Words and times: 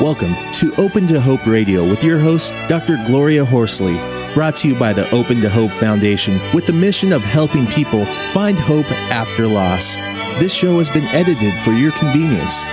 Welcome 0.00 0.34
to 0.52 0.72
Open 0.78 1.06
to 1.08 1.20
Hope 1.20 1.44
Radio 1.44 1.86
with 1.86 2.02
your 2.02 2.18
host, 2.18 2.54
Dr. 2.68 2.96
Gloria 3.04 3.44
Horsley, 3.44 3.98
brought 4.32 4.56
to 4.56 4.68
you 4.68 4.74
by 4.74 4.94
the 4.94 5.06
Open 5.10 5.42
to 5.42 5.50
Hope 5.50 5.72
Foundation 5.72 6.40
with 6.54 6.64
the 6.64 6.72
mission 6.72 7.12
of 7.12 7.22
helping 7.22 7.66
people 7.66 8.06
find 8.32 8.58
hope 8.58 8.90
after 9.12 9.46
loss. 9.46 9.96
This 10.40 10.54
show 10.54 10.78
has 10.78 10.88
been 10.88 11.04
edited 11.08 11.52
for 11.60 11.72
your 11.72 11.92
convenience. 11.92 12.64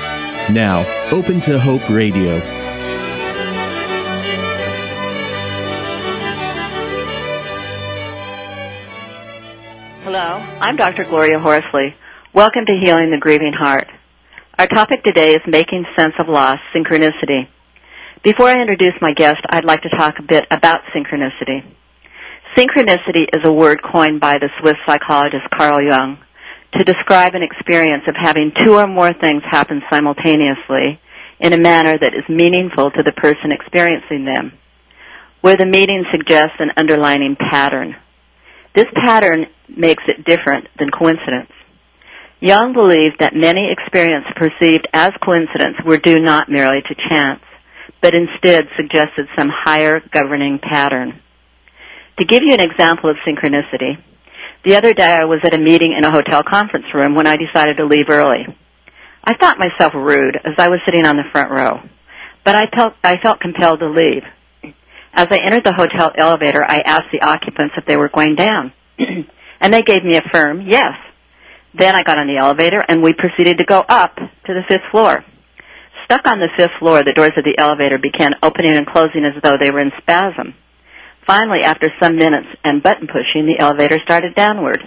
Now, 0.49 0.85
Open 1.11 1.41
to 1.41 1.59
Hope 1.59 1.89
Radio. 1.89 2.39
Hello, 10.05 10.39
I'm 10.61 10.77
Dr. 10.77 11.03
Gloria 11.03 11.39
Horsley. 11.39 11.93
Welcome 12.33 12.65
to 12.67 12.79
Healing 12.81 13.11
the 13.11 13.17
Grieving 13.19 13.51
Heart. 13.51 13.86
Our 14.59 14.65
topic 14.65 15.03
today 15.03 15.35
is 15.35 15.41
making 15.45 15.85
sense 15.95 16.15
of 16.17 16.27
loss, 16.27 16.57
synchronicity. 16.75 17.47
Before 18.23 18.47
I 18.47 18.59
introduce 18.59 18.95
my 18.99 19.11
guest, 19.11 19.37
I'd 19.51 19.65
like 19.65 19.83
to 19.83 19.89
talk 19.89 20.15
a 20.17 20.23
bit 20.23 20.47
about 20.49 20.81
synchronicity. 20.95 21.61
Synchronicity 22.57 23.27
is 23.33 23.41
a 23.43 23.53
word 23.53 23.83
coined 23.83 24.19
by 24.19 24.39
the 24.39 24.49
Swiss 24.59 24.73
psychologist 24.87 25.43
Carl 25.55 25.79
Jung 25.87 26.17
to 26.73 26.83
describe 26.83 27.35
an 27.35 27.43
experience 27.43 28.05
of 28.07 28.15
having 28.19 28.51
two 28.57 28.73
or 28.73 28.87
more 28.87 29.13
things 29.13 29.43
happen 29.47 29.83
simultaneously 29.91 30.99
in 31.39 31.53
a 31.53 31.61
manner 31.61 31.95
that 31.95 32.15
is 32.15 32.27
meaningful 32.27 32.89
to 32.89 33.03
the 33.03 33.11
person 33.11 33.51
experiencing 33.51 34.25
them, 34.25 34.57
where 35.41 35.55
the 35.55 35.67
meaning 35.67 36.03
suggests 36.11 36.57
an 36.57 36.71
underlining 36.77 37.35
pattern. 37.35 37.95
This 38.73 38.87
pattern 39.05 39.45
makes 39.69 40.03
it 40.07 40.25
different 40.25 40.67
than 40.79 40.89
coincidence. 40.89 41.51
Jung 42.39 42.73
believed 42.73 43.17
that 43.19 43.33
many 43.33 43.71
experiences 43.71 44.31
perceived 44.35 44.87
as 44.93 45.11
coincidence 45.23 45.77
were 45.83 45.97
due 45.97 46.19
not 46.19 46.49
merely 46.49 46.81
to 46.87 47.09
chance, 47.09 47.41
but 48.01 48.13
instead 48.13 48.67
suggested 48.77 49.27
some 49.35 49.49
higher 49.51 49.99
governing 50.11 50.59
pattern. 50.61 51.19
To 52.19 52.25
give 52.25 52.43
you 52.43 52.53
an 52.53 52.61
example 52.61 53.09
of 53.09 53.17
synchronicity, 53.27 53.97
the 54.65 54.75
other 54.75 54.93
day 54.93 55.17
I 55.19 55.25
was 55.25 55.39
at 55.43 55.55
a 55.55 55.59
meeting 55.59 55.93
in 55.97 56.05
a 56.05 56.11
hotel 56.11 56.43
conference 56.43 56.85
room 56.93 57.15
when 57.15 57.25
I 57.27 57.37
decided 57.37 57.77
to 57.77 57.85
leave 57.85 58.09
early. 58.09 58.45
I 59.23 59.35
thought 59.35 59.57
myself 59.57 59.93
rude 59.95 60.35
as 60.35 60.53
I 60.59 60.69
was 60.69 60.79
sitting 60.85 61.07
on 61.07 61.17
the 61.17 61.29
front 61.31 61.51
row, 61.51 61.79
but 62.45 62.55
I 62.55 62.65
felt, 62.75 62.93
I 63.03 63.17
felt 63.21 63.39
compelled 63.39 63.79
to 63.79 63.89
leave. 63.89 64.23
As 65.13 65.27
I 65.31 65.39
entered 65.43 65.63
the 65.63 65.73
hotel 65.73 66.11
elevator, 66.15 66.63
I 66.63 66.81
asked 66.85 67.11
the 67.11 67.25
occupants 67.25 67.73
if 67.77 67.85
they 67.85 67.97
were 67.97 68.09
going 68.09 68.35
down, 68.35 68.73
and 69.59 69.73
they 69.73 69.81
gave 69.81 70.03
me 70.03 70.17
a 70.17 70.29
firm 70.31 70.61
yes. 70.61 70.93
Then 71.77 71.95
I 71.95 72.03
got 72.03 72.19
on 72.19 72.27
the 72.27 72.37
elevator 72.41 72.83
and 72.87 73.03
we 73.03 73.13
proceeded 73.13 73.59
to 73.59 73.65
go 73.65 73.83
up 73.87 74.15
to 74.15 74.53
the 74.53 74.63
fifth 74.67 74.89
floor. 74.91 75.23
Stuck 76.05 76.25
on 76.25 76.39
the 76.39 76.49
fifth 76.57 76.79
floor, 76.79 77.03
the 77.03 77.13
doors 77.13 77.33
of 77.37 77.43
the 77.43 77.55
elevator 77.57 77.97
began 77.97 78.31
opening 78.41 78.71
and 78.71 78.87
closing 78.87 79.25
as 79.25 79.41
though 79.43 79.57
they 79.61 79.71
were 79.71 79.79
in 79.79 79.91
spasm. 80.01 80.55
Finally, 81.27 81.59
after 81.63 81.89
some 82.01 82.15
minutes 82.15 82.47
and 82.63 82.81
button 82.81 83.07
pushing, 83.07 83.45
the 83.45 83.59
elevator 83.59 83.99
started 84.03 84.33
downward. 84.33 84.79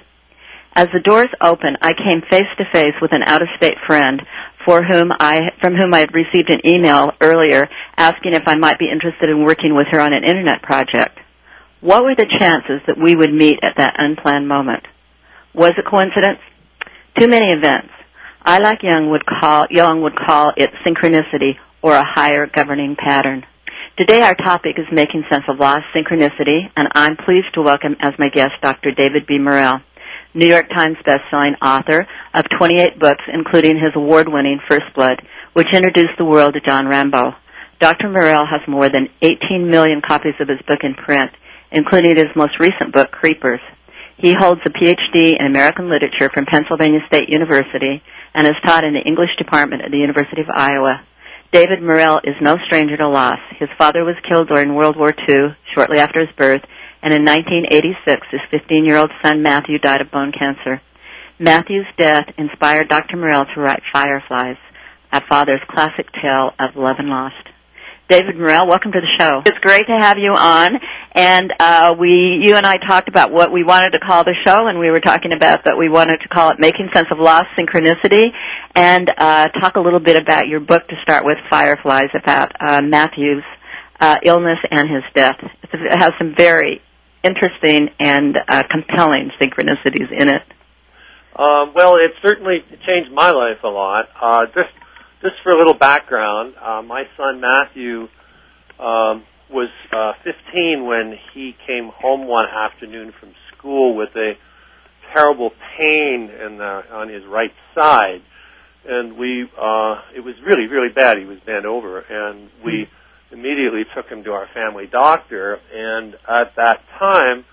As 0.73 0.87
the 0.95 1.01
doors 1.01 1.29
opened, 1.41 1.79
I 1.83 1.93
came 1.93 2.23
face 2.31 2.49
to 2.57 2.65
face 2.73 2.95
with 3.03 3.13
an 3.13 3.23
out-of-state 3.27 3.77
friend 3.87 4.23
for 4.65 4.83
whom 4.83 5.11
I, 5.21 5.51
from 5.61 5.75
whom 5.75 5.93
I 5.93 6.01
had 6.01 6.15
received 6.15 6.51
an 6.51 6.67
email 6.67 7.11
earlier 7.21 7.69
asking 7.97 8.33
if 8.33 8.45
I 8.47 8.55
might 8.57 8.79
be 8.79 8.91
interested 8.91 9.29
in 9.29 9.45
working 9.45 9.75
with 9.75 9.89
her 9.91 10.01
on 10.01 10.15
an 10.15 10.25
internet 10.25 10.63
project. 10.63 11.19
What 11.81 12.05
were 12.05 12.15
the 12.15 12.27
chances 12.39 12.81
that 12.87 12.99
we 12.99 13.15
would 13.15 13.33
meet 13.33 13.59
at 13.63 13.75
that 13.79 13.97
unplanned 13.99 14.49
moment? 14.49 14.85
Was 15.55 15.73
it 15.77 15.85
coincidence? 15.91 16.39
Too 17.21 17.29
many 17.29 17.53
events. 17.53 17.93
I, 18.41 18.61
like 18.61 18.79
Jung, 18.83 19.11
would 19.11 19.27
call 19.27 19.67
Jung 19.69 20.01
would 20.01 20.17
call 20.17 20.53
it 20.57 20.71
synchronicity 20.87 21.53
or 21.83 21.93
a 21.93 22.03
higher 22.03 22.47
governing 22.47 22.97
pattern. 22.97 23.45
Today 23.99 24.23
our 24.23 24.35
topic 24.35 24.77
is 24.79 24.87
making 24.91 25.25
sense 25.29 25.45
of 25.47 25.59
loss, 25.59 25.81
synchronicity, 25.95 26.71
and 26.75 26.89
I'm 26.95 27.19
pleased 27.19 27.53
to 27.55 27.61
welcome 27.61 27.97
as 28.01 28.15
my 28.19 28.29
guest 28.31 28.53
Dr. 28.63 28.93
David 28.93 29.27
B. 29.27 29.37
Morrell, 29.39 29.81
New 30.33 30.49
York 30.49 30.71
Times 30.71 30.97
bestselling 31.07 31.61
author 31.61 32.07
of 32.33 32.47
28 32.59 32.99
books, 32.99 33.25
including 33.31 33.77
his 33.77 33.93
award-winning 33.95 34.61
First 34.67 34.87
Blood, 34.97 35.21
which 35.53 35.75
introduced 35.75 36.17
the 36.17 36.25
world 36.25 36.55
to 36.55 36.61
John 36.67 36.89
Rambo. 36.89 37.33
Dr. 37.81 38.09
Morrell 38.09 38.47
has 38.47 38.67
more 38.67 38.89
than 38.89 39.09
18 39.21 39.69
million 39.69 40.01
copies 40.01 40.41
of 40.41 40.49
his 40.49 40.61
book 40.67 40.81
in 40.83 40.95
print, 40.95 41.33
including 41.71 42.17
his 42.17 42.35
most 42.35 42.59
recent 42.59 42.95
book, 42.95 43.11
Creepers. 43.11 43.61
He 44.21 44.35
holds 44.39 44.61
a 44.67 44.71
PhD 44.71 45.41
in 45.41 45.47
American 45.47 45.89
Literature 45.89 46.29
from 46.33 46.45
Pennsylvania 46.45 47.01
State 47.07 47.31
University 47.31 48.03
and 48.35 48.47
has 48.47 48.57
taught 48.67 48.85
in 48.85 48.93
the 48.93 49.01
English 49.01 49.31
department 49.39 49.83
at 49.83 49.91
the 49.91 49.97
University 49.97 50.43
of 50.43 50.51
Iowa. 50.55 51.01
David 51.53 51.83
Morrell 51.83 52.21
is 52.23 52.37
no 52.41 52.57
stranger 52.67 52.99
to 52.99 53.09
loss. 53.09 53.39
His 53.59 53.71
father 53.79 54.05
was 54.05 54.17
killed 54.29 54.49
during 54.49 54.75
World 54.75 54.97
War 54.97 55.09
II, 55.09 55.57
shortly 55.75 55.99
after 55.99 56.21
his 56.21 56.37
birth, 56.37 56.61
and 57.03 57.15
in 57.15 57.25
1986 57.25 58.27
his 58.31 58.41
15-year-old 58.53 59.11
son 59.25 59.43
Matthew 59.43 59.79
died 59.79 60.03
of 60.03 60.11
bone 60.11 60.33
cancer. 60.33 60.83
Matthew's 61.39 61.89
death 61.99 62.27
inspired 62.37 62.91
Dr. 62.91 63.17
Morrell 63.17 63.47
to 63.55 63.61
write 63.61 63.83
Fireflies, 63.91 64.59
a 65.13 65.23
father's 65.31 65.63
classic 65.71 66.07
tale 66.21 66.53
of 66.61 66.77
love 66.77 66.97
and 66.99 67.09
lost. 67.09 67.49
David 68.11 68.37
Morrell, 68.37 68.67
welcome 68.67 68.91
to 68.91 69.01
the 69.01 69.07
show. 69.21 69.43
It's 69.47 69.59
great 69.61 69.87
to 69.87 69.97
have 69.97 70.19
you 70.19 70.33
on. 70.33 70.73
And 71.13 71.53
uh, 71.61 71.95
we, 71.97 72.41
you 72.43 72.57
and 72.57 72.67
I 72.67 72.77
talked 72.77 73.09
about 73.09 73.31
what 73.31 73.53
we 73.53 73.63
wanted 73.63 73.91
to 73.91 74.01
call 74.01 74.25
the 74.25 74.35
show, 74.45 74.67
and 74.67 74.81
we 74.81 74.91
were 74.91 74.99
talking 74.99 75.33
about 75.33 75.65
that 75.65 75.79
we 75.79 75.89
wanted 75.89 76.19
to 76.23 76.29
call 76.29 76.51
it 76.51 76.57
"Making 76.59 76.89
Sense 76.93 77.07
of 77.13 77.21
Loss 77.21 77.45
Synchronicity," 77.57 78.31
and 78.75 79.09
uh, 79.17 79.47
talk 79.61 79.77
a 79.77 79.81
little 79.81 80.01
bit 80.01 80.17
about 80.17 80.49
your 80.49 80.59
book 80.59 80.89
to 80.89 80.97
start 81.03 81.25
with, 81.25 81.39
Fireflies, 81.49 82.11
about 82.21 82.51
uh, 82.61 82.83
Matthew's 82.83 83.45
uh, 84.01 84.17
illness 84.25 84.59
and 84.73 84.91
his 84.91 85.05
death. 85.15 85.37
It 85.73 86.01
has 86.01 86.11
some 86.19 86.35
very 86.37 86.83
interesting 87.23 87.91
and 88.01 88.43
uh, 88.49 88.65
compelling 88.69 89.31
synchronicities 89.41 90.11
in 90.11 90.29
it. 90.29 90.43
Um, 91.37 91.75
well, 91.77 91.95
it 91.95 92.11
certainly 92.23 92.65
changed 92.85 93.13
my 93.13 93.31
life 93.31 93.63
a 93.63 93.69
lot. 93.69 94.07
Uh, 94.21 94.47
just 94.47 94.75
just 95.23 95.35
for 95.43 95.51
a 95.51 95.59
little 95.59 95.75
background, 95.75 96.55
uh, 96.61 96.83
my 96.83 97.05
son 97.17 97.41
Matthew 97.41 98.09
um, 98.79 99.25
was 99.51 99.69
uh, 99.93 100.13
15 100.25 100.87
when 100.87 101.15
he 101.35 101.55
came 101.67 101.91
home 101.95 102.27
one 102.27 102.47
afternoon 102.47 103.13
from 103.19 103.33
school 103.57 103.97
with 103.97 104.11
a 104.17 104.33
terrible 105.15 105.51
pain 105.77 106.31
in 106.31 106.59
the, 106.59 106.83
on 106.93 107.09
his 107.09 107.25
right 107.27 107.53
side, 107.77 108.23
and 108.87 109.19
we 109.19 109.43
uh, 109.43 110.01
it 110.17 110.21
was 110.25 110.35
really 110.47 110.67
really 110.67 110.93
bad. 110.95 111.19
He 111.19 111.25
was 111.25 111.39
bent 111.45 111.67
over, 111.67 112.01
and 112.01 112.49
we 112.65 112.89
immediately 113.33 113.83
took 113.95 114.07
him 114.07 114.25
to 114.25 114.33
our 114.33 114.49
family 114.55 114.87
doctor. 114.87 115.59
And 115.75 116.15
at 116.29 116.55
that 116.57 116.81
time, 116.99 117.45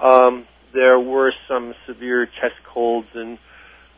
um, 0.00 0.46
there 0.74 0.98
were 0.98 1.32
some 1.48 1.74
severe 1.86 2.26
chest 2.26 2.56
colds 2.72 3.08
and 3.14 3.38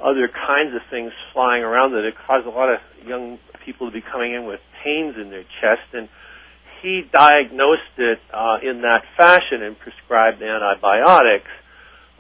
other 0.01 0.29
kinds 0.29 0.75
of 0.75 0.83
things 0.91 1.13
flying 1.33 1.63
around 1.63 1.93
that 1.93 2.07
it 2.07 2.15
caused 2.27 2.47
a 2.47 2.51
lot 2.51 2.73
of 2.73 2.79
young 3.07 3.39
people 3.65 3.91
to 3.91 3.93
be 3.93 4.03
coming 4.03 4.33
in 4.33 4.47
with 4.47 4.61
pains 4.85 5.17
in 5.21 5.31
their 5.31 5.45
chest 5.61 5.87
and 5.93 6.09
he 6.83 7.03
diagnosed 7.13 7.99
it 7.99 8.19
uh, 8.33 8.59
in 8.63 8.83
that 8.83 9.03
fashion 9.17 9.63
and 9.63 9.79
prescribed 9.79 10.43
antibiotics 10.43 11.51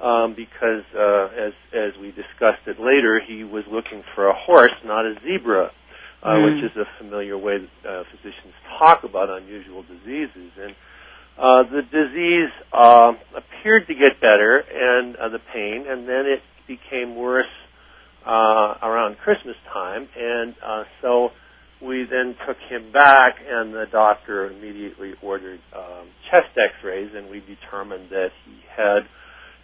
um, 0.02 0.34
because 0.34 0.82
uh, 0.94 1.26
as 1.34 1.52
as 1.74 1.92
we 2.00 2.08
discussed 2.10 2.66
it 2.66 2.78
later 2.78 3.20
he 3.24 3.44
was 3.44 3.64
looking 3.70 4.02
for 4.14 4.28
a 4.28 4.34
horse 4.34 4.74
not 4.84 5.06
a 5.06 5.14
zebra 5.22 5.70
uh, 6.22 6.28
mm. 6.28 6.44
which 6.44 6.70
is 6.70 6.76
a 6.76 6.86
familiar 6.98 7.38
way 7.38 7.58
that 7.58 7.88
uh, 7.88 8.02
physicians 8.10 8.54
talk 8.78 9.04
about 9.04 9.30
unusual 9.30 9.82
diseases 9.82 10.50
and 10.58 10.74
uh, 11.38 11.62
the 11.70 11.82
disease 11.82 12.50
uh, 12.72 13.12
appeared 13.36 13.86
to 13.86 13.94
get 13.94 14.20
better 14.20 14.58
and 14.58 15.16
uh, 15.16 15.28
the 15.28 15.38
pain 15.54 15.86
and 15.88 16.08
then 16.08 16.26
it 16.26 16.42
became 16.66 17.14
worse 17.16 17.46
around 18.28 19.16
Christmas 19.18 19.56
time, 19.72 20.08
and 20.16 20.54
uh, 20.64 20.84
so 21.02 21.30
we 21.80 22.06
then 22.10 22.34
took 22.46 22.56
him 22.68 22.92
back, 22.92 23.36
and 23.46 23.72
the 23.72 23.86
doctor 23.90 24.50
immediately 24.50 25.14
ordered 25.22 25.60
um, 25.74 26.08
chest 26.30 26.56
X-rays, 26.56 27.10
and 27.14 27.30
we 27.30 27.40
determined 27.40 28.10
that 28.10 28.28
he 28.44 28.58
had 28.76 29.06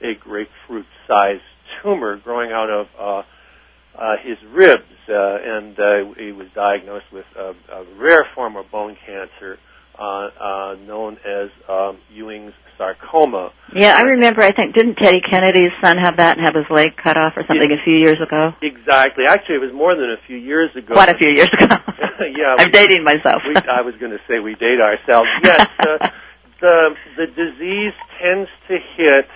a 0.00 0.14
grapefruit-sized 0.20 1.42
tumor 1.82 2.16
growing 2.22 2.52
out 2.52 2.70
of 2.70 2.86
uh, 2.98 3.22
uh, 3.98 4.16
his 4.22 4.38
ribs, 4.52 4.82
uh, 5.08 5.12
and 5.12 5.78
uh, 5.78 6.14
he 6.18 6.32
was 6.32 6.46
diagnosed 6.54 7.06
with 7.12 7.26
a, 7.36 7.52
a 7.72 7.84
rare 7.98 8.24
form 8.34 8.56
of 8.56 8.70
bone 8.70 8.96
cancer 9.06 9.58
uh, 9.98 10.02
uh, 10.02 10.74
known 10.86 11.18
as 11.24 11.50
um, 11.68 11.98
Ewing's 12.10 12.52
sarcoma. 12.76 13.52
Yeah, 13.74 13.94
I 13.96 14.02
remember. 14.02 14.42
I 14.42 14.52
think 14.52 14.74
didn't 14.74 14.96
Teddy 14.96 15.20
Kennedy's 15.20 15.72
son 15.82 15.98
have 15.98 16.16
that 16.18 16.38
and 16.38 16.46
have 16.46 16.54
his 16.54 16.66
leg 16.70 16.96
cut 16.96 17.16
off 17.16 17.34
or 17.36 17.44
something 17.46 17.70
a 17.70 17.82
few 17.84 17.94
years 17.94 18.18
ago? 18.20 18.50
Exactly. 18.62 19.24
Actually, 19.28 19.56
it 19.56 19.64
was 19.70 19.74
more 19.74 19.94
than 19.94 20.10
a 20.10 20.20
few 20.26 20.36
years 20.36 20.70
ago. 20.76 20.94
Quite 20.94 21.10
a 21.10 21.18
few 21.18 21.30
years 21.30 21.50
ago. 21.52 21.76
yeah, 22.20 22.56
I'm 22.58 22.68
we, 22.68 22.72
dating 22.72 23.04
myself. 23.04 23.42
we, 23.46 23.54
I 23.56 23.82
was 23.82 23.94
going 23.98 24.12
to 24.12 24.22
say 24.28 24.38
we 24.38 24.54
date 24.54 24.80
ourselves. 24.80 25.28
Yes, 25.42 25.66
uh, 25.78 26.08
the 26.60 26.94
the 27.16 27.26
disease 27.26 27.94
tends 28.20 28.50
to 28.68 28.78
hit 28.96 29.28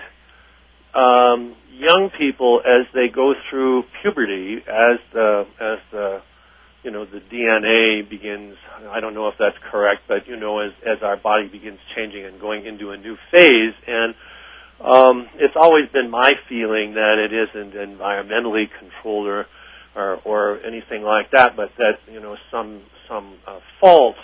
um, 0.93 1.55
young 1.71 2.09
people 2.17 2.61
as 2.65 2.87
they 2.93 3.07
go 3.13 3.33
through 3.49 3.83
puberty, 4.01 4.57
as 4.67 4.99
the 5.13 5.45
as 5.59 5.79
the 5.91 6.21
you 6.83 6.91
know 6.91 7.05
the 7.05 7.19
DNA 7.19 8.09
begins, 8.09 8.55
I 8.89 8.99
don't 8.99 9.13
know 9.13 9.27
if 9.27 9.35
that's 9.39 9.57
correct, 9.71 10.01
but 10.07 10.27
you 10.27 10.37
know, 10.37 10.59
as, 10.59 10.71
as 10.85 11.03
our 11.03 11.17
body 11.17 11.47
begins 11.47 11.79
changing 11.95 12.25
and 12.25 12.39
going 12.39 12.65
into 12.65 12.91
a 12.91 12.97
new 12.97 13.15
phase, 13.31 13.73
and 13.87 14.15
um, 14.83 15.27
it's 15.35 15.55
always 15.59 15.89
been 15.91 16.09
my 16.09 16.31
feeling 16.47 16.93
that 16.93 17.19
it 17.19 17.33
isn't 17.33 17.73
environmentally 17.73 18.65
controlled 18.79 19.27
or, 19.27 19.45
or, 19.95 20.15
or 20.23 20.59
anything 20.65 21.03
like 21.03 21.31
that, 21.31 21.57
but 21.57 21.69
that, 21.77 21.99
you 22.09 22.21
know, 22.21 22.37
some, 22.49 22.81
some 23.09 23.35
uh, 23.45 23.59
fault 23.81 24.15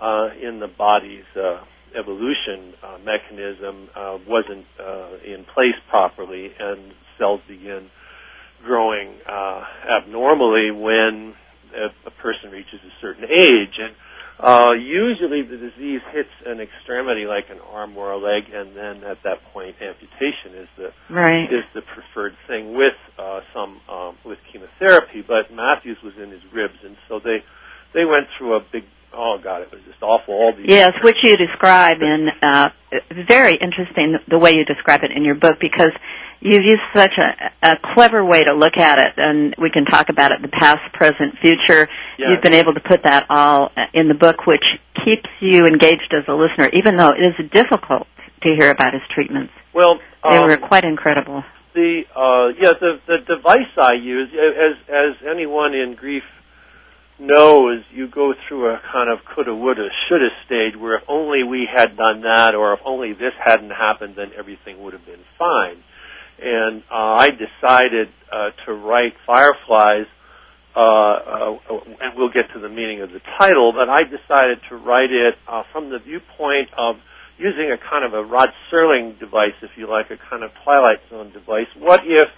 uh, 0.00 0.28
in 0.40 0.60
the 0.60 0.68
body's 0.68 1.24
uh, 1.34 1.64
evolution 1.98 2.74
uh, 2.84 2.98
mechanism 2.98 3.88
uh, 3.96 4.18
wasn't 4.28 4.66
uh, 4.78 5.16
in 5.24 5.44
place 5.52 5.74
properly, 5.90 6.50
and 6.58 6.92
cells 7.18 7.40
begin 7.48 7.88
growing 8.64 9.14
uh, 9.28 9.62
abnormally 9.90 10.70
when 10.70 11.34
a, 11.74 12.08
a 12.08 12.12
person 12.22 12.50
reaches 12.50 12.80
a 12.84 12.92
certain 13.00 13.24
age. 13.24 13.78
And 13.78 13.94
uh, 14.38 14.72
usually 14.76 15.42
the 15.42 15.56
disease 15.56 16.00
hits 16.12 16.32
an 16.44 16.60
extremity 16.60 17.24
like 17.24 17.48
an 17.48 17.58
arm 17.72 17.96
or 17.96 18.12
a 18.12 18.18
leg, 18.18 18.44
and 18.52 18.76
then 18.76 19.02
at 19.02 19.22
that 19.24 19.40
point 19.52 19.76
amputation 19.80 20.60
is 20.60 20.68
the 20.76 20.90
right. 21.08 21.48
is 21.48 21.64
the 21.74 21.80
preferred 21.80 22.36
thing 22.46 22.76
with 22.76 22.96
uh, 23.18 23.40
some 23.54 23.80
um, 23.88 24.16
with 24.24 24.38
chemotherapy. 24.52 25.24
But 25.26 25.48
Matthews 25.52 25.96
was 26.04 26.12
in 26.22 26.30
his 26.30 26.42
ribs, 26.52 26.76
and 26.84 26.96
so 27.08 27.18
they 27.18 27.40
they 27.94 28.04
went 28.04 28.28
through 28.36 28.56
a 28.56 28.60
big 28.60 28.84
oh 29.12 29.38
god, 29.42 29.62
it 29.62 29.72
was 29.72 29.80
just 29.86 30.02
awful. 30.02 30.34
All 30.34 30.52
these 30.56 30.66
yes, 30.68 30.92
which 31.02 31.16
you 31.22 31.36
describe 31.36 32.00
in 32.00 32.28
uh, 32.42 32.70
very 33.28 33.54
interesting 33.60 34.16
the 34.28 34.38
way 34.38 34.52
you 34.52 34.64
describe 34.64 35.02
it 35.02 35.10
in 35.14 35.24
your 35.24 35.34
book 35.34 35.56
because 35.60 35.92
you've 36.40 36.64
used 36.64 36.82
such 36.94 37.12
a, 37.18 37.68
a 37.70 37.76
clever 37.94 38.24
way 38.24 38.44
to 38.44 38.54
look 38.54 38.76
at 38.76 38.98
it, 38.98 39.14
and 39.16 39.54
we 39.58 39.70
can 39.70 39.84
talk 39.84 40.08
about 40.08 40.32
it 40.32 40.42
the 40.42 40.48
past, 40.48 40.80
present, 40.92 41.34
future. 41.40 41.88
You've 42.18 42.42
been 42.42 42.54
able 42.54 42.74
to 42.74 42.80
put 42.80 43.02
that 43.04 43.26
all 43.30 43.70
in 43.94 44.08
the 44.08 44.14
book, 44.14 44.46
which 44.46 44.64
keeps 45.04 45.28
you 45.40 45.64
engaged 45.66 46.12
as 46.12 46.24
a 46.28 46.32
listener, 46.34 46.70
even 46.72 46.96
though 46.96 47.10
it 47.10 47.20
is 47.22 47.50
difficult 47.52 48.06
to 48.46 48.54
hear 48.54 48.70
about 48.70 48.92
his 48.92 49.02
treatments. 49.14 49.52
Well, 49.74 49.98
They 50.28 50.36
um, 50.36 50.48
were 50.48 50.56
quite 50.56 50.84
incredible. 50.84 51.42
the 51.74 52.02
uh, 52.14 52.48
yeah 52.60 52.72
the 52.80 53.00
the 53.06 53.18
device 53.26 53.72
I 53.78 53.94
use 53.94 54.30
as 54.32 54.76
as 54.88 55.28
anyone 55.30 55.74
in 55.74 55.94
grief 55.94 56.22
knows, 57.18 57.82
you 57.92 58.08
go 58.08 58.34
through 58.46 58.70
a 58.74 58.80
kind 58.92 59.10
of 59.10 59.18
coulda, 59.24 59.54
woulda, 59.54 59.88
shoulda 60.08 60.28
stage 60.44 60.78
where 60.78 60.96
if 60.96 61.02
only 61.08 61.42
we 61.42 61.68
had 61.72 61.96
done 61.96 62.22
that, 62.22 62.54
or 62.54 62.74
if 62.74 62.80
only 62.84 63.12
this 63.12 63.32
hadn't 63.42 63.70
happened, 63.70 64.14
then 64.16 64.32
everything 64.38 64.82
would 64.82 64.92
have 64.92 65.06
been 65.06 65.24
fine. 65.38 65.82
And 66.38 66.82
uh, 66.90 67.16
I 67.16 67.28
decided 67.30 68.08
uh, 68.30 68.50
to 68.66 68.72
write 68.74 69.14
Fireflies, 69.26 70.06
uh, 70.76 70.80
uh, 70.80 71.56
and 72.00 72.12
we'll 72.16 72.32
get 72.32 72.52
to 72.52 72.60
the 72.60 72.68
meaning 72.68 73.00
of 73.00 73.10
the 73.10 73.20
title, 73.38 73.72
but 73.72 73.88
I 73.88 74.02
decided 74.02 74.58
to 74.68 74.76
write 74.76 75.10
it 75.10 75.34
uh, 75.48 75.62
from 75.72 75.88
the 75.88 75.98
viewpoint 75.98 76.68
of 76.76 76.96
using 77.38 77.72
a 77.72 77.78
kind 77.78 78.04
of 78.04 78.12
a 78.12 78.22
Rod 78.22 78.50
Serling 78.70 79.18
device, 79.18 79.56
if 79.62 79.70
you 79.76 79.88
like, 79.88 80.10
a 80.10 80.18
kind 80.28 80.42
of 80.42 80.50
Twilight 80.64 81.00
Zone 81.08 81.32
device. 81.32 81.68
What 81.78 82.00
if 82.04 82.28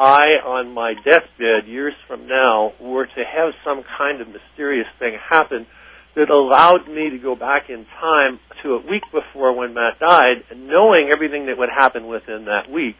I, 0.00 0.40
on 0.46 0.72
my 0.72 0.94
deathbed 0.94 1.68
years 1.68 1.92
from 2.08 2.26
now, 2.26 2.72
were 2.80 3.04
to 3.04 3.22
have 3.22 3.52
some 3.62 3.82
kind 3.98 4.22
of 4.22 4.28
mysterious 4.28 4.86
thing 4.98 5.18
happen 5.28 5.66
that 6.16 6.30
allowed 6.30 6.88
me 6.88 7.10
to 7.10 7.18
go 7.18 7.36
back 7.36 7.68
in 7.68 7.84
time 8.00 8.40
to 8.62 8.70
a 8.70 8.90
week 8.90 9.02
before 9.12 9.52
when 9.54 9.74
Matt 9.74 10.00
died, 10.00 10.42
knowing 10.56 11.10
everything 11.12 11.46
that 11.46 11.58
would 11.58 11.68
happen 11.68 12.08
within 12.08 12.46
that 12.46 12.70
week, 12.70 12.96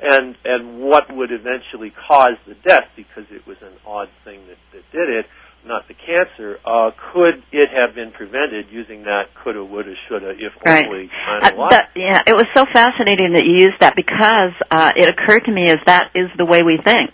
and 0.00 0.36
and 0.44 0.80
what 0.80 1.04
would 1.14 1.32
eventually 1.32 1.92
cause 2.08 2.38
the 2.46 2.54
death, 2.54 2.88
because 2.96 3.24
it 3.30 3.44
was 3.46 3.56
an 3.60 3.74
odd 3.84 4.08
thing 4.24 4.40
that, 4.46 4.58
that 4.72 4.84
did 4.92 5.08
it, 5.10 5.26
not 5.66 5.86
the 5.88 5.94
cancer. 5.94 6.58
Uh, 6.64 6.90
could 7.12 7.42
it 7.52 7.68
have 7.74 7.94
been 7.94 8.12
prevented 8.12 8.66
using 8.70 9.02
that 9.04 9.34
coulda, 9.42 9.64
woulda, 9.64 9.94
shoulda, 10.08 10.30
if 10.38 10.52
Right. 10.64 10.86
only 10.86 11.08
kind 11.08 11.44
Uh, 11.44 11.48
of 11.52 11.58
line? 11.58 11.70
that, 11.70 11.90
yeah, 11.94 12.22
it 12.26 12.34
was 12.36 12.46
so 12.54 12.64
fascinating 12.72 13.32
that 13.34 13.44
you 13.44 13.66
used 13.66 13.80
that 13.80 13.94
because 13.96 14.52
uh, 14.70 14.92
it 14.96 15.08
occurred 15.08 15.44
to 15.44 15.52
me 15.52 15.68
as 15.68 15.78
that 15.86 16.10
is 16.14 16.30
the 16.38 16.44
way 16.44 16.62
we 16.62 16.78
think. 16.78 17.10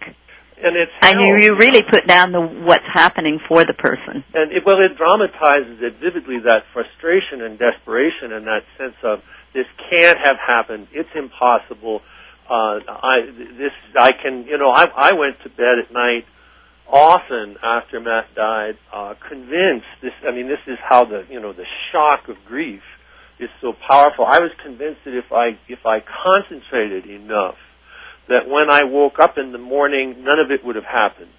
and 0.62 0.76
it's 0.76 0.92
And 1.02 1.20
you, 1.20 1.36
you 1.42 1.56
really 1.56 1.82
put 1.82 2.06
down 2.06 2.30
the 2.30 2.40
what's 2.40 2.86
happening 2.86 3.40
for 3.48 3.64
the 3.64 3.72
person. 3.74 4.22
and 4.34 4.52
it, 4.52 4.62
well, 4.64 4.78
it 4.80 4.96
dramatizes 4.96 5.82
it 5.82 5.96
vividly 5.98 6.38
that 6.40 6.62
frustration 6.72 7.42
and 7.42 7.58
desperation 7.58 8.32
and 8.32 8.46
that 8.46 8.62
sense 8.78 8.94
of 9.02 9.22
this 9.54 9.66
can't 9.90 10.18
have 10.24 10.36
happened. 10.38 10.86
It's 10.92 11.10
impossible. 11.16 12.00
Uh, 12.48 12.78
I 12.88 13.26
this 13.58 13.72
I 13.98 14.12
can 14.12 14.44
you 14.44 14.56
know 14.58 14.68
I 14.70 14.84
I 14.94 15.12
went 15.14 15.40
to 15.42 15.48
bed 15.48 15.78
at 15.82 15.92
night 15.92 16.26
often 16.90 17.56
after 17.62 18.00
Matt 18.00 18.34
died, 18.34 18.74
uh, 18.92 19.14
convinced 19.28 19.86
this. 20.02 20.12
I 20.26 20.32
mean, 20.32 20.48
this 20.48 20.62
is 20.66 20.78
how 20.88 21.04
the 21.04 21.24
you 21.28 21.40
know 21.40 21.52
the 21.52 21.66
shock 21.92 22.28
of 22.28 22.36
grief 22.46 22.82
is 23.38 23.50
so 23.60 23.72
powerful. 23.88 24.24
I 24.24 24.38
was 24.40 24.50
convinced 24.62 25.00
that 25.04 25.16
if 25.16 25.32
I 25.32 25.58
if 25.68 25.84
I 25.86 25.98
concentrated 26.00 27.06
enough, 27.06 27.56
that 28.28 28.48
when 28.48 28.70
I 28.70 28.84
woke 28.84 29.18
up 29.20 29.34
in 29.36 29.52
the 29.52 29.58
morning, 29.58 30.22
none 30.24 30.38
of 30.38 30.50
it 30.50 30.64
would 30.64 30.76
have 30.76 30.84
happened, 30.84 31.34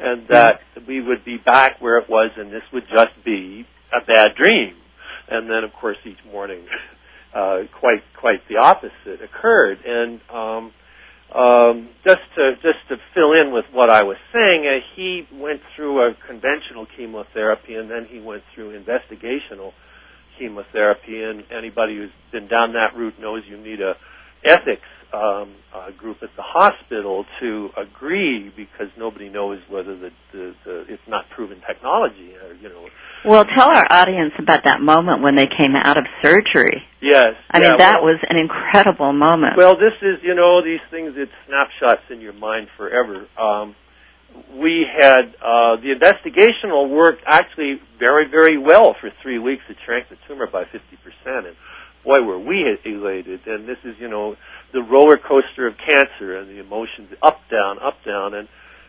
and 0.00 0.28
that 0.28 0.60
we 0.86 1.00
would 1.00 1.24
be 1.24 1.36
back 1.36 1.80
where 1.80 1.98
it 1.98 2.08
was, 2.08 2.30
and 2.36 2.52
this 2.52 2.62
would 2.72 2.84
just 2.88 3.12
be 3.24 3.66
a 3.92 4.04
bad 4.04 4.30
dream. 4.36 4.74
And 5.28 5.48
then, 5.48 5.64
of 5.64 5.72
course, 5.72 5.96
each 6.04 6.18
morning, 6.30 6.66
uh, 7.34 7.60
quite 7.78 8.02
quite 8.18 8.40
the 8.48 8.56
opposite 8.56 9.22
occurred. 9.22 9.78
And 9.84 10.20
um, 10.30 10.72
um, 11.34 11.88
just 12.06 12.20
to 12.36 12.54
just 12.56 12.80
to 12.88 12.96
fill 13.14 13.32
in 13.32 13.52
with 13.52 13.64
what 13.72 13.90
I 13.90 14.02
was 14.02 14.16
saying, 14.32 14.66
uh, 14.66 14.84
he 14.94 15.26
went 15.32 15.60
through 15.74 16.00
a 16.00 16.14
conventional 16.26 16.86
chemotherapy, 16.96 17.74
and 17.74 17.90
then 17.90 18.06
he 18.10 18.20
went 18.20 18.42
through 18.54 18.78
investigational 18.78 19.72
chemotherapy. 20.38 21.22
And 21.22 21.44
anybody 21.50 21.96
who's 21.96 22.10
been 22.32 22.48
down 22.48 22.74
that 22.74 22.96
route 22.96 23.18
knows 23.18 23.42
you 23.48 23.56
need 23.56 23.80
a 23.80 23.94
ethics 24.44 24.88
um, 25.12 25.54
uh, 25.74 25.90
group 25.96 26.18
at 26.22 26.30
the 26.36 26.42
hospital 26.42 27.24
to 27.40 27.68
agree 27.76 28.50
because 28.56 28.88
nobody 28.96 29.28
knows 29.28 29.58
whether 29.68 29.96
the, 29.96 30.10
the, 30.32 30.54
the 30.64 30.84
it's 30.88 31.02
not 31.06 31.24
proven 31.34 31.60
technology 31.66 32.34
or 32.42 32.54
you 32.54 32.68
know 32.68 32.86
Well, 33.24 33.44
tell 33.44 33.68
our 33.68 33.86
audience 33.90 34.32
about 34.38 34.64
that 34.64 34.80
moment 34.80 35.22
when 35.22 35.36
they 35.36 35.46
came 35.46 35.76
out 35.76 35.98
of 35.98 36.04
surgery. 36.22 36.82
yes 37.02 37.36
I 37.50 37.60
yeah, 37.60 37.68
mean, 37.70 37.78
that 37.78 38.00
well, 38.02 38.12
was 38.12 38.20
an 38.28 38.36
incredible 38.38 39.12
moment. 39.12 39.56
Well, 39.56 39.74
this 39.76 39.92
is, 40.00 40.18
you 40.22 40.34
know, 40.34 40.62
these 40.64 40.80
things, 40.90 41.12
it's 41.16 41.32
snapshots 41.46 42.02
in 42.10 42.20
your 42.20 42.32
mind 42.32 42.68
forever. 42.76 43.26
Um, 43.38 43.74
we 44.56 44.86
had, 44.88 45.36
uh, 45.44 45.76
the 45.76 45.92
investigational 45.92 46.88
worked 46.88 47.22
actually 47.26 47.80
very, 47.98 48.30
very 48.30 48.56
well 48.56 48.96
for 48.98 49.10
three 49.22 49.38
weeks. 49.38 49.62
It 49.68 49.76
shrank 49.84 50.08
the 50.08 50.16
tumor 50.26 50.46
by 50.46 50.64
50%. 50.64 50.72
And 51.26 51.56
boy, 52.04 52.22
were 52.22 52.38
we 52.38 52.64
elated. 52.84 53.40
And 53.46 53.68
this 53.68 53.78
is, 53.84 53.94
you 53.98 54.08
know, 54.08 54.36
the 54.72 54.82
roller 54.82 55.16
coaster 55.16 55.66
of 55.66 55.74
cancer 55.78 56.36
and 56.36 56.48
the 56.48 56.60
emotions 56.60 57.10
up, 57.22 57.40
down, 57.50 57.78
up, 57.78 57.98
down. 58.04 58.34
And, 58.34 58.48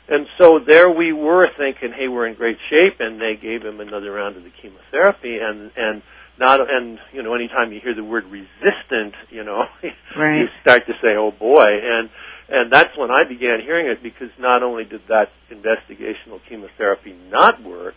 and 0.09 0.27
so 0.39 0.59
there 0.65 0.89
we 0.89 1.13
were 1.13 1.47
thinking, 1.57 1.93
hey, 1.97 2.07
we're 2.07 2.27
in 2.27 2.35
great 2.35 2.57
shape. 2.69 2.99
And 2.99 3.19
they 3.19 3.35
gave 3.41 3.61
him 3.61 3.79
another 3.79 4.11
round 4.11 4.37
of 4.37 4.43
the 4.43 4.51
chemotherapy. 4.61 5.37
And, 5.41 5.71
and, 5.75 6.01
not 6.39 6.59
and 6.59 6.97
you 7.11 7.21
know 7.21 7.35
anytime 7.35 7.71
you 7.71 7.79
hear 7.79 7.93
the 7.93 8.03
word 8.03 8.23
resistant 8.25 9.13
you 9.29 9.43
know 9.43 9.65
Right. 10.17 10.39
you 10.39 10.45
start 10.61 10.81
to 10.87 10.93
say 11.01 11.15
oh 11.17 11.31
boy 11.31 11.61
and 11.65 12.09
and 12.49 12.71
that's 12.71 12.97
when 12.97 13.09
I 13.11 13.23
began 13.27 13.61
hearing 13.63 13.87
it 13.87 14.03
because 14.03 14.29
not 14.39 14.63
only 14.63 14.83
did 14.83 15.01
that 15.09 15.29
investigational 15.51 16.39
chemotherapy 16.47 17.15
not 17.29 17.63
work 17.63 17.95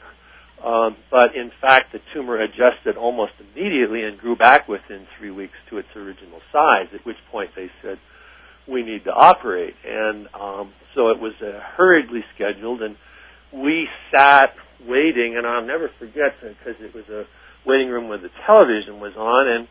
um, 0.64 0.96
but 1.10 1.34
in 1.36 1.50
fact 1.60 1.92
the 1.92 2.00
tumor 2.14 2.40
adjusted 2.40 2.96
almost 2.96 3.32
immediately 3.40 4.02
and 4.02 4.18
grew 4.18 4.36
back 4.36 4.68
within 4.68 5.06
three 5.18 5.30
weeks 5.30 5.54
to 5.70 5.78
its 5.78 5.88
original 5.96 6.40
size 6.52 6.88
at 6.94 7.04
which 7.04 7.16
point 7.30 7.50
they 7.54 7.70
said 7.82 7.98
we 8.68 8.82
need 8.82 9.04
to 9.04 9.12
operate. 9.12 9.74
And 9.86 10.26
um, 10.34 10.72
so 10.94 11.10
it 11.10 11.20
was 11.20 11.34
uh, 11.40 11.60
hurriedly 11.76 12.24
scheduled 12.34 12.82
and 12.82 12.96
we 13.52 13.86
sat 14.14 14.50
waiting 14.86 15.36
and 15.36 15.46
I'll 15.46 15.66
never 15.66 15.90
forget 15.98 16.34
because 16.42 16.80
it 16.80 16.94
was 16.94 17.08
a 17.08 17.24
waiting 17.66 17.88
room 17.88 18.08
where 18.08 18.18
the 18.18 18.30
television 18.46 19.00
was 19.00 19.12
on, 19.16 19.48
and 19.48 19.68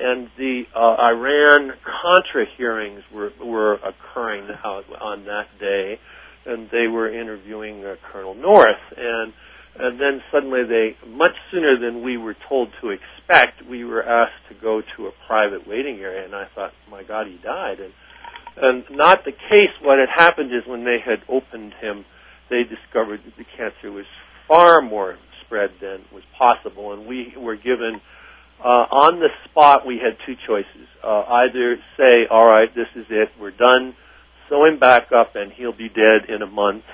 and 0.00 0.28
the 0.36 0.62
uh, 0.76 1.02
Iran 1.02 1.72
Contra 1.82 2.44
hearings 2.56 3.02
were 3.12 3.30
were 3.42 3.74
occurring 3.74 4.44
on 4.44 5.24
that 5.24 5.48
day, 5.58 5.98
and 6.46 6.68
they 6.70 6.86
were 6.86 7.08
interviewing 7.08 7.84
uh, 7.84 7.96
Colonel 8.12 8.34
North, 8.34 8.84
and 8.96 9.32
and 9.76 10.00
then 10.00 10.22
suddenly 10.32 10.62
they, 10.64 10.96
much 11.08 11.34
sooner 11.50 11.78
than 11.78 12.02
we 12.02 12.16
were 12.16 12.36
told 12.48 12.68
to 12.80 12.90
expect, 12.90 13.68
we 13.68 13.84
were 13.84 14.02
asked 14.02 14.48
to 14.48 14.54
go 14.54 14.82
to 14.96 15.06
a 15.06 15.12
private 15.26 15.68
waiting 15.68 15.98
area, 16.00 16.24
and 16.24 16.34
I 16.34 16.46
thought, 16.54 16.72
my 16.90 17.02
God, 17.02 17.26
he 17.26 17.38
died, 17.42 17.80
and 17.80 17.92
and 18.60 18.84
not 18.90 19.24
the 19.24 19.32
case. 19.32 19.70
What 19.82 19.98
had 19.98 20.08
happened 20.12 20.50
is 20.52 20.66
when 20.66 20.84
they 20.84 20.98
had 21.04 21.22
opened 21.28 21.74
him, 21.80 22.04
they 22.50 22.62
discovered 22.64 23.20
that 23.24 23.36
the 23.36 23.44
cancer 23.56 23.92
was 23.92 24.06
far 24.48 24.80
more 24.82 25.16
spread 25.44 25.70
than 25.80 26.00
was 26.12 26.24
possible, 26.36 26.92
and 26.92 27.06
we 27.06 27.34
were 27.38 27.56
given 27.56 28.00
uh, 28.60 28.90
on 28.90 29.20
the 29.20 29.28
spot. 29.48 29.86
We 29.86 30.00
had 30.02 30.18
two 30.26 30.34
choices: 30.46 30.88
uh, 31.04 31.22
either 31.46 31.76
say, 31.96 32.26
"All 32.30 32.46
right, 32.46 32.68
this 32.74 32.88
is 32.96 33.06
it, 33.10 33.28
we're 33.40 33.52
done," 33.52 33.94
sew 34.48 34.64
him 34.64 34.78
back 34.78 35.12
up, 35.12 35.36
and 35.36 35.52
he'll 35.52 35.76
be 35.76 35.88
dead 35.88 36.28
in 36.28 36.42
a 36.42 36.46
month, 36.46 36.84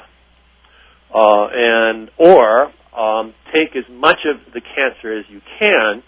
uh, 1.15 1.47
and 1.53 2.11
or 2.19 2.73
um, 2.99 3.35
take 3.53 3.77
as 3.77 3.85
much 3.91 4.19
of 4.27 4.53
the 4.53 4.61
cancer 4.61 5.17
as 5.19 5.25
you 5.29 5.41
can, 5.59 6.03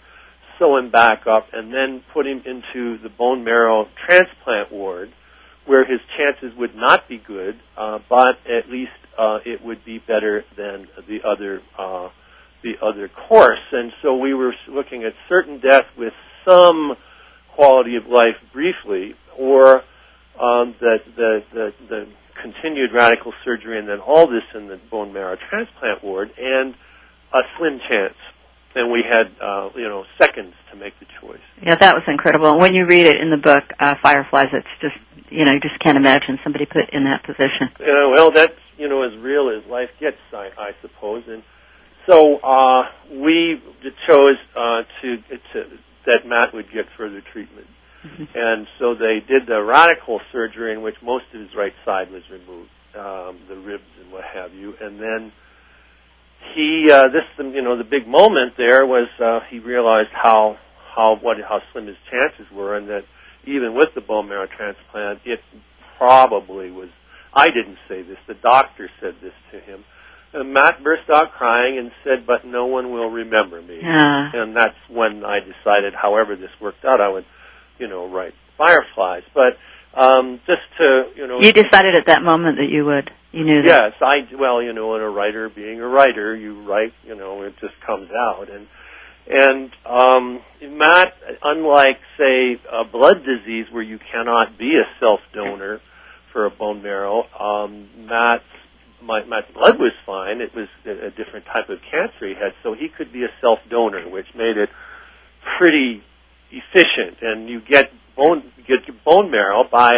sew 0.59 0.77
him 0.77 0.91
back 0.91 1.25
up, 1.27 1.47
and 1.53 1.73
then 1.73 2.03
put 2.13 2.25
him 2.27 2.41
into 2.45 2.97
the 3.01 3.09
bone 3.09 3.43
marrow 3.43 3.85
transplant 4.05 4.71
ward, 4.71 5.09
where 5.65 5.85
his 5.85 5.99
chances 6.17 6.57
would 6.57 6.75
not 6.75 7.07
be 7.07 7.21
good, 7.25 7.55
uh, 7.77 7.99
but 8.09 8.35
at 8.45 8.69
least 8.69 8.91
uh, 9.17 9.39
it 9.45 9.63
would 9.63 9.83
be 9.85 9.99
better 9.99 10.43
than 10.55 10.87
the 11.07 11.19
other 11.27 11.61
uh, 11.77 12.09
the 12.63 12.73
other 12.81 13.09
course. 13.27 13.59
And 13.71 13.91
so 14.01 14.17
we 14.17 14.33
were 14.33 14.53
looking 14.69 15.03
at 15.03 15.13
certain 15.29 15.59
death 15.59 15.85
with 15.97 16.13
some 16.47 16.95
quality 17.55 17.95
of 17.95 18.05
life 18.07 18.35
briefly, 18.53 19.13
or 19.37 19.77
um, 20.39 20.75
the, 20.79 20.97
the, 21.15 21.39
the, 21.53 21.73
the 21.89 22.07
continued 22.41 22.93
radical 22.93 23.33
surgery 23.43 23.79
and 23.79 23.87
then 23.87 23.99
all 23.99 24.27
this 24.27 24.43
in 24.55 24.67
the 24.67 24.79
bone 24.89 25.13
marrow 25.13 25.37
transplant 25.49 26.03
ward, 26.03 26.29
and 26.37 26.75
a 27.33 27.41
slim 27.57 27.79
chance. 27.89 28.15
And 28.75 28.91
we 28.91 29.01
had, 29.01 29.33
uh, 29.41 29.69
you 29.75 29.89
know, 29.89 30.03
seconds 30.21 30.53
to 30.71 30.77
make 30.77 30.93
the 30.99 31.07
choice. 31.19 31.41
Yeah, 31.63 31.75
that 31.79 31.95
was 31.95 32.03
incredible. 32.07 32.51
And 32.51 32.61
when 32.61 32.75
you 32.75 32.85
read 32.85 33.07
it 33.07 33.17
in 33.17 33.31
the 33.31 33.41
book, 33.41 33.63
uh, 33.79 33.95
Fireflies, 34.03 34.53
it's 34.53 34.67
just, 34.81 34.95
you 35.31 35.45
know, 35.45 35.51
you 35.53 35.59
just 35.59 35.79
can't 35.79 35.97
imagine 35.97 36.37
somebody 36.43 36.65
put 36.65 36.93
in 36.93 37.05
that 37.05 37.25
position. 37.25 37.73
Yeah, 37.79 38.11
well, 38.13 38.29
that's, 38.31 38.53
you 38.77 38.87
know, 38.87 39.01
as 39.01 39.17
real 39.17 39.49
as 39.49 39.67
life 39.69 39.89
gets, 39.99 40.21
I, 40.31 40.49
I 40.57 40.69
suppose. 40.81 41.23
And 41.27 41.41
so 42.05 42.37
uh, 42.37 42.83
we 43.09 43.59
chose 44.07 44.37
uh, 44.55 44.83
to, 45.01 45.17
to 45.17 45.77
that 46.05 46.25
Matt 46.25 46.53
would 46.53 46.71
get 46.71 46.85
further 46.97 47.21
treatment. 47.33 47.67
Mm-hmm. 48.07 48.23
And 48.35 48.67
so 48.79 48.93
they 48.95 49.19
did 49.27 49.47
the 49.47 49.61
radical 49.61 50.19
surgery 50.31 50.73
in 50.73 50.81
which 50.81 50.95
most 51.03 51.25
of 51.33 51.41
his 51.41 51.49
right 51.55 51.73
side 51.85 52.11
was 52.11 52.23
removed, 52.31 52.69
um, 52.95 53.39
the 53.49 53.55
ribs 53.55 53.89
and 54.01 54.11
what 54.11 54.23
have 54.23 54.53
you. 54.53 54.73
And 54.79 54.99
then 54.99 55.31
he, 56.55 56.89
uh, 56.91 57.05
this, 57.09 57.25
you 57.37 57.61
know, 57.61 57.77
the 57.77 57.83
big 57.83 58.07
moment 58.07 58.53
there 58.57 58.85
was 58.85 59.09
uh, 59.19 59.39
he 59.49 59.59
realized 59.59 60.09
how 60.13 60.57
how 60.95 61.15
what 61.17 61.37
how 61.47 61.59
slim 61.71 61.87
his 61.87 61.97
chances 62.09 62.51
were, 62.53 62.77
and 62.77 62.89
that 62.89 63.03
even 63.45 63.75
with 63.75 63.89
the 63.95 64.01
bone 64.01 64.29
marrow 64.29 64.47
transplant, 64.47 65.19
it 65.25 65.39
probably 65.97 66.71
was. 66.71 66.89
I 67.33 67.47
didn't 67.47 67.77
say 67.87 68.01
this. 68.01 68.17
The 68.27 68.33
doctor 68.33 68.89
said 68.99 69.15
this 69.21 69.33
to 69.51 69.59
him 69.59 69.83
and 70.33 70.53
Matt 70.53 70.83
burst 70.83 71.09
out 71.13 71.33
crying 71.33 71.77
and 71.77 71.91
said, 72.03 72.25
"But 72.25 72.45
no 72.45 72.65
one 72.65 72.91
will 72.91 73.09
remember 73.09 73.61
me." 73.61 73.79
Yeah. 73.81 74.31
And 74.33 74.55
that's 74.55 74.77
when 74.89 75.23
I 75.23 75.39
decided, 75.39 75.93
however 75.93 76.35
this 76.35 76.51
worked 76.59 76.83
out, 76.85 76.99
I 76.99 77.09
would, 77.09 77.25
you 77.79 77.87
know, 77.87 78.09
write 78.09 78.33
Fireflies. 78.57 79.23
But 79.33 79.57
um, 79.99 80.39
just 80.45 80.61
to, 80.79 81.09
you 81.15 81.27
know, 81.27 81.39
you 81.41 81.51
decided 81.51 81.95
at 81.95 82.07
that 82.07 82.21
moment 82.23 82.57
that 82.57 82.69
you 82.69 82.85
would. 82.85 83.09
You 83.31 83.43
knew 83.43 83.61
that. 83.63 83.67
Yes, 83.67 83.93
I. 84.01 84.35
Well, 84.39 84.61
you 84.61 84.73
know, 84.73 84.95
in 84.95 85.01
a 85.01 85.09
writer, 85.09 85.49
being 85.49 85.79
a 85.79 85.87
writer, 85.87 86.35
you 86.35 86.63
write. 86.63 86.93
You 87.05 87.15
know, 87.15 87.43
it 87.43 87.53
just 87.59 87.75
comes 87.85 88.09
out 88.11 88.49
and. 88.51 88.67
And 89.29 89.71
um, 89.85 90.39
Matt, 90.61 91.11
unlike 91.43 91.99
say 92.17 92.61
a 92.71 92.85
blood 92.89 93.25
disease 93.25 93.65
where 93.73 93.83
you 93.83 93.99
cannot 94.09 94.57
be 94.57 94.75
a 94.77 94.87
self 95.01 95.19
donor 95.33 95.81
for 96.31 96.45
a 96.45 96.49
bone 96.49 96.81
marrow, 96.81 97.23
um, 97.37 97.89
Matt's 98.07 98.45
my, 99.01 99.23
my 99.25 99.41
blood 99.53 99.79
was 99.79 99.93
fine. 100.05 100.41
It 100.41 100.53
was 100.55 100.67
a, 100.85 101.07
a 101.07 101.09
different 101.11 101.45
type 101.45 101.69
of 101.69 101.79
cancer 101.89 102.27
he 102.27 102.33
had, 102.33 102.53
so 102.63 102.73
he 102.73 102.87
could 102.89 103.11
be 103.11 103.23
a 103.23 103.31
self 103.41 103.59
donor, 103.69 104.09
which 104.09 104.27
made 104.35 104.57
it 104.57 104.69
pretty 105.57 106.03
efficient. 106.51 107.17
And 107.21 107.49
you 107.49 107.61
get 107.61 107.91
bone 108.15 108.43
get 108.67 108.79
bone 109.05 109.31
marrow 109.31 109.63
by, 109.71 109.91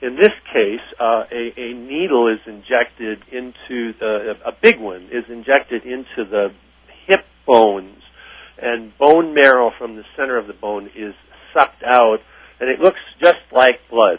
in 0.00 0.16
this 0.16 0.32
case, 0.52 0.84
uh, 1.00 1.24
a, 1.30 1.52
a 1.56 1.74
needle 1.74 2.28
is 2.28 2.40
injected 2.46 3.18
into 3.32 3.92
the 3.98 4.34
a 4.44 4.52
big 4.62 4.80
one 4.80 5.08
is 5.10 5.24
injected 5.28 5.84
into 5.84 6.28
the 6.30 6.48
hip 7.06 7.24
bones, 7.46 8.02
and 8.60 8.96
bone 8.98 9.34
marrow 9.34 9.70
from 9.78 9.96
the 9.96 10.04
center 10.16 10.38
of 10.38 10.46
the 10.46 10.52
bone 10.52 10.90
is 10.96 11.14
sucked 11.56 11.82
out, 11.84 12.18
and 12.60 12.70
it 12.70 12.80
looks 12.80 13.00
just 13.22 13.42
like 13.52 13.80
blood. 13.90 14.18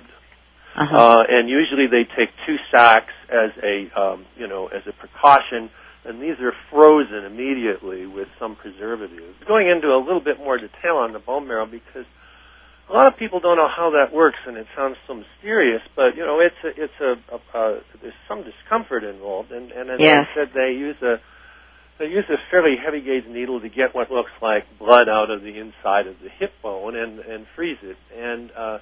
Uh-huh. 0.75 0.97
Uh, 0.97 1.17
and 1.29 1.49
usually 1.49 1.85
they 1.85 2.03
take 2.17 2.29
two 2.47 2.55
sacks 2.73 3.13
as 3.29 3.51
a 3.63 3.99
um, 3.99 4.25
you 4.35 4.47
know 4.47 4.67
as 4.67 4.81
a 4.87 4.93
precaution, 4.93 5.69
and 6.05 6.21
these 6.21 6.39
are 6.39 6.53
frozen 6.69 7.25
immediately 7.25 8.05
with 8.05 8.27
some 8.39 8.55
preservatives. 8.55 9.39
Going 9.47 9.69
into 9.69 9.87
a 9.87 10.01
little 10.03 10.23
bit 10.23 10.37
more 10.37 10.57
detail 10.57 10.97
on 10.99 11.13
the 11.13 11.19
bone 11.19 11.47
marrow 11.47 11.65
because 11.65 12.05
a 12.89 12.93
lot 12.93 13.07
of 13.07 13.17
people 13.17 13.39
don't 13.39 13.57
know 13.57 13.69
how 13.69 13.91
that 13.91 14.13
works, 14.13 14.39
and 14.45 14.57
it 14.57 14.67
sounds 14.75 14.97
so 15.07 15.15
mysterious. 15.15 15.81
But 15.95 16.15
you 16.15 16.25
know, 16.25 16.39
it's 16.39 16.59
a, 16.63 16.71
it's 16.75 16.99
a, 16.99 17.13
a, 17.31 17.37
a 17.57 17.79
there's 18.01 18.19
some 18.27 18.43
discomfort 18.43 19.03
involved, 19.03 19.51
and 19.51 19.71
and 19.71 19.89
as 19.89 19.99
yes. 19.99 20.17
I 20.19 20.35
said, 20.35 20.47
they 20.53 20.75
use 20.75 20.97
a 21.01 21.15
they 21.99 22.05
use 22.05 22.25
a 22.29 22.37
fairly 22.51 22.75
heavy 22.75 23.01
gauge 23.01 23.29
needle 23.29 23.61
to 23.61 23.69
get 23.69 23.93
what 23.93 24.11
looks 24.11 24.33
like 24.41 24.63
blood 24.79 25.07
out 25.07 25.29
of 25.29 25.41
the 25.41 25.55
inside 25.59 26.07
of 26.07 26.15
the 26.21 26.29
hip 26.39 26.51
bone 26.61 26.95
and 26.95 27.19
and 27.19 27.45
freeze 27.55 27.77
it 27.83 27.97
and 28.17 28.49
uh 28.57 28.77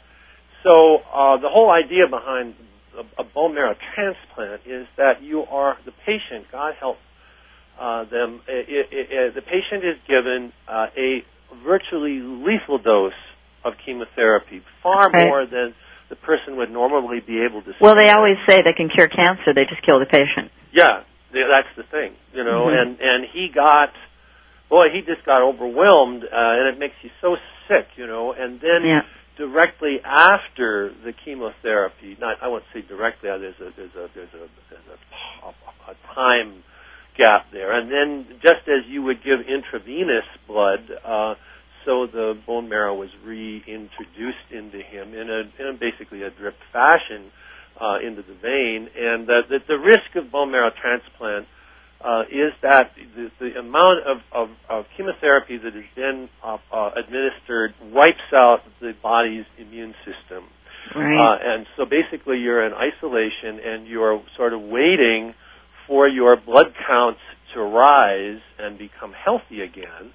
so 0.63 0.97
uh, 1.09 1.41
the 1.41 1.49
whole 1.49 1.71
idea 1.71 2.05
behind 2.09 2.53
a, 2.93 3.21
a, 3.21 3.23
bone 3.23 3.55
marrow 3.55 3.75
transplant 3.95 4.61
is 4.65 4.87
that 4.97 5.21
you 5.21 5.41
are 5.41 5.77
the 5.85 5.91
patient. 6.05 6.45
God 6.51 6.73
help 6.79 6.97
uh, 7.81 8.05
them. 8.05 8.41
It, 8.47 8.69
it, 8.69 9.07
it, 9.09 9.35
the 9.35 9.41
patient 9.41 9.81
is 9.81 9.97
given 10.05 10.53
uh, 10.69 10.93
a 10.93 11.25
virtually 11.65 12.21
lethal 12.21 12.77
dose 12.77 13.17
of 13.65 13.73
chemotherapy, 13.83 14.61
far 14.83 15.09
okay. 15.09 15.25
more 15.25 15.45
than 15.45 15.73
the 16.09 16.15
person 16.15 16.57
would 16.57 16.69
normally 16.69 17.19
be 17.25 17.41
able 17.41 17.61
to. 17.63 17.73
Well, 17.81 17.95
they 17.95 18.09
always 18.11 18.38
say 18.47 18.61
they 18.61 18.77
can 18.77 18.89
cure 18.89 19.07
cancer. 19.07 19.53
They 19.53 19.65
just 19.65 19.81
kill 19.81 20.00
the 20.00 20.05
patient. 20.05 20.53
Yeah, 20.71 21.01
that's 21.33 21.73
the 21.75 21.83
thing, 21.89 22.13
you 22.33 22.43
know. 22.43 22.69
Mm-hmm. 22.69 22.77
And 22.77 22.89
and 23.01 23.19
he 23.33 23.50
got, 23.53 23.89
boy, 24.69 24.93
he 24.93 25.01
just 25.01 25.25
got 25.25 25.41
overwhelmed, 25.41 26.23
uh, 26.23 26.61
and 26.61 26.75
it 26.75 26.79
makes 26.79 26.95
you 27.01 27.09
so 27.19 27.35
sick, 27.67 27.89
you 27.97 28.05
know. 28.05 28.33
And 28.38 28.61
then. 28.61 28.85
Yeah 28.85 29.01
directly 29.38 29.97
after 30.05 30.93
the 31.03 31.13
chemotherapy, 31.25 32.15
not 32.19 32.35
I 32.43 32.47
won't 32.50 32.65
say 32.75 32.81
directly. 32.81 33.29
Uh, 33.29 33.39
there's 33.39 33.55
a 33.59 33.71
there's 33.75 33.95
a 33.95 34.07
there's 34.13 34.29
a, 34.35 34.45
there's 34.69 34.89
a, 34.91 35.47
a, 35.47 35.93
a 35.93 36.13
time 36.13 36.61
gap 37.17 37.47
there, 37.51 37.71
and 37.77 37.91
then 37.91 38.39
just 38.41 38.67
as 38.67 38.87
you 38.87 39.03
would 39.03 39.23
give 39.23 39.39
intravenous 39.41 40.25
blood, 40.47 40.79
uh, 41.03 41.35
so 41.85 42.07
the 42.07 42.33
bone 42.45 42.69
marrow 42.69 42.95
was 42.95 43.09
reintroduced 43.25 44.49
into 44.51 44.79
him 44.81 45.13
in 45.13 45.29
a 45.29 45.41
in 45.61 45.75
a 45.75 45.77
basically 45.77 46.23
a 46.23 46.29
drip 46.29 46.55
fashion 46.71 47.31
uh, 47.79 47.97
into 48.05 48.21
the 48.21 48.35
vein, 48.41 48.89
and 48.95 49.27
the, 49.27 49.41
the 49.49 49.59
the 49.67 49.77
risk 49.77 50.15
of 50.15 50.31
bone 50.31 50.51
marrow 50.51 50.71
transplant 50.79 51.47
uh, 52.03 52.21
is 52.31 52.53
that 52.61 52.91
the, 53.15 53.29
the 53.39 53.59
amount 53.59 54.01
of, 54.07 54.17
of, 54.31 54.49
of, 54.69 54.85
chemotherapy 54.97 55.57
that 55.57 55.75
is 55.75 55.85
then 55.95 56.29
uh, 56.43 56.57
uh, 56.73 56.89
administered 56.97 57.73
wipes 57.93 58.33
out 58.33 58.59
the 58.79 58.93
body's 59.03 59.45
immune 59.59 59.93
system. 60.01 60.49
Right. 60.95 61.13
Uh, 61.13 61.37
and 61.39 61.67
so 61.77 61.85
basically 61.85 62.39
you're 62.39 62.65
in 62.65 62.73
isolation 62.73 63.61
and 63.63 63.87
you're 63.87 64.21
sort 64.35 64.53
of 64.53 64.61
waiting 64.61 65.33
for 65.88 66.07
your 66.07 66.35
blood 66.35 66.73
counts 66.88 67.19
to 67.53 67.61
rise 67.61 68.41
and 68.59 68.77
become 68.77 69.13
healthy 69.13 69.61
again 69.61 70.11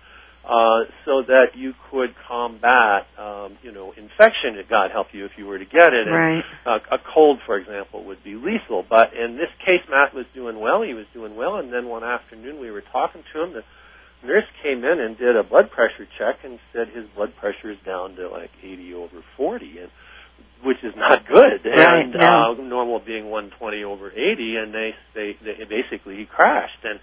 uh, 0.47 0.87
so 1.05 1.27
that 1.27 1.59
you 1.59 1.75
could 1.91 2.15
combat, 2.29 3.07
um, 3.19 3.59
you 3.63 3.73
know, 3.73 3.91
infection. 3.91 4.55
God 4.71 4.91
help 4.93 5.09
you 5.13 5.25
if 5.25 5.33
you 5.37 5.47
were 5.47 5.59
to 5.59 5.65
get 5.65 5.93
it. 5.93 6.07
Right. 6.07 6.43
Uh, 6.65 6.79
a 6.93 6.99
cold, 7.13 7.41
for 7.45 7.59
example, 7.59 8.05
would 8.05 8.23
be 8.23 8.35
lethal. 8.35 8.85
But 8.89 9.11
in 9.13 9.35
this 9.37 9.51
case, 9.59 9.83
Matt 9.91 10.15
was 10.15 10.25
doing 10.35 10.61
well. 10.61 10.83
He 10.83 10.95
was 10.95 11.07
doing 11.13 11.35
well, 11.35 11.57
and 11.57 11.73
then 11.73 11.89
one 11.89 12.05
afternoon 12.05 12.61
we 12.61 12.71
were 12.71 12.85
talking 12.93 13.23
to 13.35 13.43
him. 13.43 13.53
The 13.55 13.63
nurse 14.25 14.47
came 14.63 14.85
in 14.85 15.01
and 15.01 15.19
did 15.19 15.37
a 15.37 15.43
blood 15.43 15.71
pressure 15.71 16.07
check 16.17 16.37
and 16.45 16.61
said 16.73 16.95
his 16.95 17.07
blood 17.17 17.35
pressure 17.41 17.73
is 17.73 17.79
down 17.85 18.15
to 18.15 18.29
like 18.29 18.51
80 18.63 18.95
over 18.95 19.25
40, 19.37 19.79
and 19.83 19.91
which 20.65 20.79
is 20.83 20.95
not 20.97 21.27
good. 21.27 21.65
Right, 21.65 22.05
and 22.05 22.13
no. 22.13 22.55
uh, 22.59 22.63
normal 22.63 23.01
being 23.05 23.31
120 23.31 23.85
over 23.85 24.11
80, 24.11 24.57
and 24.57 24.75
they 24.75 24.91
they, 25.15 25.37
they 25.43 25.65
basically 25.65 26.17
he 26.17 26.27
crashed 26.27 26.85
and 26.85 27.01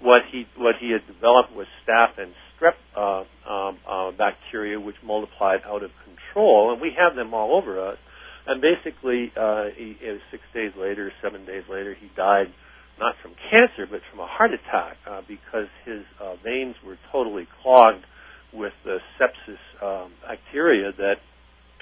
what 0.00 0.22
he 0.30 0.46
what 0.56 0.74
he 0.80 0.90
had 0.90 1.06
developed 1.06 1.54
was 1.54 1.66
staph 1.86 2.18
and 2.18 2.32
strep 2.54 2.76
uh, 2.96 3.24
um, 3.50 3.78
uh, 3.88 4.10
bacteria, 4.16 4.78
which 4.78 4.96
multiplied 5.04 5.60
out 5.66 5.82
of 5.82 5.90
control, 6.04 6.72
and 6.72 6.80
we 6.80 6.92
have 6.96 7.16
them 7.16 7.34
all 7.34 7.56
over 7.56 7.80
us. 7.80 7.98
And 8.46 8.60
basically, 8.60 9.32
uh, 9.36 9.72
he, 9.74 9.96
it 10.02 10.12
was 10.12 10.20
six 10.30 10.42
days 10.52 10.72
later, 10.78 11.10
seven 11.22 11.46
days 11.46 11.64
later, 11.70 11.96
he 11.98 12.10
died 12.14 12.52
not 12.98 13.14
from 13.22 13.32
cancer, 13.50 13.88
but 13.90 14.00
from 14.10 14.20
a 14.20 14.26
heart 14.26 14.50
attack 14.52 14.96
uh, 15.08 15.22
because 15.26 15.66
his 15.84 16.02
uh, 16.20 16.36
veins 16.44 16.76
were 16.84 16.98
totally 17.10 17.48
clogged 17.62 18.04
with 18.52 18.72
the 18.84 18.98
sepsis 19.18 19.58
um, 19.82 20.12
bacteria 20.22 20.92
that, 20.96 21.16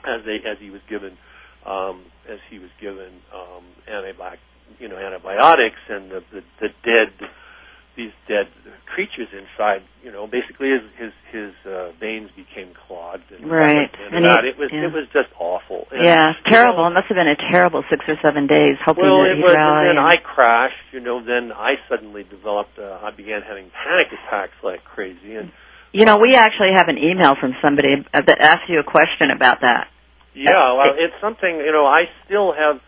as 0.07 0.25
they 0.25 0.37
as 0.49 0.59
he 0.61 0.71
was 0.71 0.81
given 0.89 1.17
um, 1.67 2.05
as 2.29 2.39
he 2.51 2.59
was 2.59 2.71
given 2.81 3.21
um, 3.35 3.65
antibiotic, 3.89 4.39
you 4.79 4.89
know, 4.89 4.97
antibiotics 4.97 5.79
and 5.89 6.11
the, 6.11 6.21
the, 6.33 6.43
the 6.61 6.69
dead 6.85 7.13
these 7.95 8.11
dead 8.27 8.49
creatures 8.89 9.29
inside. 9.37 9.83
You 10.03 10.11
know, 10.11 10.27
basically 10.27 10.71
his 10.73 10.81
his 10.99 11.13
his 11.31 11.53
uh, 11.71 11.93
veins 12.01 12.31
became 12.35 12.73
clogged 12.89 13.31
and 13.31 13.45
Right. 13.49 13.91
and, 14.01 14.15
And 14.17 14.25
that. 14.27 14.43
he- 14.43 14.49
it 14.51 14.59
was 14.59 14.71
yeah. 14.73 14.87
it 14.89 14.93
was 14.93 15.07
just 15.13 15.29
awful. 15.39 15.87
And, 15.93 16.07
Yeah, 16.07 16.33
you 16.33 16.51
terrible. 16.51 16.83
know, 16.85 16.91
It 16.91 16.95
must 16.95 17.07
have 17.09 17.17
been 17.21 17.29
a 17.29 17.37
terrible 17.53 17.85
six 17.91 18.03
or 18.09 18.17
seven 18.25 18.47
days. 18.49 18.77
Hoping 18.85 19.05
well, 19.05 19.21
that 19.21 19.37
it 19.37 19.39
was, 19.45 19.55
rally. 19.55 19.89
and 19.89 19.91
then 19.91 19.99
and- 20.03 20.09
I 20.09 20.17
crashed. 20.17 20.83
You 20.93 21.01
know, 21.01 21.23
then 21.23 21.53
I 21.53 21.75
suddenly 21.89 22.25
developed. 22.25 22.79
Uh, 22.79 22.99
I 23.05 23.11
began 23.13 23.43
having 23.43 23.71
panic 23.71 24.09
attacks 24.11 24.57
like 24.65 24.83
crazy, 24.85 25.37
and 25.37 25.53
you 25.93 26.05
know, 26.05 26.17
we 26.17 26.35
actually 26.35 26.73
have 26.75 26.89
an 26.89 26.99
email 26.99 27.35
from 27.39 27.53
somebody 27.65 28.05
that 28.13 28.41
asked 28.41 28.69
you 28.69 28.81
a 28.81 28.85
question 28.85 29.31
about 29.35 29.61
that. 29.61 29.89
yeah, 30.35 30.73
well, 30.73 30.97
it's 30.97 31.15
something. 31.21 31.61
You 31.61 31.73
know, 31.73 31.87
I 31.87 32.09
still 32.25 32.53
have. 32.53 32.81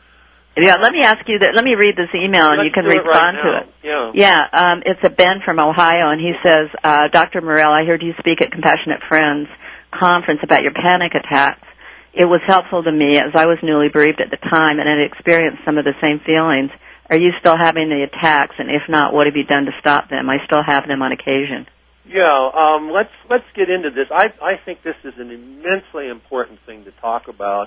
Yeah, 0.56 0.76
let 0.80 0.92
me 0.92 1.02
ask 1.02 1.20
you 1.26 1.38
that. 1.40 1.52
Let 1.54 1.64
me 1.64 1.74
read 1.74 1.96
this 1.98 2.14
email, 2.14 2.46
and 2.46 2.62
Let's 2.62 2.70
you 2.70 2.72
can 2.72 2.86
it 2.86 2.94
right 2.94 3.04
respond 3.04 3.36
to 3.42 3.50
it. 3.58 3.66
Yeah. 3.82 4.12
Yeah, 4.14 4.40
um, 4.54 4.82
it's 4.86 5.02
a 5.02 5.10
Ben 5.10 5.42
from 5.44 5.58
Ohio, 5.58 6.14
and 6.14 6.20
he 6.22 6.32
says, 6.46 6.70
uh, 6.82 7.10
Dr. 7.12 7.42
Morrell, 7.42 7.74
I 7.74 7.84
heard 7.84 8.02
you 8.02 8.14
speak 8.22 8.40
at 8.40 8.52
Compassionate 8.52 9.02
Friends 9.08 9.48
conference 9.90 10.40
about 10.42 10.62
your 10.62 10.72
panic 10.72 11.12
attacks. 11.14 11.66
It 12.14 12.26
was 12.26 12.40
helpful 12.46 12.82
to 12.82 12.92
me 12.92 13.18
as 13.18 13.34
I 13.34 13.46
was 13.46 13.58
newly 13.62 13.90
bereaved 13.90 14.22
at 14.22 14.30
the 14.30 14.38
time 14.38 14.78
and 14.78 14.86
had 14.86 15.02
experienced 15.02 15.66
some 15.66 15.78
of 15.78 15.84
the 15.84 15.98
same 16.00 16.22
feelings. 16.22 16.70
Are 17.10 17.18
you 17.18 17.34
still 17.40 17.58
having 17.58 17.90
the 17.90 18.06
attacks, 18.06 18.54
and 18.58 18.70
if 18.70 18.82
not, 18.88 19.12
what 19.12 19.26
have 19.26 19.36
you 19.36 19.44
done 19.44 19.66
to 19.66 19.74
stop 19.80 20.08
them? 20.08 20.30
I 20.30 20.38
still 20.46 20.62
have 20.64 20.86
them 20.86 21.02
on 21.02 21.12
occasion. 21.12 21.66
Yeah, 22.14 22.30
um, 22.54 22.94
let's 22.94 23.10
let's 23.28 23.44
get 23.58 23.68
into 23.68 23.90
this. 23.90 24.06
I 24.14 24.30
I 24.38 24.54
think 24.64 24.86
this 24.86 24.94
is 25.02 25.14
an 25.18 25.34
immensely 25.34 26.06
important 26.06 26.60
thing 26.64 26.84
to 26.84 26.92
talk 27.02 27.26
about. 27.26 27.66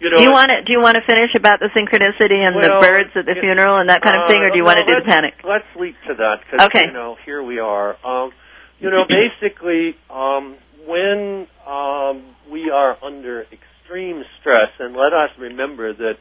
You 0.00 0.08
know, 0.08 0.16
do 0.16 0.22
you 0.24 0.32
want 0.32 0.48
to 0.48 0.64
do 0.64 0.72
you 0.72 0.80
want 0.80 0.96
to 0.96 1.04
finish 1.04 1.36
about 1.36 1.60
the 1.60 1.68
synchronicity 1.76 2.40
and 2.40 2.56
the 2.56 2.72
birds 2.80 3.12
at 3.14 3.26
the 3.28 3.36
it- 3.36 3.44
funeral 3.44 3.76
and 3.76 3.90
that 3.90 4.00
kind 4.00 4.16
of 4.16 4.28
thing, 4.32 4.40
or 4.40 4.48
do 4.48 4.56
you 4.56 4.64
Uh, 4.64 4.72
want 4.72 4.78
to 4.80 4.86
do 4.88 4.96
the 4.96 5.04
panic? 5.06 5.34
Let's 5.44 5.68
leap 5.76 5.94
to 6.08 6.14
that 6.14 6.40
because 6.40 6.66
Okay. 6.72 6.86
you 6.88 6.92
know 6.96 7.16
here 7.26 7.42
we 7.42 7.60
are. 7.60 7.94
Um, 8.02 8.32
you 8.80 8.88
know, 8.90 9.04
basically, 9.08 9.94
um, 10.08 10.56
when 10.88 11.46
um, 11.68 12.22
we 12.50 12.70
are 12.70 12.96
under 13.04 13.44
extreme 13.52 14.24
stress, 14.40 14.72
and 14.80 14.96
let 14.96 15.12
us 15.12 15.30
remember 15.38 15.92
that, 15.92 16.16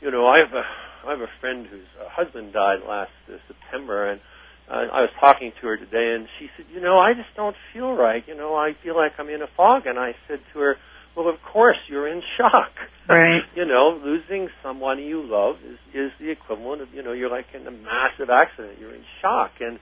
you 0.00 0.10
know, 0.12 0.28
I 0.28 0.38
have 0.38 0.54
a 0.54 0.64
I 1.08 1.10
have 1.10 1.20
a 1.20 1.32
friend 1.40 1.66
whose 1.66 1.90
uh, 2.00 2.08
husband 2.08 2.52
died 2.52 2.80
last 2.86 3.10
uh, 3.28 3.36
September, 3.48 4.10
and 4.10 4.20
uh, 4.20 4.24
I 4.76 5.00
was 5.02 5.10
talking 5.18 5.52
to 5.60 5.66
her 5.66 5.76
today, 5.76 6.14
and 6.14 6.28
she 6.38 6.48
said, 6.56 6.66
you 6.72 6.80
know, 6.80 6.98
I 6.98 7.12
just 7.14 7.34
don't 7.36 7.56
feel 7.72 7.92
right. 7.92 8.22
You 8.26 8.36
know, 8.36 8.54
I 8.54 8.72
feel 8.82 8.96
like 8.96 9.12
I'm 9.18 9.28
in 9.28 9.42
a 9.42 9.48
fog, 9.56 9.86
and 9.86 9.98
I 9.98 10.12
said 10.28 10.38
to 10.52 10.60
her, 10.60 10.76
well, 11.16 11.28
of 11.28 11.36
course 11.52 11.76
you're 11.88 12.08
in 12.08 12.22
shock. 12.38 12.70
Right. 13.08 13.40
you 13.56 13.64
know, 13.64 14.00
losing 14.04 14.48
someone 14.62 15.00
you 15.00 15.22
love 15.24 15.56
is 15.66 15.78
is 15.92 16.12
the 16.20 16.30
equivalent 16.30 16.82
of 16.82 16.94
you 16.94 17.02
know 17.02 17.12
you're 17.12 17.30
like 17.30 17.46
in 17.52 17.66
a 17.66 17.70
massive 17.72 18.30
accident. 18.30 18.78
You're 18.78 18.94
in 18.94 19.02
shock, 19.20 19.50
and 19.58 19.80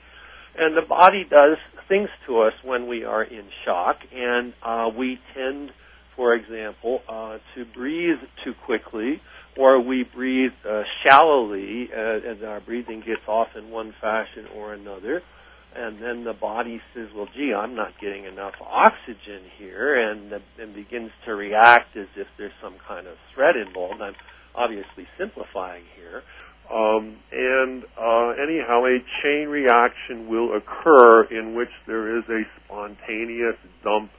and 0.56 0.76
the 0.76 0.86
body 0.88 1.24
does 1.28 1.58
things 1.88 2.08
to 2.26 2.40
us 2.40 2.54
when 2.64 2.88
we 2.88 3.04
are 3.04 3.22
in 3.22 3.44
shock, 3.66 3.98
and 4.14 4.54
uh, 4.62 4.88
we 4.96 5.18
tend, 5.34 5.70
for 6.16 6.34
example, 6.34 7.00
uh, 7.08 7.38
to 7.54 7.64
breathe 7.74 8.18
too 8.44 8.54
quickly, 8.64 9.20
or 9.58 9.80
we 9.80 10.04
breathe 10.04 10.52
uh, 10.64 10.82
shallowly, 11.04 11.88
uh, 11.92 12.30
and 12.30 12.44
our 12.44 12.60
breathing 12.60 13.00
gets 13.00 13.26
off 13.26 13.48
in 13.56 13.70
one 13.70 13.92
fashion 14.00 14.46
or 14.56 14.72
another. 14.72 15.20
And 15.74 16.00
then 16.00 16.24
the 16.24 16.32
body 16.32 16.80
says, 16.94 17.08
"Well, 17.14 17.28
gee, 17.36 17.52
I'm 17.52 17.74
not 17.74 17.92
getting 18.00 18.24
enough 18.24 18.54
oxygen 18.60 19.42
here," 19.58 20.10
and 20.10 20.32
and 20.58 20.74
begins 20.74 21.10
to 21.26 21.34
react 21.34 21.96
as 21.96 22.06
if 22.16 22.26
there's 22.38 22.52
some 22.62 22.76
kind 22.86 23.06
of 23.06 23.16
threat 23.34 23.56
involved. 23.56 24.00
I'm 24.00 24.14
obviously 24.54 25.06
simplifying 25.18 25.84
here. 25.94 26.22
Um, 26.72 27.16
and 27.32 27.84
uh, 27.98 28.30
anyhow, 28.42 28.84
a 28.84 28.98
chain 29.22 29.48
reaction 29.48 30.28
will 30.28 30.56
occur 30.56 31.24
in 31.24 31.54
which 31.54 31.72
there 31.86 32.18
is 32.18 32.24
a 32.28 32.42
spontaneous 32.64 33.56
dump 33.82 34.10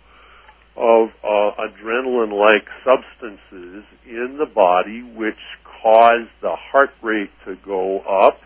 of 0.79 1.09
uh, 1.24 1.51
adrenaline-like 1.59 2.65
substances 2.88 3.83
in 4.07 4.38
the 4.39 4.45
body, 4.45 5.03
which 5.03 5.39
cause 5.83 6.27
the 6.41 6.55
heart 6.55 6.91
rate 7.03 7.29
to 7.45 7.55
go 7.65 8.00
up, 8.00 8.39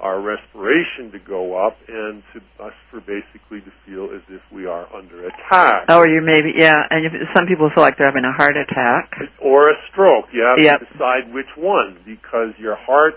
our 0.00 0.20
respiration 0.20 1.10
to 1.10 1.18
go 1.18 1.56
up, 1.56 1.76
and 1.88 2.22
to 2.32 2.40
us 2.62 2.72
for 2.90 3.00
basically 3.00 3.60
to 3.60 3.72
feel 3.86 4.14
as 4.14 4.22
if 4.28 4.42
we 4.52 4.66
are 4.66 4.86
under 4.94 5.26
attack. 5.26 5.86
Oh, 5.88 6.00
or 6.00 6.08
you 6.08 6.20
maybe 6.22 6.52
yeah, 6.56 6.76
and 6.90 7.06
if, 7.06 7.12
some 7.34 7.46
people 7.46 7.70
feel 7.74 7.82
like 7.82 7.96
they're 7.96 8.06
having 8.12 8.24
a 8.24 8.36
heart 8.36 8.56
attack. 8.56 9.10
Or 9.42 9.70
a 9.70 9.74
stroke. 9.90 10.26
You 10.32 10.42
have 10.44 10.62
Yep. 10.62 10.80
to 10.80 10.86
decide 10.92 11.32
which 11.34 11.50
one 11.56 11.98
because 12.04 12.52
your 12.58 12.76
heart 12.76 13.14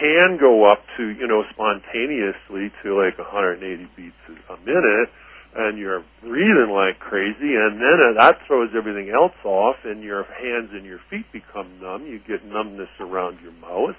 can 0.00 0.38
go 0.38 0.64
up 0.64 0.82
to, 0.96 1.08
you 1.08 1.26
know, 1.26 1.44
spontaneously 1.54 2.72
to 2.82 2.98
like 2.98 3.18
180 3.18 3.88
beats 3.96 4.14
a 4.50 4.56
minute 4.66 5.08
and 5.54 5.78
you're 5.78 6.04
breathing 6.22 6.72
like 6.72 6.98
crazy 6.98 7.52
and 7.56 7.76
then 7.76 8.16
that 8.16 8.38
throws 8.46 8.70
everything 8.76 9.10
else 9.12 9.36
off 9.44 9.76
and 9.84 10.02
your 10.02 10.24
hands 10.24 10.70
and 10.72 10.84
your 10.84 10.98
feet 11.10 11.26
become 11.32 11.68
numb. 11.80 12.06
You 12.06 12.20
get 12.24 12.44
numbness 12.44 12.88
around 13.00 13.38
your 13.42 13.52
mouth 13.60 13.96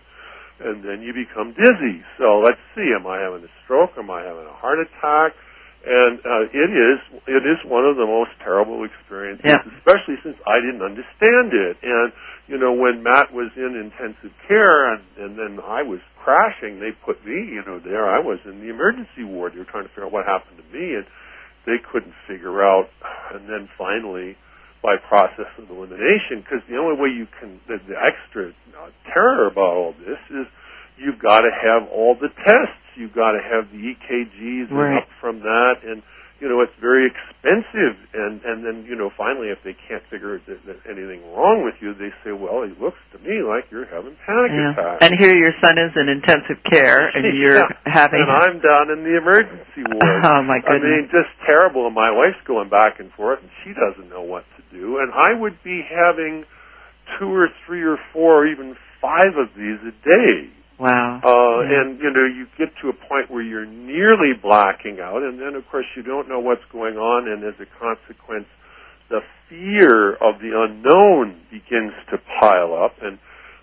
and 0.59 0.83
then 0.83 1.01
you 1.01 1.13
become 1.13 1.53
dizzy. 1.53 2.01
So 2.17 2.39
let's 2.41 2.61
see, 2.75 2.89
am 2.97 3.05
I 3.05 3.19
having 3.21 3.43
a 3.45 3.51
stroke? 3.63 3.91
Am 3.97 4.09
I 4.09 4.21
having 4.23 4.45
a 4.49 4.53
heart 4.57 4.79
attack? 4.79 5.33
And 5.85 6.23
uh, 6.23 6.47
it 6.55 6.71
is 6.71 6.99
it 7.27 7.43
is 7.43 7.59
one 7.67 7.83
of 7.83 7.97
the 7.99 8.07
most 8.07 8.31
terrible 8.39 8.87
experiences, 8.87 9.43
Yeah. 9.43 9.59
especially 9.77 10.15
since 10.23 10.39
I 10.47 10.63
didn't 10.63 10.81
understand 10.81 11.51
it. 11.51 11.75
And 11.83 12.13
you 12.47 12.57
know, 12.57 12.71
when 12.71 13.03
Matt 13.03 13.33
was 13.35 13.51
in 13.59 13.75
intensive 13.75 14.31
care 14.47 14.93
and, 14.95 15.03
and 15.19 15.31
then 15.37 15.59
I 15.59 15.83
was 15.83 15.99
crashing, 16.23 16.79
they 16.79 16.91
put 17.03 17.19
me, 17.27 17.35
you 17.51 17.63
know, 17.67 17.79
there. 17.83 18.07
I 18.07 18.19
was 18.19 18.39
in 18.47 18.63
the 18.63 18.71
emergency 18.71 19.27
ward. 19.27 19.53
They 19.53 19.59
were 19.59 19.67
trying 19.67 19.83
to 19.83 19.89
figure 19.91 20.05
out 20.07 20.11
what 20.15 20.25
happened 20.25 20.55
to 20.63 20.67
me, 20.71 20.95
and 20.95 21.05
they 21.65 21.77
couldn't 21.79 22.13
figure 22.27 22.63
out. 22.63 22.89
And 23.33 23.49
then 23.49 23.69
finally, 23.77 24.35
by 24.83 24.95
process 24.97 25.47
of 25.57 25.69
elimination, 25.69 26.43
because 26.43 26.59
the 26.69 26.77
only 26.77 26.99
way 26.99 27.09
you 27.09 27.27
can, 27.39 27.59
the, 27.67 27.79
the 27.87 27.95
extra 27.95 28.51
uh, 28.75 28.91
terror 29.13 29.47
about 29.47 29.73
all 29.73 29.93
this 29.99 30.19
is 30.29 30.45
you've 30.97 31.19
got 31.19 31.41
to 31.41 31.51
have 31.51 31.87
all 31.89 32.15
the 32.19 32.29
tests. 32.43 32.83
You've 32.95 33.15
got 33.15 33.31
to 33.31 33.41
have 33.41 33.71
the 33.71 33.79
EKGs 33.79 34.69
and 34.69 34.97
up 34.97 35.07
from 35.19 35.39
that, 35.39 35.81
and 35.83 36.03
you 36.43 36.51
know 36.51 36.59
it's 36.59 36.75
very 36.83 37.07
expensive. 37.07 37.95
And 38.11 38.43
and 38.43 38.67
then 38.67 38.83
you 38.83 38.99
know 38.99 39.07
finally, 39.15 39.47
if 39.47 39.63
they 39.63 39.71
can't 39.87 40.03
figure 40.11 40.35
that, 40.43 40.59
that 40.67 40.77
anything 40.83 41.23
wrong 41.31 41.63
with 41.63 41.79
you, 41.79 41.95
they 41.95 42.11
say, 42.19 42.35
well, 42.35 42.67
it 42.67 42.75
looks 42.83 42.99
to 43.15 43.17
me 43.23 43.39
like 43.39 43.71
you're 43.71 43.87
having 43.87 44.19
panic 44.27 44.51
Yeah. 44.51 44.75
attacks. 44.75 45.07
And 45.07 45.15
here 45.15 45.31
your 45.31 45.55
son 45.63 45.79
is 45.79 45.95
in 45.95 46.11
intensive 46.11 46.59
care, 46.67 46.99
and 47.15 47.23
you're 47.39 47.63
Yeah. 47.63 47.71
having. 47.87 48.19
and 48.19 48.27
I'm 48.43 48.59
down 48.59 48.91
in 48.91 49.07
the 49.07 49.15
emergency 49.15 49.87
ward. 49.87 50.03
Oh 50.27 50.43
my 50.43 50.59
goodness. 50.59 50.83
I 50.83 51.07
mean, 51.07 51.07
just 51.07 51.31
terrible. 51.47 51.87
And 51.87 51.95
my 51.95 52.11
wife's 52.11 52.43
going 52.43 52.67
back 52.67 52.99
and 52.99 53.07
forth, 53.15 53.39
and 53.39 53.49
she 53.63 53.71
doesn't 53.71 54.11
know 54.11 54.21
what 54.27 54.43
to 54.59 54.61
do. 54.75 54.99
And 54.99 55.15
I 55.15 55.31
would 55.31 55.63
be 55.63 55.79
having 55.87 56.43
two 57.19 57.31
or 57.31 57.47
three 57.65 57.83
or 57.87 57.95
four 58.11 58.43
or 58.43 58.47
even 58.51 58.75
five 58.99 59.31
of 59.39 59.47
these 59.55 59.79
a 59.87 59.95
day. 60.03 60.51
Wow. 60.83 61.21
Uh, 61.23 61.63
Yeah. 61.63 61.81
And 61.81 61.99
you 61.99 62.11
know, 62.11 62.25
you 62.27 62.45
get 62.57 62.75
to 62.81 62.89
a 62.89 62.93
point 62.93 63.31
where 63.31 63.41
you're 63.41 63.65
nearly 63.65 64.33
blacking 64.35 64.99
out, 64.99 65.23
and 65.23 65.39
then 65.39 65.55
of 65.55 65.63
course 65.71 65.85
you 65.95 66.03
don't 66.03 66.27
know 66.27 66.39
what's 66.39 66.65
going 66.71 66.97
on, 66.97 67.27
and 67.31 67.43
as 67.43 67.55
a 67.59 67.69
consequence, 67.79 68.47
the 69.09 69.21
fear 69.49 70.13
of 70.19 70.39
the 70.43 70.51
unknown 70.53 71.39
begins 71.51 71.93
to 72.11 72.17
pile 72.41 72.73
up. 72.73 72.95
And 73.01 73.17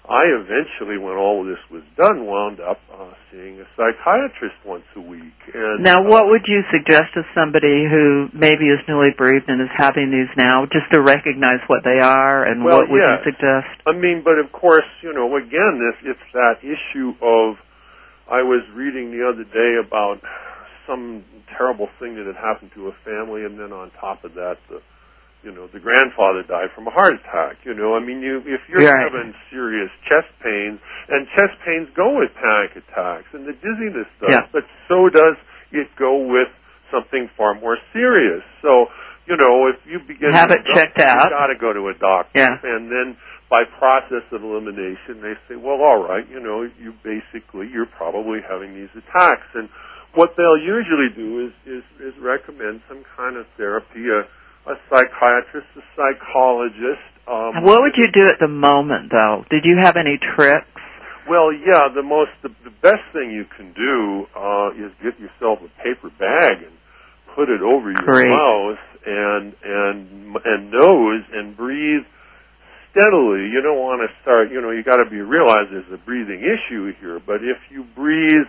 I 0.08 0.24
eventually, 0.26 0.98
when 0.98 1.14
all 1.14 1.42
of 1.42 1.46
this 1.46 1.60
was 1.70 1.84
done, 1.94 2.26
wound 2.26 2.58
up 2.58 2.80
uh, 2.90 3.12
seeing 3.30 3.60
a 3.60 3.66
psychiatrist 3.76 4.56
once 4.64 4.88
a 4.96 5.00
week. 5.00 5.36
And 5.54 5.84
Now, 5.84 6.02
uh, 6.02 6.08
what 6.08 6.26
would 6.26 6.48
you 6.48 6.62
suggest 6.72 7.14
to 7.14 7.22
somebody 7.34 7.86
who 7.86 8.26
maybe 8.32 8.66
is 8.66 8.80
newly 8.88 9.14
bereaved 9.16 9.46
and 9.48 9.60
is 9.60 9.70
having 9.76 10.10
these 10.10 10.32
now, 10.36 10.66
just 10.66 10.90
to 10.92 11.00
recognize 11.00 11.60
what 11.68 11.84
they 11.84 12.02
are, 12.02 12.44
and 12.44 12.64
Well, 12.64 12.80
what 12.80 12.90
would 12.90 12.98
yes. 12.98 13.22
you 13.22 13.32
suggest? 13.32 13.70
I 13.86 13.92
mean, 13.92 14.22
but 14.24 14.38
of 14.40 14.50
course, 14.50 14.88
you 15.02 15.12
know, 15.12 15.36
again, 15.36 15.78
this 15.78 16.16
it's 16.16 16.28
that 16.32 16.58
issue 16.64 17.14
of. 17.22 17.56
I 18.30 18.42
was 18.42 18.62
reading 18.74 19.10
the 19.10 19.26
other 19.26 19.42
day 19.42 19.74
about 19.82 20.22
some 20.86 21.24
terrible 21.56 21.88
thing 21.98 22.14
that 22.14 22.26
had 22.26 22.36
happened 22.36 22.70
to 22.74 22.88
a 22.88 22.94
family, 23.04 23.44
and 23.44 23.58
then 23.58 23.72
on 23.72 23.90
top 24.00 24.24
of 24.24 24.34
that, 24.34 24.58
the 24.68 24.80
you 25.42 25.52
know 25.52 25.66
the 25.68 25.80
grandfather 25.80 26.42
died 26.42 26.70
from 26.74 26.86
a 26.86 26.90
heart 26.90 27.14
attack. 27.14 27.56
You 27.64 27.74
know, 27.74 27.94
I 27.96 28.00
mean, 28.00 28.20
you 28.20 28.38
if 28.46 28.60
you're 28.68 28.84
Right. 28.84 29.00
having 29.10 29.34
serious 29.50 29.90
chest 30.08 30.28
pains, 30.42 30.78
and 31.08 31.26
chest 31.36 31.56
pains 31.64 31.88
go 31.96 32.18
with 32.18 32.30
panic 32.34 32.76
attacks, 32.76 33.28
and 33.32 33.46
the 33.46 33.52
dizziness 33.54 34.08
does, 34.20 34.30
Yeah. 34.30 34.46
but 34.52 34.64
so 34.88 35.08
does 35.08 35.36
it 35.72 35.88
go 35.96 36.16
with 36.18 36.48
something 36.90 37.28
far 37.36 37.54
more 37.54 37.78
serious. 37.92 38.42
So. 38.62 38.90
You 39.26 39.36
know, 39.36 39.68
if 39.68 39.76
you 39.86 40.00
begin 40.00 40.32
Have 40.32 40.48
to 40.48 40.56
it 40.56 40.66
checked 40.74 40.98
out. 40.98 41.26
you 41.26 41.30
got 41.30 41.46
to 41.48 41.54
go 41.54 41.72
to 41.72 41.86
a 41.88 41.94
doctor, 41.94 42.32
Yeah. 42.40 42.48
and 42.64 42.90
then 42.90 43.16
by 43.48 43.62
process 43.78 44.24
of 44.32 44.42
elimination, 44.42 45.20
they 45.22 45.34
say, 45.46 45.54
well, 45.54 45.78
all 45.82 46.02
right, 46.02 46.26
you 46.28 46.40
know, 46.40 46.62
you 46.62 46.92
basically, 47.04 47.68
you're 47.68 47.86
probably 47.86 48.40
having 48.40 48.74
these 48.74 48.88
attacks. 48.96 49.46
And 49.54 49.68
what 50.14 50.34
they'll 50.36 50.58
usually 50.58 51.10
do 51.14 51.46
is, 51.46 51.52
is, 51.64 51.84
is 52.00 52.18
recommend 52.18 52.80
some 52.88 53.04
kind 53.16 53.36
of 53.36 53.46
therapy, 53.56 54.08
a, 54.10 54.26
a 54.66 54.74
psychiatrist, 54.88 55.66
a 55.76 55.84
psychologist. 55.96 57.04
Um, 57.28 57.62
What 57.64 57.82
would 57.82 57.96
you 57.96 58.08
do 58.12 58.28
at 58.28 58.38
the 58.40 58.48
moment, 58.48 59.12
though? 59.12 59.44
Did 59.50 59.64
you 59.64 59.78
have 59.80 59.96
any 59.96 60.18
tricks? 60.36 60.66
Well, 61.28 61.52
yeah, 61.52 61.86
the 61.94 62.02
most 62.02 62.30
the, 62.42 62.50
the 62.64 62.74
best 62.82 63.04
thing 63.12 63.30
you 63.30 63.44
can 63.56 63.72
do 63.72 64.26
uh, 64.34 64.70
is 64.74 64.90
get 64.98 65.14
yourself 65.20 65.60
a 65.62 65.70
paper 65.82 66.10
bag 66.18 66.58
and 66.64 66.74
put 67.36 67.48
it 67.48 67.62
over 67.62 67.92
your 67.92 68.02
Great. 68.02 68.26
mouth 68.26 68.82
and 69.06 69.54
and 69.62 70.36
and 70.44 70.70
nose 70.72 71.22
and 71.32 71.56
breathe 71.56 72.02
steadily. 72.90 73.46
You 73.46 73.62
don't 73.62 73.78
want 73.78 74.02
to 74.02 74.10
start. 74.22 74.50
You 74.50 74.60
know, 74.60 74.70
you 74.70 74.82
got 74.82 74.96
to 74.98 75.08
be 75.08 75.20
realize 75.20 75.70
there's 75.70 75.92
a 75.92 76.02
breathing 76.02 76.42
issue 76.42 76.92
here. 76.98 77.20
But 77.24 77.46
if 77.46 77.58
you 77.70 77.84
breathe 77.94 78.48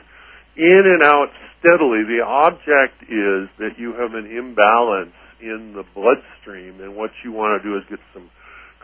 in 0.57 0.81
and 0.89 1.03
out 1.03 1.29
steadily, 1.59 2.01
the 2.09 2.25
object 2.25 3.03
is 3.05 3.45
that 3.61 3.77
you 3.77 3.93
have 3.93 4.15
an 4.15 4.25
imbalance 4.25 5.13
in 5.41 5.73
the 5.73 5.83
bloodstream, 5.93 6.81
and 6.81 6.95
what 6.95 7.11
you 7.23 7.31
want 7.31 7.61
to 7.61 7.67
do 7.67 7.77
is 7.77 7.83
get 7.89 7.99
some 8.13 8.29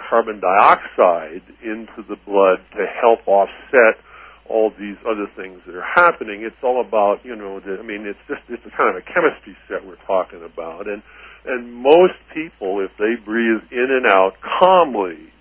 carbon 0.10 0.40
dioxide 0.40 1.42
into 1.64 2.06
the 2.08 2.18
blood 2.26 2.62
to 2.78 2.86
help 3.02 3.26
offset 3.28 3.98
all 4.50 4.72
these 4.80 4.96
other 5.04 5.28
things 5.36 5.60
that 5.66 5.76
are 5.76 5.90
happening. 5.96 6.44
It's 6.44 6.62
all 6.64 6.80
about, 6.80 7.20
you 7.24 7.36
know, 7.36 7.60
the, 7.60 7.78
I 7.80 7.84
mean, 7.84 8.08
it's 8.08 8.20
just 8.28 8.42
it's 8.48 8.64
a 8.66 8.72
kind 8.78 8.90
of 8.90 8.96
a 8.96 9.04
chemistry 9.04 9.58
set 9.68 9.86
we're 9.86 10.00
talking 10.08 10.44
about, 10.44 10.88
and 10.88 11.04
and 11.46 11.74
most 11.74 12.20
people, 12.34 12.84
if 12.84 12.92
they 12.98 13.16
breathe 13.24 13.64
in 13.72 13.88
and 13.92 14.06
out 14.12 14.34
calmly, 14.60 15.32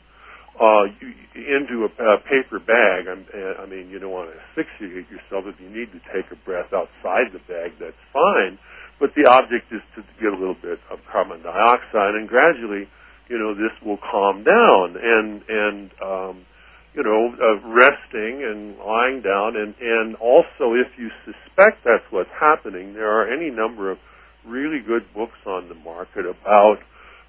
uh, 0.61 0.89
into 1.35 1.85
a, 1.85 1.91
a 2.01 2.19
paper 2.25 2.59
bag. 2.59 3.09
I'm, 3.09 3.27
I 3.61 3.67
mean, 3.67 3.91
you 3.91 3.99
don't 3.99 4.13
want 4.13 4.31
to 4.33 4.37
asphyxiate 4.41 5.11
yourself. 5.11 5.45
If 5.47 5.61
you 5.61 5.69
need 5.69 5.93
to 5.93 6.01
take 6.13 6.31
a 6.33 6.39
breath 6.45 6.73
outside 6.73 7.33
the 7.33 7.43
bag, 7.45 7.77
that's 7.79 8.01
fine. 8.13 8.59
But 8.99 9.11
the 9.15 9.29
object 9.29 9.73
is 9.73 9.83
to 9.95 10.03
get 10.21 10.33
a 10.33 10.39
little 10.39 10.57
bit 10.57 10.81
of 10.91 10.99
carbon 11.11 11.43
dioxide, 11.43 12.15
and 12.17 12.29
gradually, 12.29 12.89
you 13.29 13.39
know, 13.39 13.53
this 13.55 13.73
will 13.85 13.99
calm 13.99 14.45
down. 14.45 14.97
And 14.97 15.43
and 15.49 15.91
um, 16.03 16.47
you 16.95 17.05
know, 17.05 17.29
uh, 17.37 17.61
resting 17.69 18.41
and 18.41 18.79
lying 18.79 19.21
down, 19.21 19.57
and 19.57 19.75
and 19.81 20.17
also 20.17 20.73
if 20.73 20.89
you 20.97 21.11
suspect 21.25 21.85
that's 21.85 22.09
what's 22.11 22.33
happening, 22.41 22.95
there 22.95 23.13
are 23.13 23.29
any 23.31 23.51
number 23.51 23.91
of 23.91 23.99
really 24.47 24.81
good 24.81 25.05
books 25.15 25.39
on 25.47 25.69
the 25.69 25.75
market 25.75 26.25
about 26.25 26.79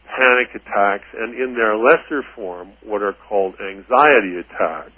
panic 0.08 0.56
attacks, 0.56 1.06
and 1.13 1.36
in 1.36 1.53
their 1.53 1.75
lesser 1.75 2.23
form, 2.34 2.71
what 2.84 3.01
are 3.01 3.15
called 3.27 3.56
anxiety 3.60 4.39
attacks. 4.39 4.95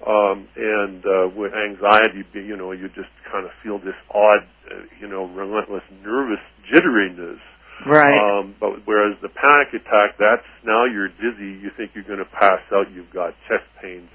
Um, 0.00 0.48
and 0.56 1.04
uh, 1.04 1.28
with 1.36 1.52
anxiety, 1.52 2.24
you 2.32 2.56
know, 2.56 2.72
you 2.72 2.88
just 2.88 3.12
kind 3.30 3.44
of 3.44 3.52
feel 3.62 3.78
this 3.78 3.96
odd, 4.08 4.48
uh, 4.72 4.80
you 5.00 5.06
know, 5.06 5.26
relentless 5.26 5.84
nervous 6.02 6.40
jitteriness. 6.72 7.40
Right. 7.86 8.18
Um, 8.20 8.54
but 8.60 8.86
whereas 8.86 9.16
the 9.20 9.28
panic 9.28 9.68
attack, 9.72 10.16
that's 10.18 10.46
now 10.64 10.84
you're 10.84 11.08
dizzy, 11.08 11.60
you 11.60 11.70
think 11.76 11.92
you're 11.94 12.04
going 12.04 12.18
to 12.18 12.28
pass 12.28 12.60
out, 12.72 12.90
you've 12.92 13.12
got 13.12 13.34
chest 13.48 13.64
pain. 13.80 14.08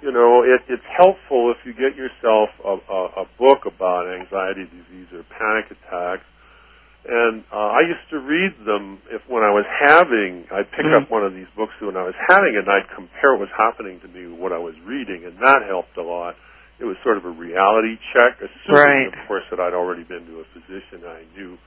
You 0.00 0.10
know, 0.10 0.42
it, 0.42 0.62
it's 0.68 0.86
helpful 0.96 1.54
if 1.54 1.64
you 1.66 1.72
get 1.72 1.94
yourself 1.94 2.50
a, 2.64 2.78
a, 2.90 3.00
a 3.22 3.26
book 3.38 3.66
about 3.66 4.10
anxiety 4.10 4.64
disease 4.66 5.06
or 5.14 5.22
panic 5.30 5.70
attacks 5.70 6.26
and 7.04 7.42
uh, 7.52 7.74
I 7.74 7.82
used 7.82 8.06
to 8.10 8.18
read 8.22 8.54
them 8.64 9.02
if 9.10 9.22
when 9.26 9.42
I 9.42 9.50
was 9.50 9.66
having, 9.66 10.46
I'd 10.54 10.70
pick 10.70 10.86
Mm. 10.86 11.02
up 11.02 11.10
one 11.10 11.24
of 11.24 11.34
these 11.34 11.50
books 11.56 11.74
when 11.80 11.96
I 11.96 12.04
was 12.04 12.14
having 12.30 12.54
it, 12.54 12.62
and 12.62 12.70
I'd 12.70 12.88
compare 12.94 13.32
what 13.34 13.50
was 13.50 13.54
happening 13.56 13.98
to 14.00 14.08
me 14.08 14.26
with 14.30 14.38
what 14.38 14.52
I 14.52 14.58
was 14.58 14.78
reading, 14.86 15.24
and 15.24 15.36
that 15.42 15.66
helped 15.66 15.96
a 15.96 16.02
lot. 16.02 16.36
It 16.78 16.84
was 16.84 16.96
sort 17.02 17.16
of 17.16 17.24
a 17.24 17.30
reality 17.30 17.98
check, 18.14 18.38
assuming, 18.40 18.78
Right. 18.78 19.06
of 19.08 19.26
course, 19.28 19.44
that 19.50 19.60
I'd 19.60 19.74
already 19.74 20.04
been 20.04 20.26
to 20.26 20.40
a 20.40 20.44
physician. 20.54 21.02
And 21.02 21.06
I 21.06 21.22
knew 21.36 21.58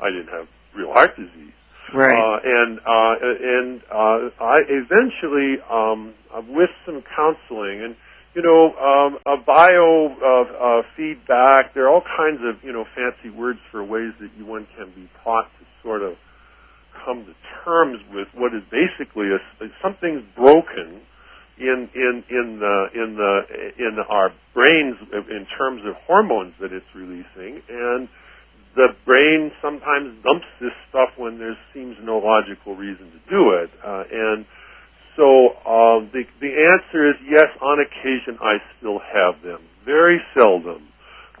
I 0.00 0.10
didn't 0.10 0.28
have 0.28 0.46
real 0.74 0.92
heart 0.92 1.16
disease. 1.16 1.54
Right. 1.92 2.14
Uh, 2.14 2.38
and 2.44 2.78
uh, 2.86 3.14
and 3.22 3.82
uh, 3.90 4.30
I 4.44 4.58
eventually, 4.68 5.58
um, 5.70 6.14
with 6.48 6.70
some 6.86 7.02
counseling, 7.02 7.82
and 7.82 7.96
you 8.34 8.42
know, 8.42 8.70
um, 8.78 9.18
a 9.26 9.36
bio 9.42 10.14
uh, 10.14 10.80
uh, 10.80 10.82
feedback. 10.96 11.74
There 11.74 11.86
are 11.86 11.90
all 11.90 12.02
kinds 12.02 12.40
of 12.46 12.62
you 12.62 12.72
know 12.72 12.84
fancy 12.94 13.34
words 13.34 13.58
for 13.70 13.82
ways 13.82 14.12
that 14.20 14.30
you 14.38 14.46
one 14.46 14.66
can 14.76 14.92
be 14.94 15.08
taught 15.24 15.46
to 15.58 15.64
sort 15.82 16.02
of 16.02 16.14
come 17.04 17.24
to 17.26 17.34
terms 17.64 17.98
with 18.12 18.28
what 18.34 18.54
is 18.54 18.62
basically 18.70 19.28
a, 19.30 19.38
something's 19.82 20.22
broken 20.36 21.02
in 21.58 21.88
in 21.94 22.24
in 22.30 22.58
the 22.58 22.76
in 22.94 23.16
the 23.16 23.40
in 23.78 23.96
our 24.08 24.30
brains 24.54 24.96
in 25.12 25.46
terms 25.58 25.82
of 25.84 25.94
hormones 26.06 26.54
that 26.60 26.72
it's 26.72 26.88
releasing 26.94 27.62
and 27.68 28.08
the 28.76 28.88
brain 29.04 29.50
sometimes 29.60 30.14
dumps 30.22 30.46
this 30.60 30.72
stuff 30.88 31.10
when 31.18 31.38
there 31.38 31.58
seems 31.74 31.96
no 32.02 32.18
logical 32.18 32.76
reason 32.76 33.10
to 33.10 33.20
do 33.28 33.50
it 33.50 33.70
uh, 33.84 34.04
and 34.10 34.46
so 35.16 35.24
um, 35.66 36.10
the 36.12 36.22
the 36.40 36.52
answer 36.52 37.10
is 37.10 37.16
yes. 37.26 37.48
On 37.60 37.78
occasion, 37.80 38.38
I 38.40 38.58
still 38.78 39.00
have 39.00 39.42
them. 39.42 39.60
Very 39.84 40.20
seldom, 40.38 40.88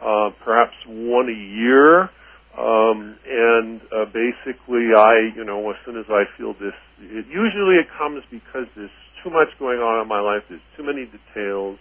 uh, 0.02 0.30
perhaps 0.44 0.74
one 0.86 1.28
a 1.28 1.40
year. 1.56 2.10
Um, 2.50 3.14
and 3.24 3.80
uh, 3.94 4.04
basically, 4.10 4.90
I 4.96 5.30
you 5.36 5.44
know 5.44 5.70
as 5.70 5.76
soon 5.86 5.96
as 5.96 6.06
I 6.10 6.24
feel 6.36 6.52
this, 6.54 6.74
it, 6.98 7.26
usually 7.30 7.76
it 7.78 7.86
comes 7.96 8.22
because 8.30 8.66
there's 8.74 8.90
too 9.22 9.30
much 9.30 9.48
going 9.58 9.78
on 9.78 10.02
in 10.02 10.08
my 10.08 10.20
life. 10.20 10.42
There's 10.48 10.64
too 10.76 10.84
many 10.84 11.06
details. 11.06 11.78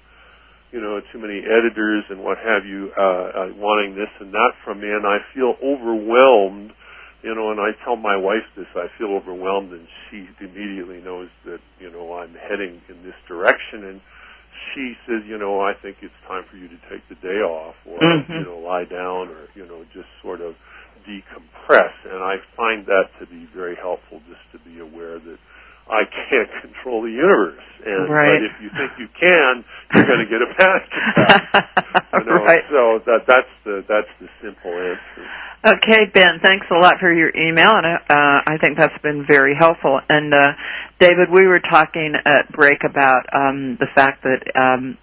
You 0.71 0.79
know, 0.79 1.01
too 1.11 1.17
many 1.17 1.41
editors 1.41 2.05
and 2.11 2.21
what 2.21 2.37
have 2.37 2.63
you 2.63 2.91
uh, 2.93 3.01
uh, 3.01 3.49
wanting 3.57 3.95
this 3.95 4.13
and 4.19 4.31
that 4.31 4.53
from 4.63 4.79
me, 4.79 4.85
and 4.85 5.01
I 5.01 5.17
feel 5.33 5.57
overwhelmed 5.65 6.69
you 7.23 7.35
know, 7.35 7.51
and 7.51 7.59
I 7.59 7.71
tell 7.83 7.95
my 7.95 8.15
wife 8.15 8.43
this, 8.55 8.67
I 8.75 8.87
feel 8.97 9.09
overwhelmed, 9.11 9.71
and 9.73 9.87
she 10.09 10.27
immediately 10.39 11.01
knows 11.01 11.29
that, 11.45 11.59
you 11.79 11.91
know, 11.91 12.13
I'm 12.15 12.33
heading 12.35 12.81
in 12.89 13.03
this 13.03 13.15
direction, 13.27 13.85
and 13.85 14.01
she 14.73 14.93
says, 15.07 15.23
you 15.27 15.37
know, 15.37 15.59
I 15.61 15.73
think 15.81 15.97
it's 16.01 16.13
time 16.27 16.43
for 16.49 16.57
you 16.57 16.67
to 16.67 16.79
take 16.89 17.03
the 17.09 17.15
day 17.15 17.41
off, 17.43 17.75
or, 17.85 17.99
Mhm. 17.99 18.29
you 18.29 18.43
know, 18.45 18.59
lie 18.59 18.85
down, 18.85 19.29
or, 19.29 19.47
you 19.55 19.65
know, 19.65 19.83
just 19.93 20.07
sort 20.21 20.41
of 20.41 20.55
decompress, 21.07 21.93
and 22.05 22.23
I 22.23 22.37
find 22.55 22.85
that 22.85 23.09
to 23.19 23.25
be 23.25 23.45
very 23.53 23.75
helpful, 23.75 24.21
just 24.29 24.51
to 24.51 24.59
be 24.59 24.79
aware 24.79 25.19
that 25.19 25.39
I 25.89 26.05
can't 26.29 26.49
control 26.61 27.01
the 27.01 27.11
universe, 27.11 27.63
and 27.85 28.09
Right. 28.09 28.27
but 28.29 28.43
if 28.45 28.55
you 28.61 28.69
think 28.69 28.91
you 28.99 29.07
can, 29.19 29.65
you're 29.95 30.05
going 30.05 30.19
to 30.21 30.29
get 30.29 30.41
a 30.41 30.53
panic 30.57 30.83
attack. 30.85 31.65
You 32.13 32.25
know, 32.25 32.43
right. 32.45 32.61
so 32.69 32.99
that 33.05 33.25
that's 33.27 33.49
the 33.65 33.83
that's 33.87 34.09
the 34.21 34.27
simple 34.41 34.71
answer. 34.71 35.25
Okay, 35.65 36.05
Ben, 36.13 36.39
thanks 36.41 36.67
a 36.71 36.75
lot 36.79 36.99
for 36.99 37.11
your 37.11 37.31
email, 37.35 37.73
and 37.75 37.85
uh, 37.85 37.99
I 38.47 38.57
think 38.61 38.77
that's 38.77 38.97
been 39.03 39.25
very 39.27 39.55
helpful. 39.59 39.99
And 40.07 40.33
uh, 40.33 40.53
David, 40.99 41.29
we 41.33 41.47
were 41.47 41.59
talking 41.59 42.13
at 42.15 42.51
break 42.53 42.79
about 42.87 43.25
um, 43.33 43.75
the 43.79 43.87
fact 43.93 44.23
that 44.23 44.39
um, 44.55 44.97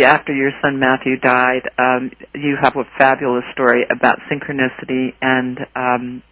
after 0.00 0.32
your 0.34 0.52
son 0.62 0.78
Matthew 0.78 1.18
died, 1.18 1.68
um, 1.78 2.12
you 2.34 2.56
have 2.62 2.76
a 2.76 2.84
fabulous 2.96 3.44
story 3.52 3.84
about 3.90 4.20
synchronicity 4.30 5.12
and 5.20 5.58
um, 5.76 6.22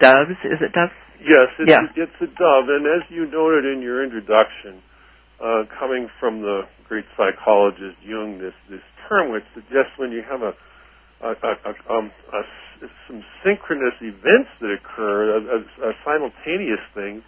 doves. 0.00 0.36
Is 0.44 0.58
it 0.60 0.72
doves? 0.72 0.92
Yes, 1.20 1.48
it's, 1.58 1.70
Yeah. 1.70 1.86
it's 1.96 2.20
a 2.20 2.26
dove, 2.26 2.68
and 2.68 2.86
as 2.86 3.02
you 3.10 3.26
noted 3.26 3.64
in 3.64 3.82
your 3.82 4.02
introduction, 4.04 4.82
uh, 5.40 5.64
coming 5.78 6.08
from 6.20 6.42
the 6.42 6.66
great 6.88 7.04
psychologist 7.16 7.96
Jung, 8.02 8.38
this 8.38 8.54
this 8.70 8.82
term 9.08 9.30
which 9.32 9.44
suggests 9.54 9.92
when 9.96 10.10
you 10.12 10.22
have 10.22 10.42
a, 10.42 10.54
a, 11.22 11.30
a, 11.30 11.52
a, 11.70 11.92
um, 11.94 12.10
a 12.32 12.42
some 13.08 13.24
synchronous 13.44 13.94
events 14.00 14.50
that 14.60 14.70
occur, 14.70 15.36
a, 15.36 15.40
a, 15.58 15.90
a 15.90 15.92
simultaneous 16.04 16.80
thing, 16.94 17.22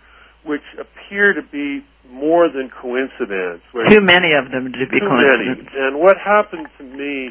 which 0.44 0.62
appear 0.78 1.32
to 1.34 1.42
be 1.42 1.84
more 2.08 2.48
than 2.48 2.70
coincidence. 2.70 3.62
where 3.72 3.86
Too 3.86 4.00
many 4.00 4.32
of 4.34 4.50
them 4.50 4.72
to 4.72 4.86
be 4.86 4.98
too 5.00 5.08
many. 5.08 5.46
coincidence. 5.46 5.70
And 5.74 5.98
what 5.98 6.16
happened 6.18 6.68
to 6.78 6.84
me, 6.84 7.30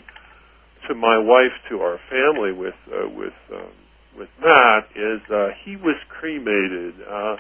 to 0.88 0.96
my 0.96 1.18
wife, 1.18 1.56
to 1.70 1.82
our 1.82 2.00
family 2.10 2.52
with 2.52 2.76
uh, 2.92 3.08
with 3.10 3.34
um, 3.54 3.72
with 4.18 4.30
Matt 4.42 4.90
is 4.96 5.22
uh, 5.32 5.50
he 5.66 5.76
was 5.76 5.96
cremated, 6.10 6.96
uh, 7.02 7.36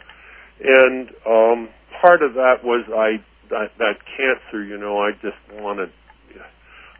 and 0.63 1.09
um, 1.27 1.69
part 2.01 2.21
of 2.21 2.33
that 2.35 2.63
was 2.63 2.85
I 2.89 3.23
that, 3.49 3.71
that 3.77 3.97
cancer. 4.17 4.63
You 4.63 4.77
know, 4.77 4.99
I 4.99 5.11
just 5.21 5.39
wanted. 5.61 5.89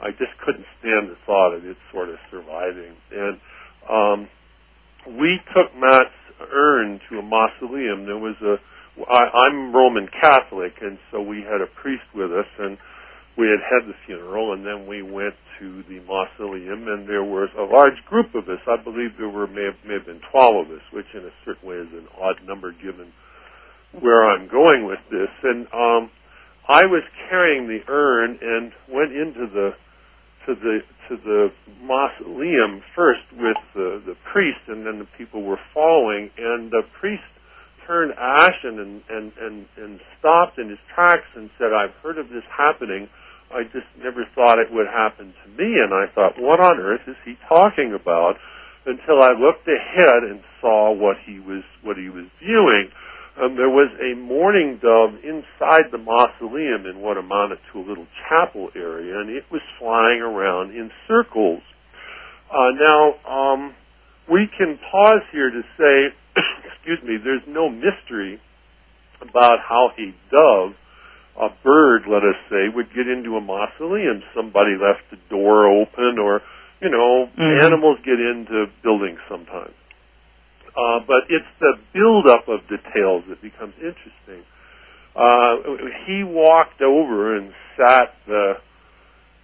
I 0.02 0.12
just 0.12 0.32
couldn't 0.46 0.66
stand 0.80 1.10
the 1.10 1.18
thought 1.26 1.54
of 1.54 1.66
it 1.66 1.76
sort 1.92 2.08
of 2.08 2.16
surviving, 2.32 2.96
and 3.12 3.40
um, 3.90 4.30
we 5.20 5.40
took 5.54 5.76
Matt's 5.76 6.16
urn 6.54 7.02
to 7.10 7.20
a 7.20 7.22
mausoleum. 7.22 8.06
There 8.06 8.18
was 8.18 8.36
a 8.42 8.56
I, 9.08 9.46
I'm 9.48 9.74
Roman 9.74 10.08
Catholic, 10.22 10.74
and 10.82 10.98
so 11.12 11.22
we 11.22 11.42
had 11.42 11.62
a 11.62 11.68
priest 11.82 12.04
with 12.16 12.32
us, 12.32 12.48
and 12.60 12.78
we 13.40 13.48
had 13.48 13.64
had 13.64 13.88
the 13.88 13.96
funeral, 14.06 14.52
and 14.52 14.66
then 14.68 14.86
we 14.86 15.02
went 15.02 15.34
to 15.60 15.84
the 15.88 16.04
mausoleum, 16.04 16.88
and 16.88 17.08
there 17.08 17.24
was 17.24 17.48
a 17.58 17.64
large 17.64 17.96
group 18.06 18.36
of 18.36 18.50
us. 18.50 18.60
I 18.68 18.76
believe 18.84 19.16
there 19.18 19.30
were 19.30 19.48
may 19.48 19.72
have, 19.72 19.80
may 19.88 19.96
have 19.96 20.06
been 20.06 20.22
twelve 20.30 20.68
of 20.68 20.72
us, 20.72 20.84
which 20.92 21.08
in 21.16 21.24
a 21.24 21.32
certain 21.46 21.68
way 21.68 21.78
is 21.78 21.88
an 21.94 22.08
odd 22.20 22.36
number 22.46 22.74
given 22.74 23.14
where 24.00 24.30
I'm 24.30 24.48
going 24.50 24.86
with 24.86 25.00
this. 25.10 25.32
And 25.44 25.66
um, 25.74 26.12
I 26.68 26.86
was 26.86 27.04
carrying 27.30 27.68
the 27.68 27.80
urn 27.88 28.38
and 28.42 28.72
went 28.92 29.12
into 29.12 29.48
the 29.48 29.72
to 30.46 30.56
the 30.56 30.80
to 31.08 31.18
the 31.24 31.48
mausoleum 31.82 32.84
first 32.96 33.24
with 33.34 33.58
the 33.74 34.02
the 34.06 34.16
priest, 34.32 34.60
and 34.68 34.86
then 34.86 35.00
the 35.00 35.08
people 35.18 35.44
were 35.44 35.60
following, 35.74 36.30
and 36.38 36.72
the 36.72 36.84
priest 37.00 37.24
turned 37.88 38.14
ashen 38.20 38.80
and 38.80 39.02
and 39.10 39.32
and 39.40 39.66
and 39.78 40.00
stopped 40.20 40.60
in 40.60 40.70
his 40.70 40.80
tracks 40.94 41.28
and 41.36 41.50
said, 41.58 41.74
"I've 41.74 41.96
heard 42.04 42.18
of 42.18 42.30
this 42.30 42.44
happening. 42.56 43.10
I 43.50 43.64
just 43.64 43.90
never 43.98 44.26
thought 44.36 44.60
it 44.60 44.72
would 44.72 44.88
happen 44.88 45.34
to 45.34 45.48
me, 45.58 45.82
and 45.82 45.94
I 45.94 46.06
thought, 46.14 46.38
what 46.38 46.60
on 46.60 46.78
earth 46.80 47.02
is 47.08 47.18
he 47.26 47.36
talking 47.48 47.98
about? 48.00 48.36
Until 48.86 49.22
I 49.22 49.34
looked 49.34 49.68
ahead 49.68 50.24
and 50.30 50.42
saw 50.62 50.94
what 50.94 51.18
he 51.26 51.40
was 51.40 51.64
what 51.84 51.98
he 51.98 52.10
was 52.10 52.26
viewing. 52.40 52.90
Um, 53.40 53.56
there 53.56 53.70
was 53.70 53.92
a 54.00 54.16
mourning 54.16 54.80
dove 54.82 55.16
inside 55.24 55.92
the 55.92 55.98
mausoleum 55.98 56.86
in 56.86 57.00
what 57.00 57.18
amounted 57.18 57.60
to 57.72 57.80
a 57.80 57.86
little 57.86 58.08
chapel 58.28 58.70
area, 58.76 59.20
and 59.20 59.30
it 59.30 59.44
was 59.52 59.62
flying 59.80 60.22
around 60.22 60.72
in 60.72 60.92
circles. 61.08 61.62
Uh, 62.52 62.72
now, 62.76 63.14
um, 63.30 63.76
we 64.30 64.48
can 64.58 64.80
pause 64.92 65.22
here 65.32 65.50
to 65.52 65.62
say, 65.78 66.16
excuse 66.66 67.00
me, 67.04 67.18
there's 67.24 67.46
no 67.48 67.70
mystery 67.70 68.42
about 69.22 69.60
how 69.68 69.92
a 69.98 70.14
dove 70.34 70.74
a 71.38 71.50
bird, 71.64 72.04
let 72.10 72.24
us 72.24 72.36
say, 72.50 72.68
would 72.74 72.90
get 72.90 73.08
into 73.08 73.38
a 73.38 73.42
mausoleum. 73.42 74.22
Somebody 74.36 74.76
left 74.76 75.08
the 75.12 75.20
door 75.30 75.68
open, 75.68 76.20
or 76.20 76.42
you 76.82 76.90
know, 76.90 77.28
mm-hmm. 77.28 77.66
animals 77.66 78.00
get 78.06 78.20
into 78.20 78.66
buildings 78.84 79.20
sometimes. 79.30 79.76
Uh, 80.70 81.00
but 81.06 81.28
it's 81.28 81.50
the 81.60 81.74
buildup 81.94 82.48
of 82.48 82.62
details 82.70 83.24
that 83.28 83.42
becomes 83.42 83.74
interesting. 83.78 84.46
Uh, 85.16 85.86
he 86.06 86.24
walked 86.24 86.82
over 86.82 87.36
and 87.36 87.52
sat 87.76 88.16
the 88.28 88.54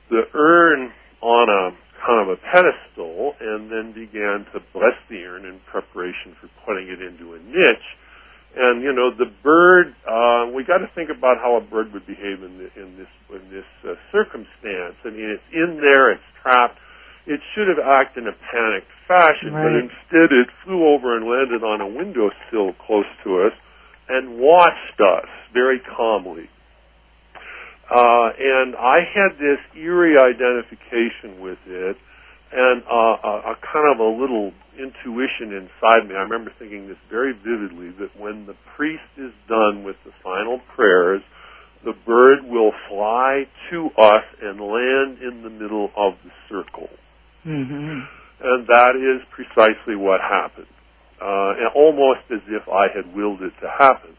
the 0.09 0.21
urn 0.33 0.91
on 1.21 1.49
a 1.49 1.75
kind 2.05 2.21
of 2.21 2.29
a 2.29 2.39
pedestal, 2.53 3.33
and 3.39 3.71
then 3.71 3.91
began 3.91 4.45
to 4.53 4.61
bless 4.73 4.93
the 5.09 5.23
urn 5.25 5.45
in 5.45 5.59
preparation 5.71 6.37
for 6.39 6.47
putting 6.65 6.87
it 6.87 7.01
into 7.01 7.33
a 7.33 7.39
niche 7.39 7.89
and 8.55 8.81
you 8.81 8.93
know, 8.93 9.11
the 9.11 9.29
bird. 9.43 9.95
Uh, 10.07 10.51
we 10.55 10.63
got 10.63 10.79
to 10.79 10.89
think 10.95 11.09
about 11.09 11.37
how 11.37 11.57
a 11.57 11.61
bird 11.61 11.91
would 11.93 12.07
behave 12.07 12.41
in, 12.41 12.57
the, 12.57 12.67
in 12.79 12.97
this 12.97 13.11
in 13.29 13.43
this 13.51 13.67
uh, 13.83 13.95
circumstance. 14.11 14.95
I 15.03 15.11
mean, 15.11 15.29
it's 15.35 15.49
in 15.51 15.79
there, 15.83 16.11
it's 16.11 16.23
trapped. 16.41 16.79
It 17.27 17.41
should 17.53 17.67
have 17.67 17.81
acted 17.81 18.23
in 18.23 18.29
a 18.29 18.37
panicked 18.51 18.91
fashion, 19.07 19.51
right. 19.51 19.65
but 19.65 19.73
instead 19.75 20.29
it 20.31 20.47
flew 20.63 20.85
over 20.87 21.17
and 21.17 21.25
landed 21.25 21.65
on 21.65 21.81
a 21.81 21.87
windowsill 21.87 22.77
close 22.85 23.09
to 23.23 23.41
us 23.41 23.53
and 24.07 24.37
watched 24.37 25.01
us 25.01 25.27
very 25.51 25.81
calmly. 25.97 26.47
Uh, 27.89 28.29
and 28.37 28.75
I 28.75 29.01
had 29.05 29.37
this 29.37 29.57
eerie 29.75 30.17
identification 30.17 31.41
with 31.41 31.59
it 31.65 31.97
and 32.51 32.83
uh, 32.83 33.15
a, 33.23 33.33
a 33.51 33.55
kind 33.61 33.87
of 33.91 33.99
a 33.99 34.11
little 34.21 34.51
intuition 34.77 35.55
inside 35.55 36.07
me. 36.07 36.15
I 36.15 36.23
remember 36.23 36.51
thinking 36.59 36.87
this 36.87 36.99
very 37.09 37.33
vividly 37.33 37.91
that 37.99 38.19
when 38.19 38.45
the 38.45 38.55
priest 38.75 39.07
is 39.17 39.31
done 39.47 39.83
with 39.83 39.95
the 40.05 40.11
final 40.23 40.59
prayers, 40.75 41.21
the 41.83 41.93
bird 42.05 42.43
will 42.43 42.71
fly 42.89 43.45
to 43.71 43.89
us 43.97 44.25
and 44.41 44.59
land 44.59 45.21
in 45.21 45.43
the 45.43 45.49
middle 45.49 45.91
of 45.95 46.13
the 46.23 46.31
circle. 46.49 46.89
Mm-hmm. 47.45 47.99
And 48.41 48.67
that 48.67 48.97
is 48.97 49.21
precisely 49.31 49.95
what 49.95 50.19
happened. 50.19 50.67
Uh, 51.21 51.55
and 51.55 51.69
almost 51.75 52.27
as 52.33 52.41
if 52.49 52.67
I 52.67 52.91
had 52.93 53.15
willed 53.15 53.41
it 53.41 53.53
to 53.61 53.69
happen. 53.69 54.17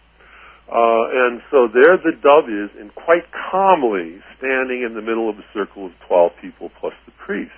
Uh, 0.67 1.05
and 1.15 1.43
so 1.51 1.69
there 1.71 1.95
the 1.99 2.17
dove 2.23 2.51
is, 2.51 2.71
and 2.81 2.91
quite 2.95 3.23
calmly 3.51 4.19
standing 4.39 4.83
in 4.83 4.95
the 4.95 5.03
middle 5.03 5.31
of 5.31 5.39
a 5.39 5.47
circle 5.55 5.87
of 5.87 5.93
12 6.09 6.33
people 6.41 6.71
plus 6.81 6.95
the 7.05 7.13
priest. 7.25 7.55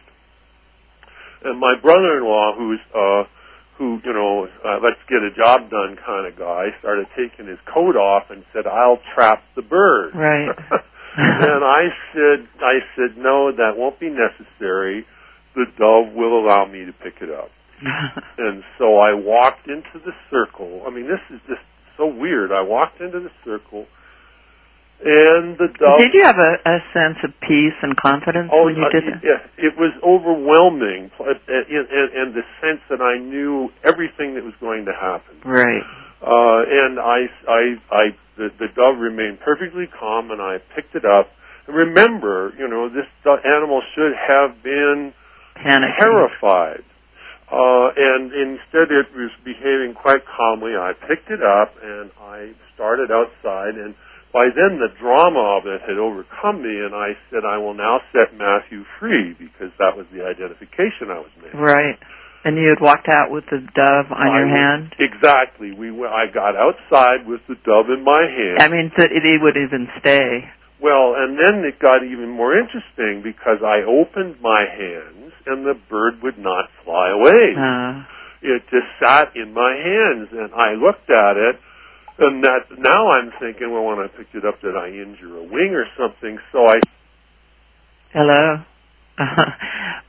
And 1.44 1.58
my 1.60 1.74
brother-in-law, 1.80 2.56
who's 2.56 2.80
uh, 2.94 3.24
who 3.78 4.00
you 4.04 4.12
know, 4.12 4.48
uh, 4.64 4.78
let's 4.82 5.00
get 5.08 5.22
a 5.22 5.30
job 5.30 5.70
done 5.70 5.96
kind 6.04 6.26
of 6.26 6.38
guy, 6.38 6.74
started 6.80 7.06
taking 7.16 7.46
his 7.46 7.58
coat 7.72 7.96
off 7.96 8.30
and 8.30 8.44
said, 8.52 8.66
"I'll 8.66 9.00
trap 9.14 9.42
the 9.54 9.62
bird." 9.62 10.14
Right. 10.14 10.48
and 11.18 11.64
I 11.64 11.90
said, 12.14 12.46
I 12.60 12.78
said, 12.94 13.18
no, 13.18 13.50
that 13.50 13.74
won't 13.76 13.98
be 13.98 14.06
necessary. 14.08 15.04
The 15.54 15.64
dove 15.76 16.14
will 16.14 16.38
allow 16.38 16.66
me 16.66 16.84
to 16.84 16.92
pick 16.92 17.20
it 17.20 17.30
up. 17.30 17.50
and 18.38 18.62
so 18.78 18.98
I 18.98 19.14
walked 19.14 19.66
into 19.66 19.98
the 20.04 20.12
circle. 20.30 20.82
I 20.86 20.90
mean, 20.90 21.08
this 21.08 21.22
is 21.34 21.40
just 21.48 21.62
so 21.96 22.06
weird. 22.06 22.52
I 22.52 22.62
walked 22.62 23.00
into 23.00 23.18
the 23.18 23.34
circle 23.44 23.86
and 25.00 25.54
the 25.58 25.70
dove. 25.78 25.98
Did 25.98 26.10
you 26.14 26.24
have 26.26 26.38
a, 26.38 26.58
a 26.66 26.78
sense 26.90 27.22
of 27.22 27.30
peace 27.46 27.76
and 27.82 27.94
confidence 27.96 28.50
oh, 28.52 28.66
when 28.66 28.74
you 28.74 28.86
did 28.90 29.06
that? 29.06 29.22
Yes, 29.22 29.42
it 29.56 29.78
was 29.78 29.94
overwhelming, 30.02 31.10
and, 31.18 31.38
and, 31.46 32.08
and 32.14 32.28
the 32.34 32.42
sense 32.58 32.82
that 32.90 33.00
I 33.00 33.18
knew 33.18 33.70
everything 33.86 34.34
that 34.34 34.42
was 34.42 34.54
going 34.60 34.86
to 34.86 34.94
happen. 34.94 35.38
Right. 35.46 35.86
Uh, 36.18 36.66
and 36.66 36.98
I, 36.98 37.30
I, 37.46 37.62
I, 37.94 38.04
the, 38.36 38.50
the 38.58 38.66
dove 38.74 38.98
remained 38.98 39.38
perfectly 39.38 39.86
calm, 39.86 40.30
and 40.32 40.42
I 40.42 40.58
picked 40.74 40.96
it 40.96 41.04
up. 41.06 41.30
And 41.68 41.76
remember, 41.76 42.52
you 42.58 42.66
know, 42.66 42.88
this 42.90 43.06
animal 43.22 43.82
should 43.94 44.18
have 44.18 44.62
been 44.62 45.14
Panicking. 45.54 45.98
terrified. 45.98 46.82
Uh, 47.48 47.88
and 47.96 48.28
instead 48.34 48.92
it 48.92 49.08
was 49.16 49.30
behaving 49.42 49.94
quite 49.94 50.20
calmly. 50.26 50.76
I 50.76 50.92
picked 50.92 51.30
it 51.30 51.40
up 51.40 51.72
and 51.80 52.10
I 52.20 52.52
started 52.74 53.10
outside 53.10 53.72
and 53.72 53.94
by 54.32 54.52
then 54.52 54.76
the 54.76 54.92
drama 55.00 55.56
of 55.56 55.64
it 55.64 55.80
had 55.88 55.96
overcome 55.96 56.60
me, 56.60 56.84
and 56.84 56.94
I 56.94 57.16
said, 57.30 57.48
I 57.48 57.56
will 57.56 57.74
now 57.74 58.00
set 58.12 58.36
Matthew 58.36 58.84
free 59.00 59.32
because 59.32 59.72
that 59.80 59.96
was 59.96 60.04
the 60.12 60.24
identification 60.24 61.08
I 61.08 61.20
was 61.24 61.32
making. 61.40 61.60
Right. 61.60 61.96
And 62.44 62.56
you 62.56 62.68
had 62.70 62.80
walked 62.80 63.08
out 63.08 63.30
with 63.32 63.44
the 63.50 63.58
dove 63.58 64.12
on 64.12 64.28
I 64.28 64.38
your 64.38 64.48
hand. 64.48 64.94
Exactly. 65.00 65.72
We 65.72 65.90
I 66.06 66.30
got 66.32 66.54
outside 66.54 67.26
with 67.26 67.40
the 67.48 67.56
dove 67.66 67.90
in 67.90 68.04
my 68.04 68.20
hand. 68.20 68.62
I 68.62 68.68
mean, 68.68 68.92
so 68.96 69.04
it, 69.04 69.10
it 69.10 69.42
would 69.42 69.56
even 69.56 69.88
stay. 69.98 70.46
Well, 70.80 71.18
and 71.18 71.34
then 71.34 71.66
it 71.66 71.80
got 71.82 72.04
even 72.04 72.30
more 72.30 72.54
interesting 72.54 73.26
because 73.26 73.58
I 73.66 73.82
opened 73.82 74.40
my 74.40 74.62
hands 74.70 75.34
and 75.46 75.66
the 75.66 75.74
bird 75.90 76.22
would 76.22 76.38
not 76.38 76.70
fly 76.84 77.10
away. 77.10 77.56
Uh. 77.58 78.06
It 78.40 78.62
just 78.70 78.86
sat 79.02 79.34
in 79.34 79.52
my 79.52 79.74
hands, 79.74 80.28
and 80.30 80.54
I 80.54 80.78
looked 80.78 81.10
at 81.10 81.34
it 81.34 81.58
and 82.18 82.42
that 82.44 82.66
now 82.76 83.08
I'm 83.10 83.30
thinking, 83.40 83.70
well, 83.72 83.84
when 83.84 83.98
I 83.98 84.08
picked 84.08 84.34
it 84.34 84.44
up, 84.44 84.60
did 84.60 84.76
I 84.76 84.88
injure 84.88 85.38
a 85.38 85.42
wing 85.42 85.74
or 85.74 85.86
something? 85.96 86.38
So 86.52 86.66
I. 86.66 86.80
Hello. 88.12 88.64
Uh, 89.18 89.44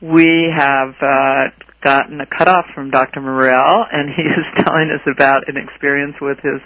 we 0.02 0.50
have 0.54 0.94
uh, 1.00 1.54
gotten 1.82 2.20
a 2.20 2.26
cutoff 2.26 2.66
from 2.74 2.90
Dr. 2.90 3.20
Morrell, 3.20 3.86
and 3.92 4.10
he 4.10 4.22
is 4.22 4.46
telling 4.64 4.90
us 4.90 5.06
about 5.06 5.48
an 5.48 5.56
experience 5.56 6.16
with 6.20 6.38
his 6.42 6.60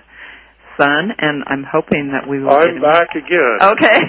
son, 0.80 1.12
and 1.18 1.44
I'm 1.46 1.64
hoping 1.64 2.10
that 2.12 2.28
we 2.28 2.40
will. 2.40 2.50
I'm 2.50 2.80
back 2.80 3.12
again. 3.14 3.58
Okay. 3.60 4.00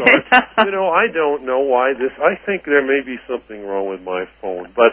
so 0.55 0.65
you 0.65 0.71
know, 0.71 0.87
I 0.87 1.11
don't 1.13 1.45
know 1.45 1.59
why 1.59 1.93
this. 1.93 2.15
I 2.17 2.39
think 2.45 2.63
there 2.65 2.85
may 2.85 3.05
be 3.05 3.17
something 3.27 3.65
wrong 3.65 3.89
with 3.89 4.01
my 4.01 4.25
phone, 4.41 4.71
but. 4.75 4.91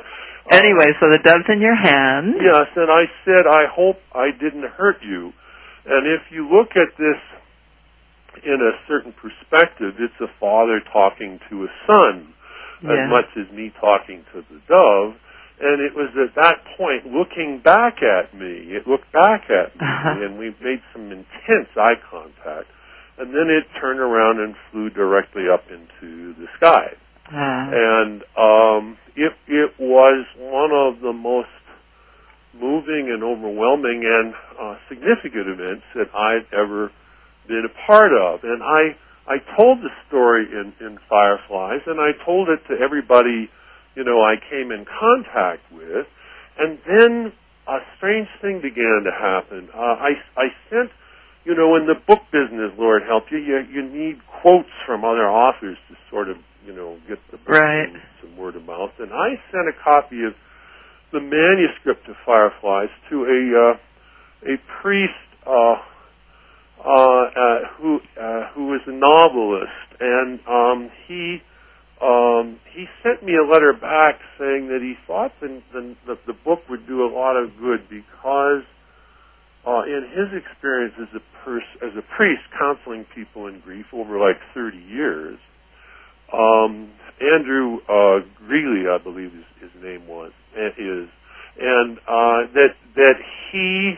Uh, 0.51 0.59
anyway, 0.59 0.91
so 0.99 1.07
the 1.07 1.21
dove's 1.23 1.47
in 1.49 1.61
your 1.61 1.77
hand. 1.77 2.35
Yes, 2.43 2.67
and 2.75 2.91
I 2.91 3.07
said, 3.25 3.47
I 3.49 3.71
hope 3.71 3.97
I 4.13 4.33
didn't 4.33 4.67
hurt 4.75 4.97
you. 5.07 5.33
And 5.85 6.07
if 6.07 6.31
you 6.31 6.49
look 6.49 6.71
at 6.77 6.97
this 6.99 7.19
in 8.45 8.59
a 8.61 8.73
certain 8.89 9.13
perspective, 9.13 9.95
it's 9.99 10.21
a 10.21 10.31
father 10.41 10.81
talking 10.93 11.41
to 11.51 11.65
a 11.65 11.69
son 11.87 12.33
yeah. 12.83 12.93
as 12.93 13.11
much 13.11 13.31
as 13.37 13.53
me 13.55 13.73
talking 13.81 14.25
to 14.33 14.43
the 14.51 14.61
dove. 14.69 15.15
And 15.61 15.81
it 15.81 15.95
was 15.95 16.11
at 16.19 16.35
that 16.35 16.65
point 16.77 17.07
looking 17.07 17.61
back 17.63 18.03
at 18.03 18.35
me. 18.35 18.75
It 18.75 18.87
looked 18.87 19.13
back 19.13 19.47
at 19.51 19.75
me, 19.79 19.87
uh-huh. 19.87 20.25
and 20.25 20.39
we 20.39 20.51
made 20.63 20.83
some 20.93 21.13
intense 21.13 21.71
eye 21.77 21.99
contact. 22.11 22.67
And 23.19 23.31
then 23.31 23.47
it 23.51 23.65
turned 23.81 24.01
around 24.01 24.41
and 24.41 24.55
flew 24.71 24.91
directly 24.91 25.45
up 25.53 25.65
into 25.71 26.35
the 26.35 26.47
sky. 26.57 26.97
Uh-huh. 27.29 27.71
And 27.71 28.23
um, 28.37 28.99
it 29.15 29.33
it 29.47 29.73
was 29.79 30.27
one 30.37 30.73
of 30.73 31.01
the 31.01 31.13
most 31.13 31.49
moving 32.55 33.09
and 33.13 33.25
overwhelming 33.25 34.05
and 34.05 34.35
uh, 34.61 34.77
significant 34.89 35.49
events 35.49 35.85
that 35.95 36.13
I've 36.15 36.47
ever 36.53 36.91
been 37.49 37.65
a 37.65 37.75
part 37.87 38.13
of. 38.13 38.41
And 38.45 38.63
I 38.63 38.97
I 39.27 39.39
told 39.57 39.79
the 39.81 39.91
story 40.09 40.47
in 40.51 40.73
in 40.85 40.99
Fireflies, 41.09 41.83
and 41.87 42.01
I 42.01 42.13
told 42.25 42.49
it 42.49 42.61
to 42.69 42.75
everybody, 42.79 43.49
you 43.95 44.05
know, 44.05 44.21
I 44.23 44.37
came 44.51 44.71
in 44.71 44.85
contact 44.85 45.63
with, 45.73 46.07
and 46.59 46.79
then 46.87 47.33
a 47.69 47.79
strange 47.97 48.29
thing 48.41 48.61
began 48.61 49.05
to 49.05 49.13
happen. 49.13 49.69
Uh, 49.75 49.97
I 49.99 50.11
I 50.37 50.47
sent. 50.71 50.91
You 51.45 51.57
know, 51.57 51.75
in 51.75 51.91
the 51.91 51.99
book 52.07 52.23
business, 52.31 52.71
Lord 52.79 53.03
help 53.03 53.25
you, 53.33 53.39
you 53.39 53.67
you 53.67 53.83
need 53.83 54.23
quotes 54.43 54.71
from 54.87 55.05
other 55.05 55.27
authors 55.27 55.77
to 55.89 55.97
sort 56.09 56.31
of, 56.31 56.37
you 56.65 56.73
know, 56.73 56.99
get 57.09 57.19
the 57.33 57.37
book 57.37 57.49
right. 57.59 57.91
some 58.23 58.37
word 58.37 58.55
of 58.55 58.63
mouth. 58.63 58.93
And 59.01 59.11
I 59.13 59.35
sent 59.51 59.67
a 59.67 59.75
copy 59.83 60.23
of 60.23 60.35
the 61.13 61.21
manuscript 61.21 62.09
of 62.09 62.17
Fireflies 62.25 62.91
to 63.11 63.25
a 63.25 63.73
uh, 63.73 64.53
a 64.55 64.57
priest 64.83 65.13
uh, 65.47 65.77
uh, 66.85 66.89
uh, 66.89 67.59
who 67.79 68.01
uh, 68.21 68.49
who 68.55 68.69
a 68.87 68.93
novelist, 68.93 69.89
and 70.01 70.41
um, 70.49 70.91
he 71.07 71.39
um, 72.03 72.59
he 72.75 72.87
sent 73.03 73.23
me 73.23 73.35
a 73.37 73.47
letter 73.47 73.73
back 73.73 74.19
saying 74.39 74.67
that 74.69 74.81
he 74.83 74.95
thought 75.07 75.31
the, 75.41 75.95
the, 76.07 76.19
the 76.27 76.33
book 76.45 76.59
would 76.69 76.87
do 76.87 77.05
a 77.05 77.11
lot 77.13 77.37
of 77.37 77.51
good 77.61 77.89
because 77.89 78.67
uh, 79.67 79.83
in 79.87 80.03
his 80.11 80.35
experience 80.35 80.95
as 81.01 81.09
a 81.15 81.23
pers- 81.45 81.79
as 81.83 81.95
a 81.97 82.03
priest 82.17 82.43
counseling 82.59 83.07
people 83.15 83.47
in 83.47 83.61
grief 83.61 83.87
over 83.93 84.19
like 84.19 84.37
30 84.55 84.79
years, 84.79 85.39
um, 86.33 86.91
Andrew 87.23 87.79
uh, 87.89 88.27
Greeley, 88.47 88.91
I 88.91 88.99
believe 88.99 89.33
his, 89.33 89.71
his 89.71 89.83
name 89.83 90.07
was 90.07 90.33
is, 90.55 91.09
and 91.59 91.99
uh, 91.99 92.51
that 92.53 92.75
that 92.97 93.17
he 93.51 93.95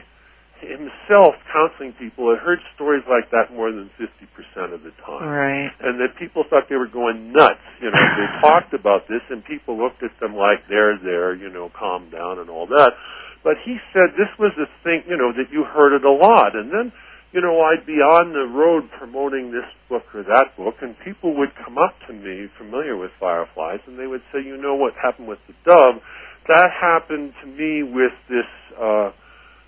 himself 0.60 1.34
counseling 1.52 1.92
people 1.98 2.32
had 2.32 2.40
heard 2.40 2.58
stories 2.74 3.04
like 3.08 3.30
that 3.30 3.52
more 3.52 3.70
than 3.70 3.90
50% 4.00 4.72
of 4.72 4.82
the 4.82 4.90
time. 5.04 5.28
Right. 5.28 5.70
And 5.80 6.00
that 6.00 6.16
people 6.18 6.44
thought 6.48 6.68
they 6.68 6.76
were 6.76 6.88
going 6.88 7.32
nuts. 7.32 7.60
You 7.80 7.90
know, 7.90 8.00
they 8.00 8.28
talked 8.48 8.72
about 8.72 9.06
this 9.08 9.20
and 9.30 9.44
people 9.44 9.76
looked 9.76 10.02
at 10.02 10.12
them 10.20 10.34
like, 10.34 10.64
they're 10.68 10.96
there, 10.96 11.34
you 11.34 11.50
know, 11.50 11.70
calm 11.76 12.10
down 12.10 12.38
and 12.38 12.48
all 12.48 12.66
that. 12.68 12.92
But 13.44 13.60
he 13.64 13.76
said 13.92 14.16
this 14.16 14.32
was 14.38 14.52
a 14.56 14.68
thing, 14.82 15.04
you 15.06 15.16
know, 15.20 15.32
that 15.36 15.52
you 15.52 15.64
heard 15.64 15.92
it 15.94 16.04
a 16.04 16.10
lot. 16.10 16.56
And 16.56 16.72
then, 16.72 16.92
you 17.34 17.42
know, 17.42 17.66
I'd 17.66 17.84
be 17.84 17.98
on 17.98 18.30
the 18.30 18.46
road 18.46 18.86
promoting 18.96 19.50
this 19.50 19.66
book 19.90 20.06
or 20.14 20.22
that 20.22 20.54
book 20.56 20.78
and 20.80 20.94
people 21.04 21.34
would 21.34 21.50
come 21.58 21.76
up 21.76 21.98
to 22.06 22.14
me 22.14 22.46
familiar 22.56 22.96
with 22.96 23.10
fireflies 23.18 23.80
and 23.88 23.98
they 23.98 24.06
would 24.06 24.22
say, 24.30 24.38
you 24.38 24.56
know 24.56 24.76
what 24.76 24.94
happened 24.94 25.26
with 25.26 25.42
the 25.50 25.54
dove? 25.66 25.98
That 26.46 26.70
happened 26.70 27.34
to 27.42 27.46
me 27.50 27.82
with 27.82 28.14
this, 28.30 28.46
uh, 28.78 29.10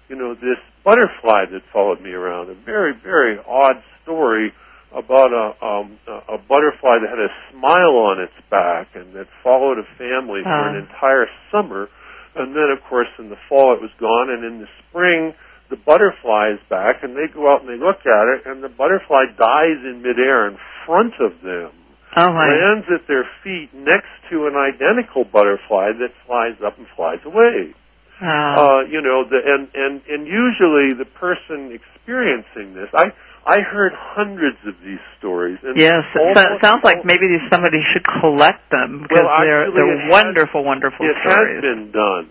you 0.07 0.15
know, 0.15 0.39
this 0.39 0.63
butterfly 0.85 1.51
that 1.51 1.67
followed 1.73 2.01
me 2.01 2.15
around. 2.15 2.51
A 2.51 2.55
very, 2.55 2.95
very 3.03 3.35
odd 3.43 3.83
story 4.05 4.55
about 4.95 5.35
a, 5.35 5.59
um, 5.59 5.99
a 6.07 6.39
butterfly 6.39 7.03
that 7.03 7.11
had 7.11 7.19
a 7.19 7.35
smile 7.51 7.99
on 7.99 8.23
its 8.23 8.39
back 8.47 8.95
and 8.95 9.11
that 9.19 9.27
followed 9.43 9.83
a 9.83 9.87
family 9.99 10.47
for 10.47 10.69
an 10.71 10.87
entire 10.87 11.27
summer. 11.51 11.89
And 12.37 12.55
then, 12.55 12.71
of 12.71 12.79
course, 12.89 13.11
in 13.19 13.29
the 13.29 13.41
fall 13.49 13.75
it 13.75 13.83
was 13.83 13.91
gone, 13.99 14.31
and 14.31 14.45
in 14.45 14.61
the 14.61 14.69
spring 14.87 15.35
the 15.71 15.77
butterfly 15.77 16.55
is 16.55 16.61
back, 16.71 17.03
and 17.03 17.17
they 17.17 17.27
go 17.33 17.51
out 17.53 17.61
and 17.63 17.69
they 17.69 17.79
look 17.79 18.01
at 18.07 18.27
it, 18.37 18.47
and 18.47 18.63
the 18.63 18.69
butterfly 18.71 19.27
dies 19.39 19.81
in 19.85 20.03
midair 20.03 20.47
in 20.49 20.57
front 20.87 21.15
of 21.21 21.33
them. 21.43 21.71
Oh 22.17 22.33
my. 22.33 22.47
Lands 22.49 22.87
at 22.95 23.07
their 23.09 23.27
feet 23.45 23.75
next 23.75 24.09
to 24.31 24.47
an 24.47 24.55
identical 24.57 25.25
butterfly 25.25 25.93
that 26.01 26.15
flies 26.27 26.57
up 26.65 26.79
and 26.79 26.87
flies 26.97 27.21
away. 27.27 27.75
Oh. 28.23 28.25
Uh, 28.25 28.81
you 28.89 29.03
know, 29.03 29.29
the, 29.29 29.37
and 29.45 29.69
and 29.75 30.01
and 30.09 30.25
usually 30.27 30.97
the 30.97 31.05
person 31.21 31.77
experiencing 31.77 32.73
this, 32.73 32.89
I 32.97 33.13
I 33.45 33.61
heard 33.61 33.93
hundreds 33.95 34.57
of 34.67 34.75
these 34.83 35.03
stories. 35.19 35.59
And 35.63 35.77
yes, 35.77 36.01
it 36.15 36.63
sounds 36.65 36.81
like 36.83 37.05
maybe 37.05 37.27
somebody 37.53 37.79
should 37.93 38.07
collect 38.23 38.71
them 38.71 39.03
because 39.03 39.25
Well, 39.25 39.37
they're 39.45 39.69
they're 39.71 39.93
it 39.93 40.01
has- 40.09 40.13
wonderful, 40.13 40.65
wonderful 40.65 41.05
it 41.05 41.17
stories. 41.29 41.57
has 41.57 41.63
been 41.63 41.93
done. 41.93 42.31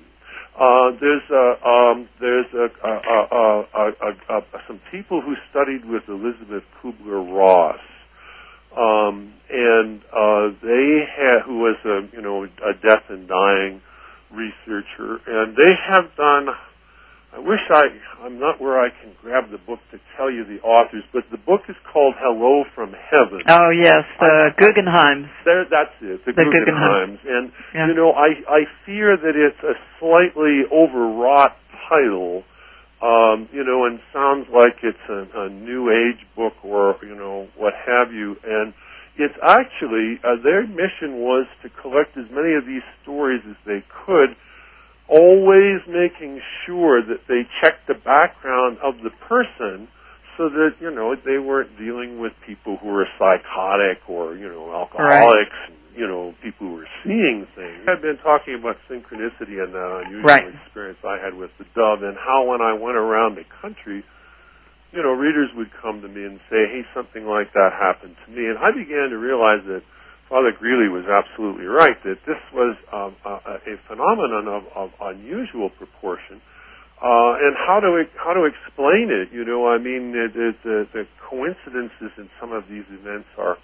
Uh, 0.57 0.91
there's 1.01 1.21
uh, 1.29 1.67
um, 1.67 2.07
there's 2.21 2.45
a, 2.53 2.69
some 4.67 4.79
people 4.89 5.21
who 5.21 5.35
studied 5.51 5.83
with 5.83 6.03
Elisabeth 6.07 6.63
Kubler 6.81 7.23
Ross, 7.35 7.79
um, 8.71 9.33
and 9.49 10.01
uh, 10.13 10.55
they 10.63 11.03
had 11.11 11.41
who 11.45 11.59
was 11.59 11.75
a 11.83 12.07
you 12.15 12.21
know 12.21 12.43
a 12.43 12.73
death 12.87 13.03
and 13.09 13.27
dying 13.27 13.81
researcher, 14.31 15.19
and 15.27 15.55
they 15.57 15.73
have 15.89 16.15
done. 16.15 16.47
I 17.33 17.39
wish 17.39 17.59
I 17.69 17.83
I'm 18.23 18.39
not 18.39 18.61
where 18.61 18.79
I 18.79 18.89
can 18.89 19.11
grab 19.21 19.51
the 19.51 19.57
book 19.57 19.79
to 19.91 19.99
tell 20.15 20.31
you 20.31 20.45
the 20.45 20.61
authors, 20.63 21.03
but 21.13 21.23
the 21.31 21.37
book 21.37 21.61
is 21.67 21.75
called 21.91 22.15
Hello 22.17 22.63
from 22.73 22.93
Heaven. 23.11 23.41
Oh 23.47 23.69
yes, 23.71 24.03
the 24.19 24.51
I- 24.55 24.61
Guggenheims. 24.61 25.27
There, 25.43 25.65
that's 25.69 25.91
it. 26.01 26.23
The, 26.25 26.31
The 26.31 26.41
Guggenheims, 26.41 27.19
Guggenheim. 27.19 27.19
and 27.27 27.51
Yeah. 27.73 27.87
you 27.87 27.93
know, 27.93 28.11
I 28.11 28.29
I 28.47 28.61
fear 28.85 29.17
that 29.17 29.35
it's 29.35 29.61
a 29.63 29.75
slightly 29.99 30.63
overwrought 30.71 31.57
title, 31.89 32.43
um, 33.01 33.49
you 33.51 33.63
know, 33.63 33.85
and 33.85 33.99
sounds 34.13 34.47
like 34.49 34.77
it's 34.83 35.05
a, 35.09 35.27
a 35.45 35.49
new 35.49 35.91
age 35.91 36.25
book 36.35 36.53
or 36.63 36.95
you 37.03 37.15
know 37.15 37.47
what 37.57 37.73
have 37.85 38.13
you. 38.13 38.37
And 38.47 38.73
it's 39.17 39.35
actually 39.43 40.19
uh, 40.23 40.41
their 40.41 40.65
mission 40.65 41.19
was 41.19 41.47
to 41.63 41.69
collect 41.81 42.15
as 42.17 42.25
many 42.31 42.55
of 42.55 42.65
these 42.65 42.83
stories 43.03 43.41
as 43.49 43.55
they 43.65 43.83
could, 44.05 44.35
always 45.09 45.81
making 45.87 46.41
sure 46.65 47.01
that 47.05 47.21
they 47.27 47.43
checked 47.61 47.87
the 47.87 47.93
background 47.93 48.77
of 48.83 48.95
the 49.03 49.11
person 49.27 49.87
so 50.37 50.49
that 50.49 50.75
you 50.81 50.91
know 50.91 51.15
they 51.15 51.37
weren't 51.37 51.77
dealing 51.77 52.19
with 52.19 52.33
people 52.45 52.77
who 52.81 52.89
were 52.89 53.07
psychotic 53.17 54.01
or 54.09 54.35
you 54.35 54.49
know 54.49 54.73
alcoholics, 54.73 55.55
you 55.95 56.07
know 56.07 56.33
people 56.43 56.67
who 56.67 56.73
were 56.75 56.89
seeing 57.03 57.47
things. 57.55 57.87
I've 57.87 58.01
been 58.01 58.17
talking 58.19 58.55
about 58.59 58.75
synchronicity 58.89 59.61
and 59.63 59.71
uh, 59.71 59.79
that 59.79 60.03
unusual 60.05 60.25
Right. 60.25 60.53
experience 60.65 60.99
I 61.05 61.17
had 61.23 61.35
with 61.35 61.51
the 61.57 61.65
dove, 61.75 62.03
and 62.03 62.17
how 62.17 62.43
when 62.43 62.61
I 62.61 62.73
went 62.73 62.97
around 62.97 63.35
the 63.35 63.45
country, 63.61 64.03
you 64.91 65.01
know, 65.03 65.11
readers 65.13 65.49
would 65.55 65.71
come 65.81 66.01
to 66.01 66.07
me 66.07 66.25
and 66.25 66.39
say, 66.49 66.67
"Hey, 66.67 66.83
something 66.93 67.25
like 67.25 67.53
that 67.53 67.71
happened 67.71 68.15
to 68.25 68.31
me," 68.31 68.47
and 68.47 68.57
I 68.57 68.71
began 68.71 69.09
to 69.11 69.17
realize 69.17 69.63
that 69.67 69.83
Father 70.29 70.51
Greeley 70.57 70.89
was 70.89 71.05
absolutely 71.05 71.65
right 71.65 71.95
that 72.03 72.17
this 72.25 72.41
was 72.53 72.75
um, 72.91 73.15
a, 73.25 73.61
a 73.61 73.77
phenomenon 73.87 74.47
of, 74.47 74.63
of 74.75 74.89
unusual 75.01 75.69
proportion. 75.69 76.41
Uh, 76.97 77.35
and 77.43 77.53
how 77.67 77.79
to 77.79 78.03
how 78.15 78.33
to 78.33 78.47
explain 78.47 79.11
it? 79.11 79.29
You 79.35 79.43
know, 79.43 79.67
I 79.67 79.77
mean, 79.77 80.15
it, 80.15 80.33
the, 80.63 80.87
the 80.93 81.03
coincidences 81.29 82.11
in 82.17 82.29
some 82.39 82.53
of 82.53 82.63
these 82.69 82.85
events 82.89 83.27
are 83.37 83.57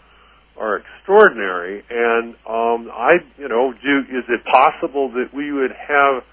are 0.59 0.83
extraordinary. 0.83 1.81
And 1.89 2.35
um, 2.45 2.91
I, 2.91 3.15
you 3.37 3.47
know, 3.47 3.71
do 3.71 3.99
is 4.11 4.25
it 4.27 4.41
possible 4.51 5.09
that 5.13 5.33
we 5.33 5.51
would 5.51 5.71
have, 5.71 6.23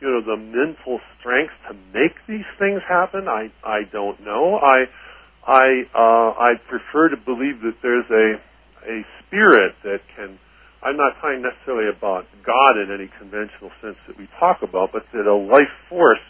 you 0.00 0.08
know, 0.08 0.20
the 0.20 0.36
mental 0.36 1.00
strength 1.18 1.54
to 1.68 1.74
make 1.92 2.14
these 2.28 2.46
things 2.58 2.82
happen? 2.86 3.26
I 3.28 3.50
I 3.64 3.88
don't 3.90 4.20
know. 4.22 4.60
I 4.62 4.84
I 5.46 5.82
uh, 5.94 6.30
I 6.38 6.52
prefer 6.68 7.08
to 7.08 7.16
believe 7.16 7.62
that 7.62 7.80
there's 7.82 8.06
a 8.10 8.38
a 8.86 9.02
spirit 9.20 9.74
that 9.84 10.00
can. 10.16 10.38
I'm 10.82 10.96
not 10.96 11.14
talking 11.22 11.42
necessarily 11.46 11.86
about 11.86 12.26
God 12.42 12.74
in 12.74 12.90
any 12.90 13.06
conventional 13.18 13.70
sense 13.80 13.94
that 14.08 14.18
we 14.18 14.26
talk 14.40 14.62
about, 14.62 14.90
but 14.92 15.06
that 15.14 15.26
a 15.26 15.34
life 15.34 15.70
force 15.88 16.22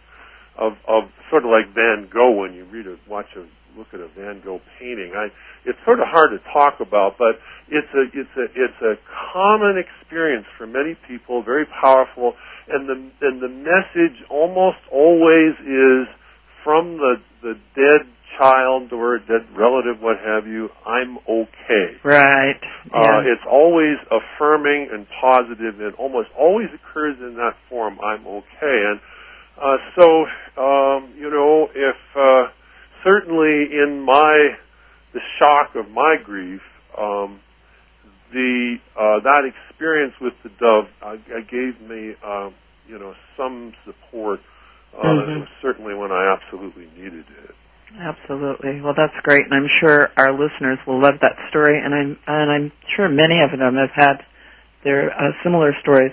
of 0.59 0.73
of 0.87 1.09
sort 1.31 1.45
of 1.45 1.51
like 1.51 1.73
Van 1.75 2.09
Gogh 2.13 2.45
when 2.45 2.53
you 2.53 2.65
read 2.69 2.87
a 2.87 2.97
watch 3.09 3.33
a 3.37 3.45
look 3.77 3.89
at 3.93 4.01
a 4.01 4.09
Van 4.09 4.43
Gogh 4.45 4.61
painting. 4.79 5.13
I 5.17 5.29
it's 5.65 5.79
sort 5.85 6.01
of 6.01 6.07
hard 6.09 6.31
to 6.31 6.41
talk 6.53 6.81
about, 6.81 7.17
but 7.19 7.41
it's 7.69 7.89
a 7.95 8.05
it's 8.13 8.37
a 8.37 8.45
it's 8.53 8.81
a 8.83 8.95
common 9.33 9.81
experience 9.81 10.47
for 10.59 10.67
many 10.67 10.97
people, 11.09 11.43
very 11.43 11.67
powerful, 11.67 12.35
and 12.69 12.89
the 12.89 12.97
and 13.27 13.41
the 13.41 13.49
message 13.49 14.21
almost 14.29 14.79
always 14.91 15.57
is 15.65 16.09
from 16.65 16.99
the 16.99 17.17
the 17.43 17.55
dead 17.75 18.07
child 18.39 18.93
or 18.93 19.17
a 19.17 19.21
dead 19.21 19.47
relative, 19.57 20.01
what 20.01 20.17
have 20.19 20.47
you. 20.47 20.69
I'm 20.87 21.19
okay. 21.29 21.97
Right. 22.05 22.61
Uh, 22.93 23.01
Yeah. 23.01 23.21
it's 23.33 23.45
always 23.51 23.99
affirming 24.11 24.89
and 24.93 25.07
positive, 25.21 25.81
and 25.81 25.95
almost 25.97 26.29
always 26.39 26.69
occurs 26.75 27.17
in 27.21 27.35
that 27.37 27.57
form. 27.69 27.99
I'm 28.01 28.27
okay, 28.27 28.85
and 28.91 29.01
uh, 29.61 29.77
so 29.97 30.27
um, 30.61 31.13
you 31.17 31.31
know, 31.31 31.69
if 31.75 31.97
uh, 32.17 32.51
certainly 33.05 33.73
in 33.73 34.01
my 34.05 34.57
the 35.13 35.21
shock 35.39 35.75
of 35.75 35.91
my 35.91 36.17
grief, 36.25 36.63
um, 36.99 37.41
the 38.33 38.77
uh, 38.97 39.21
that 39.25 39.45
experience 39.45 40.15
with 40.21 40.33
the 40.43 40.49
dove 40.59 40.87
uh, 41.03 41.17
gave 41.51 41.81
me, 41.81 42.15
uh, 42.25 42.51
you 42.89 42.99
know, 42.99 43.15
some 43.37 43.73
support. 43.85 44.41
Uh, 44.97 45.03
Mhm. 45.05 45.49
Certainly 45.63 45.95
when 45.95 46.13
I 46.13 46.33
absolutely 46.37 46.87
needed 46.97 47.25
it. 47.45 47.55
Absolutely. 47.99 48.81
Well, 48.81 48.95
that's 48.97 49.15
great, 49.23 49.45
and 49.45 49.55
I'm 49.55 49.69
sure 49.81 50.09
our 50.17 50.33
listeners 50.33 50.79
will 50.87 51.01
love 51.01 51.15
that 51.21 51.37
story. 51.51 51.79
And 51.83 51.95
I'm 51.95 52.19
and 52.27 52.51
I'm 52.51 52.73
sure 52.97 53.09
many 53.09 53.41
of 53.43 53.51
them 53.59 53.77
have 53.77 53.91
had 53.95 54.25
their 54.85 55.11
uh, 55.13 55.33
similar 55.45 55.75
stories. 55.83 56.13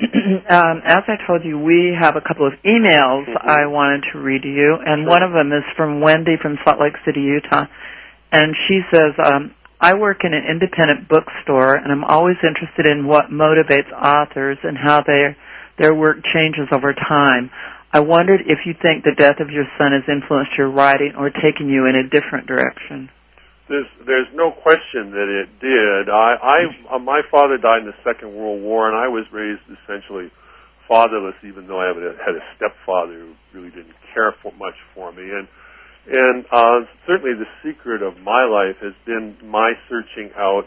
um, 0.00 0.80
as 0.86 1.00
I 1.08 1.16
told 1.26 1.44
you, 1.44 1.58
we 1.58 1.94
have 1.98 2.16
a 2.16 2.22
couple 2.22 2.46
of 2.46 2.54
emails 2.64 3.26
Mhm. 3.26 3.36
I 3.42 3.66
wanted 3.66 4.04
to 4.12 4.18
read 4.20 4.42
to 4.42 4.48
you, 4.48 4.78
and 4.86 5.02
Sure. 5.02 5.10
one 5.10 5.22
of 5.22 5.32
them 5.32 5.52
is 5.52 5.64
from 5.76 6.00
Wendy 6.00 6.36
from 6.40 6.58
Salt 6.64 6.80
Lake 6.80 6.96
City, 7.04 7.20
Utah, 7.20 7.66
and 8.32 8.56
she 8.66 8.80
says, 8.92 9.12
um, 9.18 9.50
"I 9.80 9.94
work 9.94 10.24
in 10.24 10.32
an 10.32 10.44
independent 10.44 11.08
bookstore, 11.08 11.74
and 11.74 11.90
I'm 11.92 12.04
always 12.04 12.36
interested 12.42 12.86
in 12.86 13.06
what 13.06 13.30
motivates 13.30 13.92
authors 13.92 14.58
and 14.62 14.78
how 14.78 15.02
their 15.02 15.36
their 15.76 15.92
work 15.94 16.24
changes 16.32 16.68
over 16.72 16.94
time." 16.94 17.50
I 17.92 18.00
wondered 18.00 18.46
if 18.46 18.62
you 18.66 18.74
think 18.78 19.02
the 19.02 19.18
death 19.18 19.40
of 19.40 19.50
your 19.50 19.66
son 19.76 19.90
has 19.90 20.06
influenced 20.06 20.54
your 20.56 20.70
writing 20.70 21.14
or 21.18 21.30
taken 21.30 21.68
you 21.68 21.86
in 21.86 21.98
a 21.98 22.06
different 22.06 22.46
direction. 22.46 23.10
There's 23.68 23.86
there's 24.06 24.30
no 24.34 24.50
question 24.50 25.10
that 25.14 25.30
it 25.30 25.48
did. 25.62 26.10
I, 26.10 26.34
I 26.42 26.58
uh, 26.94 26.98
my 26.98 27.22
father 27.30 27.58
died 27.58 27.82
in 27.82 27.86
the 27.86 27.98
Second 28.02 28.34
World 28.34 28.62
War, 28.62 28.90
and 28.90 28.96
I 28.98 29.06
was 29.06 29.26
raised 29.30 29.62
essentially 29.66 30.30
fatherless, 30.88 31.38
even 31.46 31.66
though 31.66 31.78
I 31.78 31.86
had 31.86 31.96
a, 31.98 32.14
had 32.18 32.34
a 32.34 32.44
stepfather 32.58 33.14
who 33.14 33.34
really 33.54 33.70
didn't 33.70 33.94
care 34.14 34.34
for 34.42 34.50
much 34.58 34.74
for 34.94 35.12
me. 35.12 35.22
And 35.22 35.46
and 36.10 36.44
uh, 36.50 36.86
certainly 37.06 37.34
the 37.38 37.46
secret 37.62 38.02
of 38.02 38.18
my 38.18 38.42
life 38.42 38.78
has 38.82 38.94
been 39.06 39.36
my 39.44 39.74
searching 39.88 40.30
out 40.34 40.66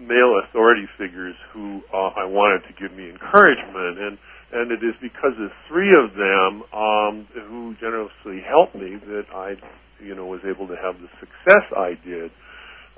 male 0.00 0.38
authority 0.46 0.86
figures 0.98 1.34
who 1.52 1.82
uh, 1.92 2.14
I 2.14 2.24
wanted 2.24 2.66
to 2.66 2.74
give 2.78 2.96
me 2.96 3.10
encouragement 3.10 3.98
and 3.98 4.18
and 4.52 4.72
it 4.72 4.80
is 4.82 4.94
because 5.02 5.36
of 5.38 5.50
three 5.68 5.92
of 5.92 6.14
them 6.16 6.62
um, 6.72 7.28
who 7.48 7.74
generously 7.80 8.40
helped 8.40 8.74
me 8.74 8.96
that 8.96 9.26
I, 9.34 9.54
you 10.02 10.14
know, 10.14 10.26
was 10.26 10.40
able 10.48 10.66
to 10.68 10.76
have 10.76 10.96
the 11.00 11.08
success 11.20 11.64
I 11.76 11.98
did. 12.04 12.30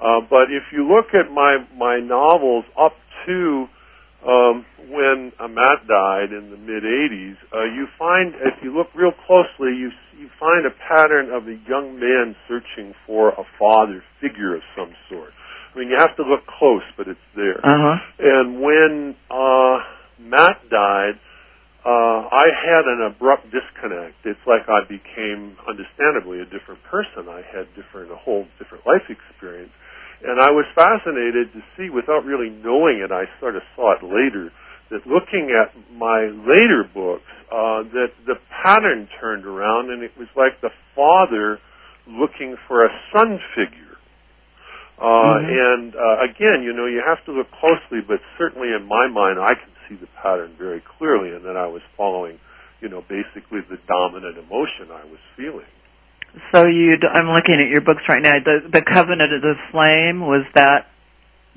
Uh, 0.01 0.21
but 0.31 0.49
if 0.49 0.73
you 0.73 0.87
look 0.89 1.13
at 1.13 1.31
my 1.33 1.59
my 1.77 2.01
novels 2.01 2.65
up 2.79 2.95
to 3.27 3.67
um, 4.27 4.65
when 4.89 5.33
Matt 5.41 5.87
died 5.89 6.33
in 6.33 6.51
the 6.51 6.57
mid 6.57 6.85
'80s, 6.85 7.37
uh, 7.53 7.65
you 7.65 7.87
find 7.99 8.35
if 8.35 8.63
you 8.63 8.75
look 8.77 8.89
real 8.95 9.13
closely, 9.27 9.77
you 9.77 9.91
you 10.17 10.29
find 10.39 10.67
a 10.67 10.75
pattern 10.89 11.31
of 11.31 11.49
a 11.49 11.57
young 11.69 11.99
man 11.99 12.37
searching 12.49 12.95
for 13.07 13.31
a 13.31 13.45
father 13.59 14.03
figure 14.21 14.55
of 14.55 14.63
some 14.77 14.93
sort. 15.11 15.33
I 15.75 15.79
mean, 15.79 15.89
you 15.89 15.97
have 15.99 16.17
to 16.17 16.23
look 16.23 16.47
close, 16.47 16.83
but 16.97 17.09
it's 17.09 17.21
there. 17.37 17.59
Uh-huh. 17.65 17.97
And 18.19 18.61
when 18.61 19.17
uh, 19.31 19.79
Matt 20.19 20.69
died, 20.69 21.21
uh, 21.85 22.29
I 22.29 22.47
had 22.53 22.85
an 22.85 23.01
abrupt 23.09 23.49
disconnect. 23.51 24.21
It's 24.25 24.41
like 24.47 24.69
I 24.69 24.85
became, 24.85 25.57
understandably, 25.67 26.41
a 26.41 26.45
different 26.45 26.83
person. 26.85 27.29
I 27.29 27.41
had 27.41 27.73
different, 27.75 28.13
a 28.13 28.17
whole 28.17 28.47
different 28.59 28.85
life 28.87 29.09
experience. 29.09 29.73
And 30.23 30.41
I 30.41 30.51
was 30.53 30.67
fascinated 30.77 31.53
to 31.57 31.61
see, 31.77 31.89
without 31.89 32.25
really 32.29 32.51
knowing 32.51 33.01
it, 33.01 33.11
I 33.11 33.25
sort 33.41 33.57
of 33.57 33.63
saw 33.75 33.97
it 33.97 34.05
later, 34.05 34.53
that 34.91 35.07
looking 35.07 35.49
at 35.57 35.73
my 35.97 36.29
later 36.45 36.85
books, 36.93 37.31
uh, 37.49 37.89
that 37.97 38.13
the 38.27 38.37
pattern 38.63 39.09
turned 39.19 39.47
around 39.47 39.91
and 39.91 40.03
it 40.03 40.13
was 40.19 40.29
like 40.37 40.61
the 40.61 40.71
father 40.95 41.59
looking 42.07 42.57
for 42.69 42.85
a 42.85 42.91
son 43.15 43.39
figure. 43.55 43.97
Uh, 45.01 45.09
Mhm. 45.09 45.49
And 45.49 45.97
uh, 45.97 46.17
again, 46.29 46.63
you 46.63 46.75
know, 46.75 46.85
you 46.85 47.01
have 47.01 47.25
to 47.25 47.33
look 47.33 47.51
closely, 47.53 48.05
but 48.07 48.21
certainly 48.37 48.69
in 48.69 48.85
my 48.85 49.09
mind, 49.09 49.41
I 49.41 49.55
can 49.55 49.73
see 49.91 49.99
the 49.99 50.07
pattern 50.23 50.55
very 50.57 50.81
clearly, 50.97 51.35
and 51.35 51.43
then 51.45 51.59
I 51.59 51.67
was 51.67 51.83
following, 51.99 52.39
you 52.81 52.89
know, 52.89 53.03
basically 53.03 53.61
the 53.67 53.77
dominant 53.91 54.39
emotion 54.39 54.95
I 54.95 55.03
was 55.11 55.19
feeling. 55.37 55.67
So 56.55 56.63
you, 56.71 56.95
I'm 57.03 57.27
looking 57.35 57.59
at 57.59 57.69
your 57.75 57.83
books 57.83 58.07
right 58.09 58.23
now. 58.23 58.39
The 58.39 58.71
the 58.71 58.83
Covenant 58.87 59.35
of 59.35 59.43
the 59.43 59.59
Flame 59.75 60.23
was 60.23 60.47
that. 60.55 60.87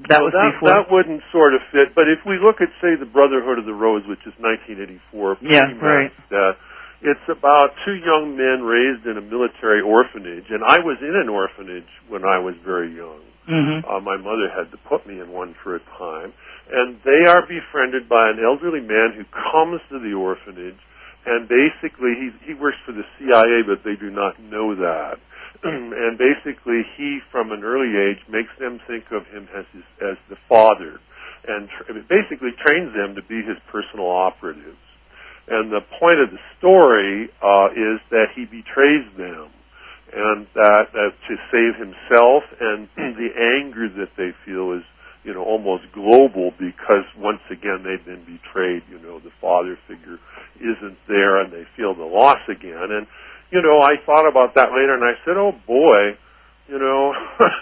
That 0.09 0.25
was 0.25 0.33
that, 0.33 0.57
before. 0.57 0.73
that 0.73 0.89
wouldn't 0.89 1.21
sort 1.31 1.53
of 1.53 1.61
fit. 1.69 1.93
But 1.93 2.09
if 2.09 2.25
we 2.25 2.41
look 2.41 2.65
at, 2.65 2.73
say, 2.81 2.97
the 2.97 3.05
Brotherhood 3.05 3.61
of 3.61 3.69
the 3.69 3.77
Rose, 3.77 4.01
which 4.09 4.25
is 4.25 4.33
1984, 4.41 5.37
Yeah, 5.45 5.69
right. 5.77 6.09
that 6.33 6.57
it's 7.05 7.21
about 7.29 7.77
two 7.85 7.93
young 8.01 8.33
men 8.33 8.65
raised 8.65 9.05
in 9.05 9.21
a 9.21 9.23
military 9.23 9.85
orphanage, 9.85 10.49
and 10.49 10.65
I 10.65 10.81
was 10.81 10.97
in 11.05 11.13
an 11.13 11.29
orphanage 11.29 11.87
when 12.09 12.25
I 12.25 12.41
was 12.41 12.55
very 12.65 12.89
young. 12.89 13.21
hmm 13.45 13.85
Uh, 13.85 13.99
my 14.01 14.17
mother 14.17 14.49
had 14.49 14.71
to 14.73 14.77
put 14.89 15.05
me 15.05 15.21
in 15.21 15.29
one 15.29 15.53
for 15.61 15.75
a 15.77 15.83
time, 16.01 16.33
and 16.71 16.99
they 17.03 17.27
are 17.27 17.45
befriended 17.45 18.07
by 18.07 18.29
an 18.29 18.39
elderly 18.43 18.81
man 18.81 19.13
who 19.15 19.25
comes 19.31 19.81
to 19.89 19.99
the 19.99 20.13
orphanage, 20.13 20.79
and 21.25 21.47
basically 21.47 22.15
he 22.15 22.31
he 22.45 22.53
works 22.53 22.77
for 22.85 22.91
the 22.91 23.05
CIA, 23.17 23.63
but 23.67 23.83
they 23.83 23.95
do 23.95 24.09
not 24.09 24.39
know 24.39 24.75
that. 24.75 25.19
and 25.63 26.17
basically, 26.17 26.83
he 26.97 27.19
from 27.31 27.51
an 27.51 27.63
early 27.63 27.95
age 27.95 28.19
makes 28.27 28.51
them 28.59 28.79
think 28.87 29.05
of 29.11 29.25
him 29.27 29.47
as 29.55 29.63
his, 29.71 29.83
as 30.01 30.17
the 30.29 30.35
father, 30.49 30.99
and 31.47 31.69
tr- 31.69 31.93
basically 32.09 32.51
trains 32.59 32.91
them 32.91 33.15
to 33.15 33.23
be 33.23 33.39
his 33.39 33.55
personal 33.71 34.11
operatives. 34.11 34.83
And 35.47 35.71
the 35.71 35.79
point 35.99 36.19
of 36.19 36.31
the 36.31 36.39
story 36.59 37.29
uh, 37.39 37.71
is 37.71 37.99
that 38.11 38.35
he 38.35 38.43
betrays 38.43 39.07
them, 39.15 39.51
and 40.11 40.47
that, 40.55 40.91
that 40.91 41.11
to 41.27 41.35
save 41.51 41.79
himself, 41.79 42.43
and 42.59 42.87
the 43.15 43.31
anger 43.35 43.87
that 44.03 44.11
they 44.17 44.31
feel 44.43 44.71
is, 44.73 44.83
you 45.23 45.33
know, 45.33 45.43
almost 45.43 45.83
global 45.93 46.51
because 46.59 47.07
once 47.17 47.41
again 47.49 47.83
they've 47.83 48.03
been 48.03 48.23
betrayed. 48.23 48.83
You 48.89 48.99
know, 48.99 49.19
the 49.19 49.31
father 49.39 49.77
figure 49.87 50.19
isn't 50.59 50.97
there, 51.07 51.41
and 51.41 51.51
they 51.51 51.63
feel 51.75 51.95
the 51.95 52.07
loss 52.07 52.43
again. 52.49 52.91
And 52.91 53.07
you 53.51 53.61
know, 53.61 53.79
I 53.81 53.95
thought 54.05 54.27
about 54.27 54.55
that 54.55 54.69
later, 54.71 54.93
and 54.95 55.03
I 55.03 55.15
said, 55.25 55.37
"Oh 55.37 55.53
boy, 55.65 56.17
you 56.67 56.79
know." 56.79 57.13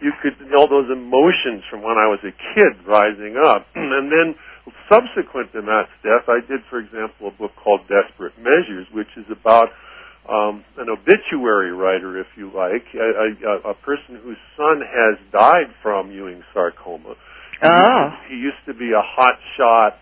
You 0.00 0.12
could 0.22 0.38
all 0.54 0.70
those 0.70 0.86
emotions 0.94 1.66
from 1.68 1.82
when 1.82 1.98
I 1.98 2.06
was 2.06 2.22
a 2.22 2.30
kid 2.30 2.86
rising 2.86 3.34
up, 3.34 3.66
and 3.74 4.06
then 4.12 4.38
subsequent 4.86 5.52
to 5.52 5.62
Matt's 5.62 5.92
death, 6.02 6.28
I 6.28 6.40
did, 6.46 6.60
for 6.70 6.78
example, 6.78 7.28
a 7.28 7.34
book 7.34 7.52
called 7.56 7.82
Desperate 7.88 8.36
Measures, 8.38 8.86
which 8.92 9.10
is 9.16 9.26
about 9.30 9.68
um, 10.28 10.64
an 10.76 10.88
obituary 10.90 11.72
writer, 11.72 12.18
if 12.20 12.26
you 12.36 12.46
like, 12.54 12.84
a, 12.94 13.48
a, 13.48 13.70
a 13.70 13.74
person 13.74 14.20
whose 14.22 14.36
son 14.56 14.82
has 14.84 15.18
died 15.32 15.72
from 15.82 16.10
Ewing 16.12 16.42
sarcoma. 16.52 17.14
He 17.60 17.66
Oh. 17.66 17.74
used 17.74 18.12
to- 18.22 18.28
he 18.28 18.36
used 18.36 18.64
to 18.66 18.74
be 18.74 18.92
a 18.92 19.02
hotshot 19.02 19.94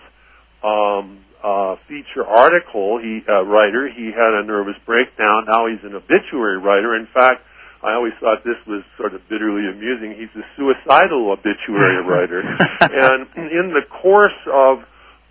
um, 0.64 1.18
uh, 1.44 1.76
feature 1.86 2.26
article 2.26 2.98
he 2.98 3.22
uh, 3.28 3.42
writer. 3.44 3.88
He 3.88 4.06
had 4.10 4.32
a 4.34 4.44
nervous 4.44 4.74
breakdown. 4.84 5.44
Now 5.48 5.66
he's 5.66 5.82
an 5.84 5.94
obituary 5.94 6.58
writer. 6.58 6.96
In 6.96 7.06
fact, 7.14 7.42
I 7.84 7.92
always 7.94 8.14
thought 8.20 8.42
this 8.44 8.58
was 8.66 8.82
sort 8.98 9.14
of 9.14 9.20
bitterly 9.28 9.68
amusing. 9.70 10.16
He's 10.18 10.32
a 10.34 10.44
suicidal 10.56 11.30
obituary 11.30 12.02
writer, 12.08 12.40
and 12.80 13.28
in 13.36 13.70
the 13.72 13.84
course 14.02 14.36
of 14.52 14.78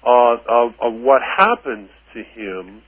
uh, 0.05 0.37
of, 0.47 0.73
of 0.79 0.93
what 1.01 1.21
happens 1.25 1.89
to 2.13 2.21
him, 2.23 2.81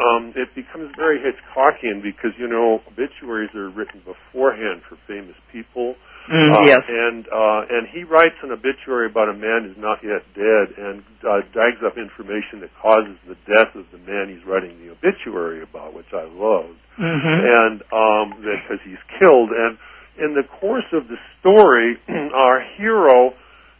um, 0.00 0.32
it 0.36 0.48
becomes 0.54 0.90
very 0.96 1.18
Hitchcockian 1.20 2.02
because 2.02 2.32
you 2.38 2.48
know 2.48 2.80
obituaries 2.88 3.54
are 3.54 3.68
written 3.70 4.00
beforehand 4.04 4.82
for 4.88 4.96
famous 5.06 5.36
people. 5.52 5.94
Mm, 6.30 6.54
Uh, 6.54 6.62
yes. 6.64 6.80
And 6.86 7.26
uh, 7.26 7.66
and 7.68 7.88
he 7.90 8.04
writes 8.04 8.38
an 8.42 8.52
obituary 8.52 9.10
about 9.10 9.28
a 9.28 9.34
man 9.34 9.66
who's 9.66 9.76
not 9.78 9.98
yet 10.02 10.22
dead, 10.34 10.66
and 10.78 11.02
uh, 11.26 11.42
drags 11.52 11.82
up 11.84 11.98
information 11.98 12.60
that 12.62 12.70
causes 12.80 13.18
the 13.26 13.36
death 13.46 13.74
of 13.74 13.84
the 13.90 13.98
man 13.98 14.30
he's 14.30 14.46
writing 14.46 14.78
the 14.78 14.92
obituary 14.92 15.62
about, 15.62 15.94
which 15.94 16.12
I 16.14 16.24
loved 16.30 16.78
hmm 16.96 17.40
and 17.56 17.80
um 17.88 18.36
because 18.44 18.76
he's 18.84 19.00
killed 19.18 19.48
and 19.48 19.78
in 20.20 20.34
the 20.36 20.44
course 20.60 20.84
of 20.92 21.08
the 21.08 21.16
story 21.40 21.96
our 22.36 22.60
hero 22.76 23.32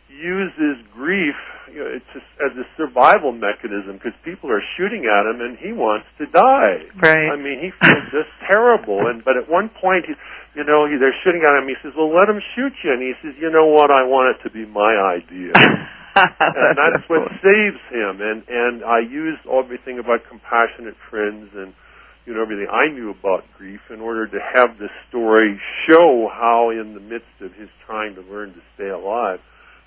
uses 0.09 0.81
grief 0.95 1.37
you 1.71 1.81
know, 1.85 1.91
it's 1.91 2.09
just 2.13 2.27
as 2.43 2.53
a 2.59 2.67
survival 2.77 3.31
mechanism 3.31 4.01
because 4.01 4.17
people 4.25 4.51
are 4.51 4.63
shooting 4.77 5.07
at 5.07 5.29
him 5.29 5.41
and 5.41 5.59
he 5.59 5.73
wants 5.73 6.07
to 6.19 6.27
die. 6.27 6.87
Right. 6.99 7.31
i 7.31 7.37
mean 7.37 7.61
he 7.61 7.71
feels 7.79 8.07
just 8.11 8.33
terrible. 8.49 9.07
And 9.07 9.25
but 9.25 9.37
at 9.37 9.47
one 9.51 9.71
point 9.71 10.07
he 10.07 10.15
you 10.59 10.65
know 10.65 10.87
he, 10.91 10.99
they're 10.99 11.17
shooting 11.23 11.45
at 11.47 11.55
him. 11.55 11.69
He 11.69 11.77
says 11.83 11.93
well 11.97 12.11
let 12.11 12.29
him 12.29 12.41
shoot 12.55 12.73
you. 12.83 12.91
And 12.93 13.03
he 13.03 13.15
says 13.23 13.35
you 13.39 13.51
know 13.51 13.67
what? 13.71 13.91
I 13.91 14.03
want 14.03 14.37
it 14.37 14.39
to 14.47 14.51
be 14.51 14.67
my 14.67 14.97
idea. 14.99 15.53
And 16.15 16.77
that's 16.77 17.09
what 17.09 17.25
saves 17.41 17.81
him. 17.89 18.21
And 18.21 18.45
and 18.49 18.85
I 18.85 19.01
used 19.01 19.41
everything 19.49 19.99
about 19.99 20.29
compassionate 20.29 20.97
friends 21.09 21.49
and 21.57 21.73
you 22.27 22.35
know 22.35 22.43
everything 22.43 22.69
I 22.71 22.93
knew 22.93 23.11
about 23.11 23.45
grief 23.57 23.81
in 23.91 24.01
order 24.01 24.27
to 24.27 24.39
have 24.55 24.79
the 24.79 24.89
story 25.09 25.61
show 25.89 26.29
how, 26.31 26.71
in 26.71 26.95
the 26.95 27.01
midst 27.01 27.41
of 27.41 27.53
his 27.55 27.69
trying 27.87 28.15
to 28.15 28.23
learn 28.23 28.53
to 28.53 28.61
stay 28.75 28.89
alive, 28.89 29.41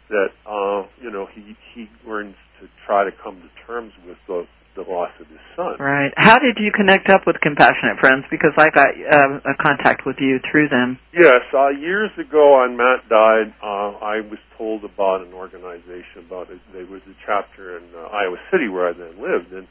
that 0.10 0.30
uh, 0.46 0.88
you 1.02 1.12
know 1.12 1.28
he 1.34 1.56
he 1.74 1.90
learns 2.08 2.36
to 2.62 2.68
try 2.86 3.04
to 3.04 3.12
come 3.12 3.42
to 3.42 3.50
terms 3.66 3.94
with 4.06 4.18
the 4.28 4.46
the 4.76 4.84
loss 4.84 5.12
of 5.20 5.28
his 5.28 5.40
son. 5.56 5.80
Right. 5.80 6.12
How 6.18 6.38
did 6.38 6.58
you 6.60 6.72
connect 6.76 7.10
up 7.10 7.24
with 7.26 7.40
Compassionate 7.40 7.98
Friends? 8.00 8.26
Because 8.30 8.52
I 8.58 8.70
got 8.70 8.92
um, 8.92 9.42
a 9.48 9.56
contact 9.56 10.06
with 10.06 10.18
you 10.20 10.40
through 10.52 10.68
them. 10.68 11.00
Yes, 11.14 11.40
uh, 11.56 11.70
years 11.70 12.12
ago, 12.20 12.60
when 12.60 12.76
Matt 12.76 13.08
died, 13.08 13.56
uh, 13.64 13.96
I 14.04 14.20
was 14.20 14.40
told 14.58 14.84
about 14.84 15.22
an 15.26 15.34
organization 15.34 16.28
about 16.28 16.52
it. 16.52 16.60
There 16.74 16.86
was 16.86 17.02
a 17.08 17.16
chapter 17.26 17.78
in 17.78 17.84
uh, 17.96 18.12
Iowa 18.12 18.38
City 18.52 18.68
where 18.68 18.90
I 18.90 18.94
then 18.94 19.16
lived, 19.16 19.54
and 19.54 19.68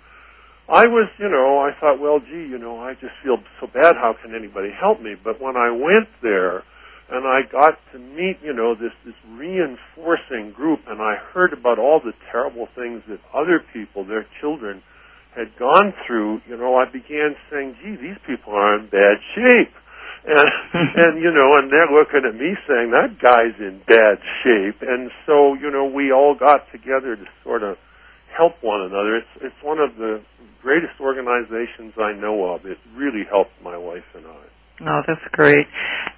I 0.69 0.89
was, 0.89 1.09
you 1.19 1.29
know, 1.29 1.61
I 1.61 1.79
thought, 1.79 2.01
well, 2.01 2.21
gee, 2.21 2.49
you 2.49 2.59
know, 2.59 2.81
I 2.81 2.95
just 2.95 3.13
feel 3.23 3.37
so 3.61 3.67
bad. 3.67 3.97
How 3.97 4.15
can 4.17 4.35
anybody 4.35 4.71
help 4.73 5.01
me? 5.01 5.15
But 5.23 5.41
when 5.41 5.57
I 5.57 5.71
went 5.71 6.09
there, 6.23 6.65
and 7.11 7.27
I 7.27 7.41
got 7.51 7.77
to 7.93 7.99
meet, 7.99 8.39
you 8.43 8.53
know, 8.53 8.75
this 8.75 8.93
this 9.05 9.15
reinforcing 9.29 10.53
group, 10.53 10.81
and 10.89 11.03
I 11.03 11.17
heard 11.33 11.53
about 11.53 11.79
all 11.79 12.01
the 12.01 12.13
terrible 12.33 12.69
things 12.75 13.03
that 13.09 13.21
other 13.35 13.61
people, 13.73 14.05
their 14.05 14.27
children, 14.41 14.83
had 15.37 15.57
gone 15.59 15.93
through. 16.07 16.41
You 16.49 16.57
know, 16.57 16.77
I 16.77 16.87
began 16.91 17.37
saying, 17.51 17.77
gee, 17.83 17.97
these 18.01 18.19
people 18.27 18.55
are 18.55 18.79
in 18.79 18.89
bad 18.89 19.19
shape. 19.35 19.75
And 20.27 20.49
and 20.73 21.21
you 21.21 21.29
know, 21.29 21.53
and 21.61 21.69
they're 21.71 21.93
looking 21.93 22.25
at 22.25 22.33
me 22.33 22.57
saying 22.67 22.93
that 22.97 23.21
guy's 23.21 23.61
in 23.61 23.83
bad 23.87 24.17
shape. 24.41 24.81
And 24.81 25.11
so, 25.27 25.53
you 25.53 25.71
know, 25.71 25.85
we 25.85 26.13
all 26.13 26.35
got 26.35 26.65
together 26.73 27.15
to 27.15 27.25
sort 27.43 27.63
of 27.63 27.77
help 28.35 28.55
one 28.63 28.81
another. 28.81 29.17
It's 29.17 29.53
it's 29.53 29.61
one 29.63 29.79
of 29.79 29.97
the 29.97 30.23
greatest 30.63 30.97
organizations 30.99 31.93
I 32.01 32.13
know 32.17 32.55
of. 32.55 32.65
It 32.65 32.79
really 32.97 33.29
helped 33.29 33.53
my 33.63 33.77
wife 33.77 34.09
and 34.15 34.25
I. 34.25 34.45
Oh, 34.81 35.03
that's 35.07 35.23
great. 35.31 35.67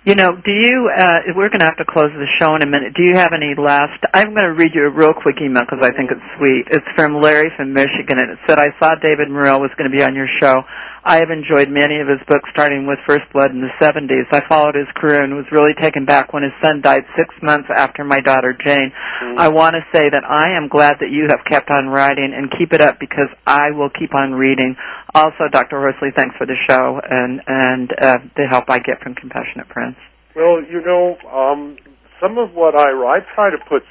You 0.04 0.14
know, 0.14 0.32
do 0.32 0.50
you, 0.50 0.88
uh, 0.96 1.34
we're 1.36 1.50
going 1.50 1.60
to 1.60 1.66
have 1.66 1.76
to 1.76 1.84
close 1.84 2.08
the 2.14 2.26
show 2.40 2.54
in 2.56 2.62
a 2.62 2.66
minute. 2.66 2.94
Do 2.94 3.02
you 3.04 3.14
have 3.14 3.32
any 3.36 3.52
last, 3.52 4.00
I'm 4.14 4.32
going 4.32 4.46
to 4.46 4.54
read 4.54 4.72
you 4.72 4.86
a 4.86 4.90
real 4.90 5.12
quick 5.12 5.36
email 5.42 5.64
because 5.64 5.84
I 5.84 5.92
think 5.92 6.10
it's 6.10 6.24
sweet. 6.38 6.64
It's 6.70 6.86
from 6.96 7.20
Larry 7.20 7.50
from 7.56 7.74
Michigan 7.74 8.16
and 8.16 8.30
it 8.32 8.38
said, 8.48 8.58
I 8.58 8.68
saw 8.80 8.94
David 9.02 9.28
Morrell 9.28 9.60
was 9.60 9.70
going 9.76 9.90
to 9.90 9.94
be 9.94 10.02
on 10.02 10.14
your 10.14 10.28
show. 10.40 10.62
I 11.06 11.22
have 11.22 11.30
enjoyed 11.30 11.70
many 11.70 12.00
of 12.02 12.08
his 12.08 12.18
books 12.26 12.50
starting 12.50 12.84
with 12.84 12.98
First 13.06 13.30
Blood 13.32 13.52
in 13.52 13.62
the 13.62 13.70
70s. 13.78 14.26
I 14.32 14.42
followed 14.48 14.74
his 14.74 14.90
career 14.96 15.22
and 15.22 15.36
was 15.36 15.46
really 15.52 15.72
taken 15.78 16.04
back 16.04 16.32
when 16.32 16.42
his 16.42 16.50
son 16.60 16.82
died 16.82 17.06
six 17.14 17.30
months 17.42 17.68
after 17.72 18.02
my 18.02 18.18
daughter 18.18 18.58
Jane. 18.58 18.90
I 19.38 19.46
want 19.46 19.76
to 19.78 19.86
say 19.94 20.10
that 20.10 20.24
I 20.26 20.58
am 20.58 20.66
glad 20.66 20.96
that 20.98 21.14
you 21.14 21.28
have 21.30 21.46
kept 21.48 21.70
on 21.70 21.86
writing 21.86 22.34
and 22.34 22.50
keep 22.58 22.72
it 22.72 22.80
up 22.80 22.98
because 22.98 23.30
I 23.46 23.70
will 23.70 23.88
keep 23.88 24.16
on 24.16 24.32
reading. 24.32 24.74
Also, 25.14 25.46
Dr. 25.52 25.78
Horsley, 25.78 26.10
thanks 26.10 26.34
for 26.36 26.44
the 26.44 26.58
show 26.68 26.98
and, 27.08 27.40
and 27.46 27.92
uh, 28.02 28.18
the 28.34 28.50
help 28.50 28.64
I 28.68 28.80
get 28.80 28.98
from 29.00 29.14
Compassionate 29.14 29.68
Friends. 29.72 29.94
Well, 30.34 30.58
you 30.58 30.82
know, 30.84 31.14
um, 31.30 31.76
some 32.20 32.36
of 32.36 32.50
what 32.52 32.74
I 32.74 32.90
I 32.90 33.20
try 33.36 33.50
to 33.50 33.58
put 33.68 33.86